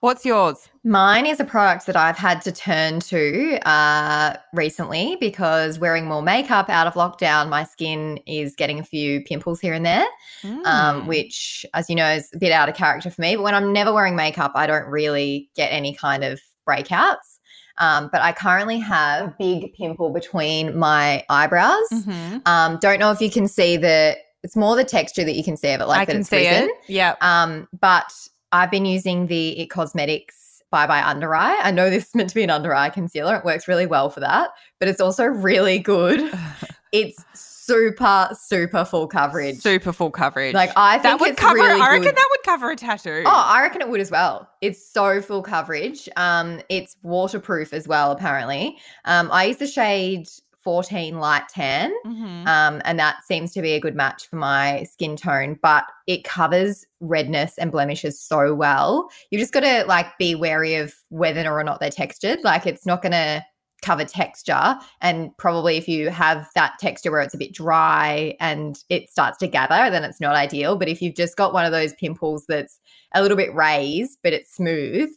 What's 0.00 0.24
yours? 0.24 0.70
Mine 0.82 1.26
is 1.26 1.40
a 1.40 1.44
product 1.44 1.84
that 1.84 1.94
I've 1.94 2.16
had 2.16 2.40
to 2.42 2.52
turn 2.52 3.00
to 3.00 3.58
uh, 3.68 4.34
recently 4.54 5.18
because 5.20 5.78
wearing 5.78 6.06
more 6.06 6.22
makeup 6.22 6.70
out 6.70 6.86
of 6.86 6.94
lockdown, 6.94 7.50
my 7.50 7.64
skin 7.64 8.18
is 8.26 8.56
getting 8.56 8.78
a 8.78 8.82
few 8.82 9.22
pimples 9.24 9.60
here 9.60 9.74
and 9.74 9.84
there, 9.84 10.06
um, 10.42 10.62
mm. 10.62 10.66
um, 10.66 11.06
which, 11.06 11.66
as 11.74 11.90
you 11.90 11.96
know, 11.96 12.08
is 12.08 12.30
a 12.34 12.38
bit 12.38 12.50
out 12.50 12.70
of 12.70 12.74
character 12.74 13.10
for 13.10 13.20
me. 13.20 13.36
But 13.36 13.42
when 13.42 13.54
I'm 13.54 13.74
never 13.74 13.92
wearing 13.92 14.16
makeup, 14.16 14.52
I 14.54 14.66
don't 14.66 14.86
really 14.86 15.50
get 15.54 15.66
any 15.66 15.94
kind 15.94 16.24
of 16.24 16.40
breakouts. 16.66 17.38
Um, 17.76 18.08
but 18.10 18.22
I 18.22 18.32
currently 18.32 18.78
have 18.78 19.28
a 19.28 19.34
big 19.38 19.74
pimple 19.74 20.14
between 20.14 20.78
my 20.78 21.24
eyebrows. 21.28 21.88
Mm-hmm. 21.92 22.38
Um, 22.46 22.78
don't 22.80 23.00
know 23.00 23.10
if 23.10 23.20
you 23.20 23.30
can 23.30 23.46
see 23.46 23.76
the. 23.76 24.16
It's 24.42 24.56
more 24.56 24.76
the 24.76 24.84
texture 24.84 25.24
that 25.24 25.34
you 25.34 25.44
can 25.44 25.58
see 25.58 25.72
of 25.72 25.82
it, 25.82 25.86
like 25.86 26.00
I 26.00 26.04
that 26.06 26.12
can 26.12 26.20
it's 26.22 26.30
see 26.30 26.48
risen. 26.48 26.70
it. 26.70 26.74
Yeah. 26.88 27.16
Um, 27.20 27.68
but 27.78 28.10
I've 28.52 28.70
been 28.70 28.84
using 28.84 29.26
the 29.26 29.58
It 29.60 29.66
Cosmetics 29.66 30.62
Bye 30.70 30.86
Bye 30.86 31.02
Under 31.02 31.34
Eye. 31.34 31.58
I 31.62 31.70
know 31.70 31.90
this 31.90 32.08
is 32.08 32.14
meant 32.14 32.28
to 32.30 32.34
be 32.34 32.42
an 32.42 32.50
under 32.50 32.74
eye 32.74 32.90
concealer. 32.90 33.36
It 33.36 33.44
works 33.44 33.68
really 33.68 33.86
well 33.86 34.10
for 34.10 34.20
that, 34.20 34.50
but 34.78 34.88
it's 34.88 35.00
also 35.00 35.24
really 35.24 35.78
good. 35.78 36.32
it's 36.92 37.24
super, 37.34 38.28
super 38.32 38.84
full 38.84 39.06
coverage. 39.06 39.58
Super 39.58 39.92
full 39.92 40.10
coverage. 40.10 40.54
Like 40.54 40.72
I 40.76 40.98
think 40.98 41.02
that 41.04 41.20
would 41.20 41.36
cover. 41.36 41.54
Really 41.54 41.80
I 41.80 41.90
reckon 41.90 42.02
good. 42.02 42.16
that 42.16 42.28
would 42.30 42.42
cover 42.44 42.70
a 42.70 42.76
tattoo. 42.76 43.22
Oh, 43.26 43.30
I 43.46 43.62
reckon 43.62 43.80
it 43.80 43.88
would 43.88 44.00
as 44.00 44.10
well. 44.10 44.48
It's 44.60 44.84
so 44.84 45.20
full 45.22 45.42
coverage. 45.42 46.08
Um, 46.16 46.60
it's 46.68 46.96
waterproof 47.02 47.72
as 47.72 47.86
well. 47.86 48.10
Apparently, 48.10 48.78
um, 49.04 49.28
I 49.32 49.44
use 49.46 49.58
the 49.58 49.66
shade 49.66 50.28
14 50.62 51.18
light 51.18 51.48
tan. 51.48 51.92
Mm-hmm. 52.06 52.46
Um, 52.46 52.82
and 52.84 52.98
that 52.98 53.24
seems 53.24 53.52
to 53.52 53.62
be 53.62 53.72
a 53.72 53.80
good 53.80 53.94
match 53.94 54.28
for 54.28 54.36
my 54.36 54.84
skin 54.84 55.16
tone, 55.16 55.58
but 55.62 55.84
it 56.06 56.24
covers 56.24 56.86
redness 57.00 57.56
and 57.58 57.72
blemishes 57.72 58.20
so 58.20 58.54
well. 58.54 59.08
You 59.30 59.38
just 59.38 59.52
got 59.52 59.60
to 59.60 59.84
like 59.86 60.18
be 60.18 60.34
wary 60.34 60.74
of 60.74 60.94
whether 61.08 61.50
or 61.50 61.64
not 61.64 61.80
they're 61.80 61.90
textured. 61.90 62.40
Like 62.44 62.66
it's 62.66 62.86
not 62.86 63.02
going 63.02 63.12
to 63.12 63.44
cover 63.82 64.04
texture. 64.04 64.76
And 65.00 65.36
probably 65.38 65.76
if 65.76 65.88
you 65.88 66.10
have 66.10 66.48
that 66.54 66.78
texture 66.78 67.10
where 67.10 67.22
it's 67.22 67.34
a 67.34 67.38
bit 67.38 67.54
dry 67.54 68.36
and 68.40 68.78
it 68.88 69.10
starts 69.10 69.38
to 69.38 69.46
gather, 69.46 69.90
then 69.90 70.04
it's 70.04 70.20
not 70.20 70.36
ideal. 70.36 70.76
But 70.76 70.88
if 70.88 71.00
you've 71.00 71.14
just 71.14 71.36
got 71.36 71.52
one 71.52 71.64
of 71.64 71.72
those 71.72 71.94
pimples 71.94 72.44
that's 72.46 72.78
a 73.14 73.22
little 73.22 73.36
bit 73.36 73.54
raised, 73.54 74.18
but 74.22 74.32
it's 74.32 74.54
smooth, 74.54 75.10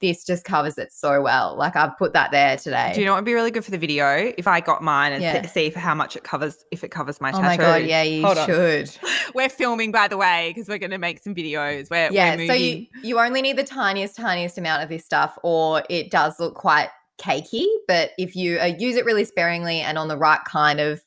this 0.00 0.24
just 0.24 0.44
covers 0.44 0.78
it 0.78 0.92
so 0.92 1.20
well. 1.20 1.54
Like 1.56 1.76
I've 1.76 1.96
put 1.98 2.12
that 2.14 2.30
there 2.30 2.56
today. 2.56 2.92
Do 2.94 3.00
you 3.00 3.06
know 3.06 3.12
what 3.12 3.18
would 3.18 3.26
be 3.26 3.34
really 3.34 3.50
good 3.50 3.64
for 3.64 3.70
the 3.70 3.78
video? 3.78 4.32
If 4.36 4.46
I 4.46 4.60
got 4.60 4.82
mine 4.82 5.12
and 5.12 5.22
yeah. 5.22 5.46
see 5.46 5.70
for 5.70 5.78
how 5.78 5.94
much 5.94 6.16
it 6.16 6.24
covers, 6.24 6.64
if 6.70 6.82
it 6.82 6.88
covers 6.88 7.20
my 7.20 7.30
tattoo. 7.30 7.44
Oh 7.44 7.48
my 7.48 7.56
god, 7.56 7.82
yeah, 7.82 8.02
you 8.02 8.24
Hold 8.24 8.38
should. 8.38 8.90
we're 9.34 9.48
filming, 9.48 9.92
by 9.92 10.08
the 10.08 10.16
way, 10.16 10.52
because 10.54 10.68
we're 10.68 10.78
going 10.78 10.90
to 10.90 10.98
make 10.98 11.22
some 11.22 11.34
videos. 11.34 11.90
Where 11.90 12.10
yeah, 12.12 12.36
so 12.36 12.54
you 12.54 12.86
you 13.02 13.18
only 13.20 13.42
need 13.42 13.56
the 13.56 13.64
tiniest, 13.64 14.16
tiniest 14.16 14.56
amount 14.56 14.82
of 14.82 14.88
this 14.88 15.04
stuff, 15.04 15.38
or 15.42 15.82
it 15.90 16.10
does 16.10 16.40
look 16.40 16.54
quite 16.54 16.88
cakey. 17.18 17.66
But 17.86 18.12
if 18.18 18.34
you 18.34 18.58
uh, 18.58 18.72
use 18.78 18.96
it 18.96 19.04
really 19.04 19.24
sparingly 19.24 19.80
and 19.80 19.98
on 19.98 20.08
the 20.08 20.16
right 20.16 20.40
kind 20.46 20.80
of 20.80 21.02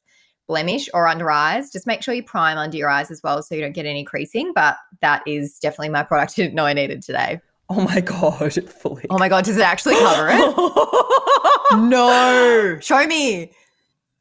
blemish 0.47 0.87
or 0.93 1.07
under 1.07 1.31
eyes, 1.31 1.71
just 1.71 1.87
make 1.87 2.03
sure 2.03 2.13
you 2.13 2.21
prime 2.21 2.57
under 2.57 2.77
your 2.77 2.89
eyes 2.89 3.09
as 3.09 3.23
well, 3.23 3.41
so 3.41 3.55
you 3.55 3.61
don't 3.61 3.73
get 3.73 3.87
any 3.87 4.03
creasing. 4.03 4.53
But 4.53 4.77
that 5.01 5.23
is 5.25 5.57
definitely 5.57 5.89
my 5.89 6.03
product. 6.03 6.33
I 6.33 6.43
didn't 6.43 6.55
know 6.55 6.65
I 6.65 6.73
needed 6.73 7.01
today. 7.01 7.41
Oh 7.75 7.81
my 7.81 8.01
god, 8.01 8.53
fully. 8.69 9.05
Oh 9.09 9.17
my 9.17 9.29
god, 9.29 9.45
does 9.45 9.57
it 9.57 9.63
actually 9.63 9.95
cover 9.95 10.29
it? 10.31 11.79
no. 11.89 12.77
Show 12.79 13.07
me. 13.07 13.51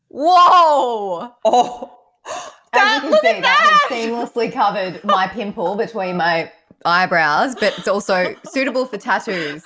Whoa. 0.09 1.31
Oh. 1.45 1.99
As 2.73 3.03
you 3.03 3.11
can 3.11 3.21
see, 3.21 3.41
that. 3.41 3.43
that 3.43 3.89
has 3.91 4.09
seamlessly 4.09 4.51
covered 4.51 5.05
my 5.05 5.27
pimple 5.27 5.77
between 5.77 6.17
my 6.17 6.51
eyebrows, 6.87 7.55
but 7.55 7.79
it's 7.79 7.89
also 7.89 8.35
suitable 8.47 8.87
for 8.87 8.97
tattoos. 8.97 9.63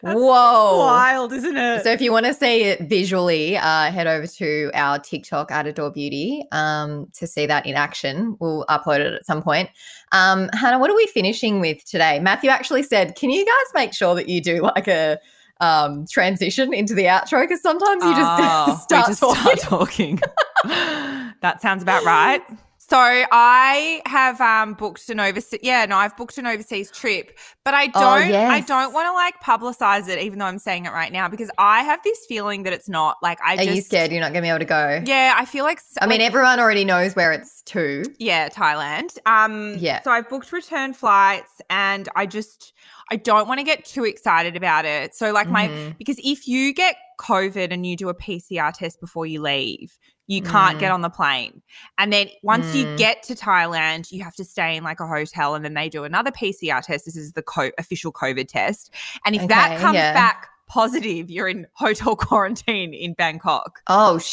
Whoa. 0.00 0.78
Wild, 0.78 1.32
isn't 1.32 1.56
it? 1.56 1.84
So 1.84 1.90
if 1.90 2.00
you 2.00 2.12
want 2.12 2.26
to 2.26 2.34
see 2.34 2.64
it 2.64 2.80
visually, 2.82 3.56
uh, 3.56 3.90
head 3.90 4.06
over 4.06 4.26
to 4.26 4.70
our 4.74 4.98
TikTok 4.98 5.50
at 5.50 5.66
Adore 5.66 5.90
Beauty 5.90 6.44
um, 6.52 7.08
to 7.14 7.26
see 7.26 7.46
that 7.46 7.66
in 7.66 7.74
action. 7.74 8.36
We'll 8.40 8.64
upload 8.68 9.00
it 9.00 9.12
at 9.14 9.24
some 9.24 9.42
point. 9.42 9.70
Um, 10.12 10.48
Hannah, 10.52 10.78
what 10.78 10.90
are 10.90 10.96
we 10.96 11.06
finishing 11.06 11.60
with 11.60 11.84
today? 11.84 12.20
Matthew 12.20 12.50
actually 12.50 12.82
said, 12.82 13.16
can 13.16 13.30
you 13.30 13.44
guys 13.44 13.74
make 13.74 13.94
sure 13.94 14.14
that 14.14 14.28
you 14.28 14.40
do 14.40 14.62
like 14.62 14.88
a 14.88 15.18
um, 15.60 16.06
transition 16.10 16.74
into 16.74 16.94
the 16.94 17.04
outro? 17.04 17.42
Because 17.42 17.62
sometimes 17.62 18.04
you 18.04 18.14
just, 18.14 18.40
oh, 18.42 18.80
start, 18.82 19.06
just 19.06 19.20
talking. 19.20 19.42
start 19.42 19.58
talking. 19.60 20.20
that 21.40 21.60
sounds 21.60 21.82
about 21.82 22.04
right. 22.04 22.42
So 22.86 22.98
I 22.98 24.02
have 24.04 24.40
um, 24.42 24.74
booked 24.74 25.08
an 25.08 25.18
overseas. 25.18 25.60
Yeah, 25.62 25.86
no, 25.86 25.96
I've 25.96 26.14
booked 26.18 26.36
an 26.36 26.46
overseas 26.46 26.90
trip, 26.90 27.38
but 27.64 27.72
I 27.72 27.90
oh, 27.94 28.00
don't. 28.00 28.22
Oh, 28.22 28.26
yes. 28.26 28.50
I 28.50 28.60
don't 28.60 28.92
want 28.92 29.06
to 29.06 29.12
like 29.12 29.40
publicize 29.42 30.06
it, 30.08 30.18
even 30.18 30.38
though 30.38 30.44
I'm 30.44 30.58
saying 30.58 30.84
it 30.84 30.92
right 30.92 31.10
now, 31.10 31.26
because 31.28 31.50
I 31.56 31.82
have 31.82 32.02
this 32.02 32.26
feeling 32.26 32.64
that 32.64 32.74
it's 32.74 32.88
not 32.88 33.16
like 33.22 33.38
I. 33.42 33.54
Are 33.54 33.56
just, 33.56 33.70
you 33.70 33.80
scared 33.80 34.12
you're 34.12 34.20
not 34.20 34.32
going 34.32 34.42
to 34.42 34.46
be 34.46 34.50
able 34.50 34.58
to 34.58 34.64
go? 34.66 35.02
Yeah, 35.06 35.34
I 35.36 35.46
feel 35.46 35.64
like. 35.64 35.80
I 36.02 36.06
mean, 36.06 36.20
everyone 36.20 36.60
already 36.60 36.84
knows 36.84 37.16
where 37.16 37.32
it's 37.32 37.62
to. 37.62 38.04
Yeah, 38.18 38.50
Thailand. 38.50 39.16
Um. 39.24 39.76
Yeah. 39.78 40.02
So 40.02 40.10
I've 40.10 40.28
booked 40.28 40.52
return 40.52 40.92
flights, 40.92 41.62
and 41.70 42.08
I 42.16 42.26
just 42.26 42.74
I 43.10 43.16
don't 43.16 43.48
want 43.48 43.60
to 43.60 43.64
get 43.64 43.84
too 43.86 44.04
excited 44.04 44.56
about 44.56 44.84
it. 44.84 45.14
So 45.14 45.32
like 45.32 45.46
mm-hmm. 45.46 45.86
my 45.86 45.94
because 45.98 46.20
if 46.22 46.46
you 46.46 46.74
get 46.74 46.96
COVID 47.18 47.72
and 47.72 47.86
you 47.86 47.96
do 47.96 48.08
a 48.08 48.14
PCR 48.14 48.72
test 48.72 49.00
before 49.00 49.24
you 49.24 49.40
leave, 49.40 49.96
you 50.26 50.42
can't 50.42 50.76
mm. 50.76 50.80
get 50.80 50.90
on 50.90 51.02
the 51.02 51.10
plane. 51.10 51.62
And 51.98 52.12
then 52.12 52.28
once 52.42 52.66
mm. 52.66 52.76
you 52.76 52.96
get 52.96 53.22
to 53.24 53.34
Thailand, 53.34 54.10
you 54.10 54.24
have 54.24 54.34
to 54.36 54.44
stay 54.44 54.76
in 54.76 54.84
like 54.84 55.00
a 55.00 55.06
hotel 55.06 55.54
and 55.54 55.64
then 55.64 55.74
they 55.74 55.88
do 55.88 56.04
another 56.04 56.30
PCR 56.30 56.82
test. 56.82 57.04
This 57.04 57.16
is 57.16 57.32
the 57.32 57.42
co- 57.42 57.72
official 57.78 58.12
COVID 58.12 58.48
test. 58.48 58.92
And 59.24 59.34
if 59.34 59.42
okay, 59.42 59.48
that 59.48 59.80
comes 59.80 59.96
yeah. 59.96 60.14
back 60.14 60.48
positive, 60.66 61.30
you're 61.30 61.48
in 61.48 61.66
hotel 61.74 62.16
quarantine 62.16 62.94
in 62.94 63.12
Bangkok. 63.14 63.80
Oh, 63.88 64.18
sh- 64.18 64.30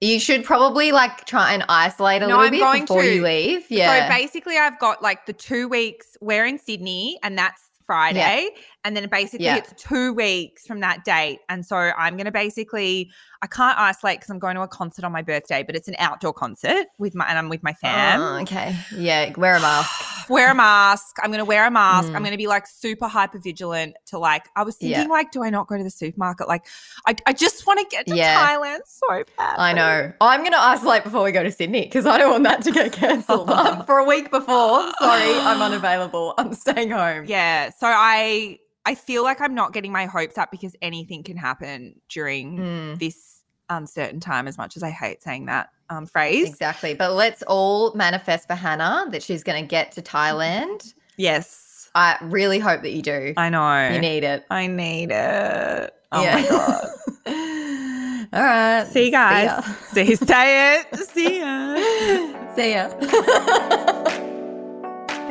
you 0.00 0.20
should 0.20 0.44
probably 0.44 0.92
like 0.92 1.24
try 1.24 1.54
and 1.54 1.64
isolate 1.68 2.22
a 2.22 2.26
no, 2.26 2.36
little 2.36 2.44
I'm 2.44 2.50
bit 2.50 2.60
going 2.60 2.82
before 2.82 3.02
to. 3.02 3.14
you 3.14 3.22
leave. 3.22 3.70
Yeah. 3.70 4.06
So 4.06 4.14
basically, 4.14 4.58
I've 4.58 4.78
got 4.78 5.02
like 5.02 5.24
the 5.24 5.32
two 5.32 5.68
weeks. 5.68 6.16
We're 6.20 6.44
in 6.44 6.58
Sydney, 6.58 7.18
and 7.22 7.38
that's 7.38 7.62
Friday. 7.86 8.48
Yeah. 8.52 8.60
And 8.84 8.96
then 8.96 9.08
basically 9.08 9.46
yeah. 9.46 9.56
it's 9.56 9.72
two 9.82 10.12
weeks 10.12 10.66
from 10.66 10.80
that 10.80 11.04
date. 11.04 11.40
And 11.48 11.64
so 11.64 11.76
I'm 11.76 12.16
going 12.16 12.26
to 12.26 12.32
basically, 12.32 13.10
I 13.42 13.46
can't 13.46 13.78
isolate 13.78 14.18
because 14.18 14.30
I'm 14.30 14.38
going 14.38 14.56
to 14.56 14.62
a 14.62 14.68
concert 14.68 15.04
on 15.04 15.12
my 15.12 15.22
birthday, 15.22 15.62
but 15.62 15.76
it's 15.76 15.88
an 15.88 15.96
outdoor 15.98 16.32
concert 16.32 16.86
with 16.98 17.14
my, 17.14 17.26
and 17.28 17.38
I'm 17.38 17.48
with 17.48 17.62
my 17.62 17.72
fam. 17.72 18.20
Oh, 18.20 18.40
okay. 18.42 18.76
Yeah. 18.96 19.32
Wear 19.36 19.56
a 19.56 19.60
mask. 19.60 20.13
Wear 20.28 20.50
a 20.50 20.54
mask. 20.54 21.16
I'm 21.22 21.30
going 21.30 21.38
to 21.38 21.44
wear 21.44 21.66
a 21.66 21.70
mask. 21.70 22.08
Mm. 22.08 22.16
I'm 22.16 22.22
going 22.22 22.32
to 22.32 22.38
be 22.38 22.46
like 22.46 22.66
super 22.66 23.06
hyper 23.06 23.38
vigilant 23.38 23.96
to 24.06 24.18
like, 24.18 24.48
I 24.56 24.62
was 24.62 24.76
thinking 24.76 25.02
yeah. 25.02 25.08
like, 25.08 25.30
do 25.30 25.42
I 25.42 25.50
not 25.50 25.66
go 25.66 25.76
to 25.76 25.84
the 25.84 25.90
supermarket? 25.90 26.48
Like, 26.48 26.66
I, 27.06 27.14
I 27.26 27.32
just 27.32 27.66
want 27.66 27.80
to 27.80 27.86
get 27.94 28.06
to 28.06 28.16
yeah. 28.16 28.46
Thailand 28.46 28.80
so 28.86 29.24
bad. 29.36 29.58
I 29.58 29.72
know. 29.72 30.12
I'm 30.20 30.40
going 30.40 30.52
to 30.52 30.60
isolate 30.60 31.04
before 31.04 31.22
we 31.22 31.32
go 31.32 31.42
to 31.42 31.50
Sydney 31.50 31.82
because 31.82 32.06
I 32.06 32.18
don't 32.18 32.30
want 32.30 32.44
that 32.44 32.62
to 32.62 32.70
get 32.70 32.92
cancelled 32.92 33.48
for 33.86 33.98
a 33.98 34.04
week 34.04 34.30
before. 34.30 34.92
Sorry, 34.98 35.38
I'm 35.40 35.62
unavailable. 35.62 36.34
I'm 36.38 36.54
staying 36.54 36.90
home. 36.90 37.24
Yeah. 37.26 37.70
So 37.70 37.86
I, 37.86 38.58
I 38.86 38.94
feel 38.94 39.22
like 39.22 39.40
I'm 39.40 39.54
not 39.54 39.72
getting 39.72 39.92
my 39.92 40.06
hopes 40.06 40.38
up 40.38 40.50
because 40.50 40.76
anything 40.82 41.22
can 41.22 41.36
happen 41.36 42.00
during 42.08 42.58
mm. 42.58 42.98
this 42.98 43.42
uncertain 43.68 44.20
time, 44.20 44.46
as 44.46 44.58
much 44.58 44.76
as 44.76 44.82
I 44.82 44.90
hate 44.90 45.22
saying 45.22 45.46
that 45.46 45.70
um, 45.90 46.06
phrase. 46.06 46.48
Exactly. 46.48 46.94
But 46.94 47.12
let's 47.12 47.42
all 47.42 47.92
manifest 47.94 48.46
for 48.48 48.54
Hannah 48.54 49.06
that 49.10 49.22
she's 49.22 49.42
going 49.42 49.62
to 49.62 49.68
get 49.68 49.92
to 49.92 50.02
Thailand. 50.02 50.94
Yes. 51.16 51.90
I 51.94 52.18
really 52.22 52.58
hope 52.58 52.82
that 52.82 52.90
you 52.90 53.02
do. 53.02 53.34
I 53.36 53.50
know. 53.50 53.88
You 53.88 54.00
need 54.00 54.24
it. 54.24 54.44
I 54.50 54.66
need 54.66 55.10
it. 55.12 55.94
Oh 56.10 56.22
yeah. 56.22 56.34
my 56.36 56.48
God. 56.48 56.84
all 58.32 58.42
right. 58.42 58.86
See 58.88 59.06
you 59.06 59.10
guys. 59.12 59.64
See 59.92 60.10
you. 60.10 60.16
Stay 60.16 60.80
it. 60.80 60.96
See 60.96 61.40
ya. 61.40 62.54
See 62.54 62.74
ya. 62.74 64.20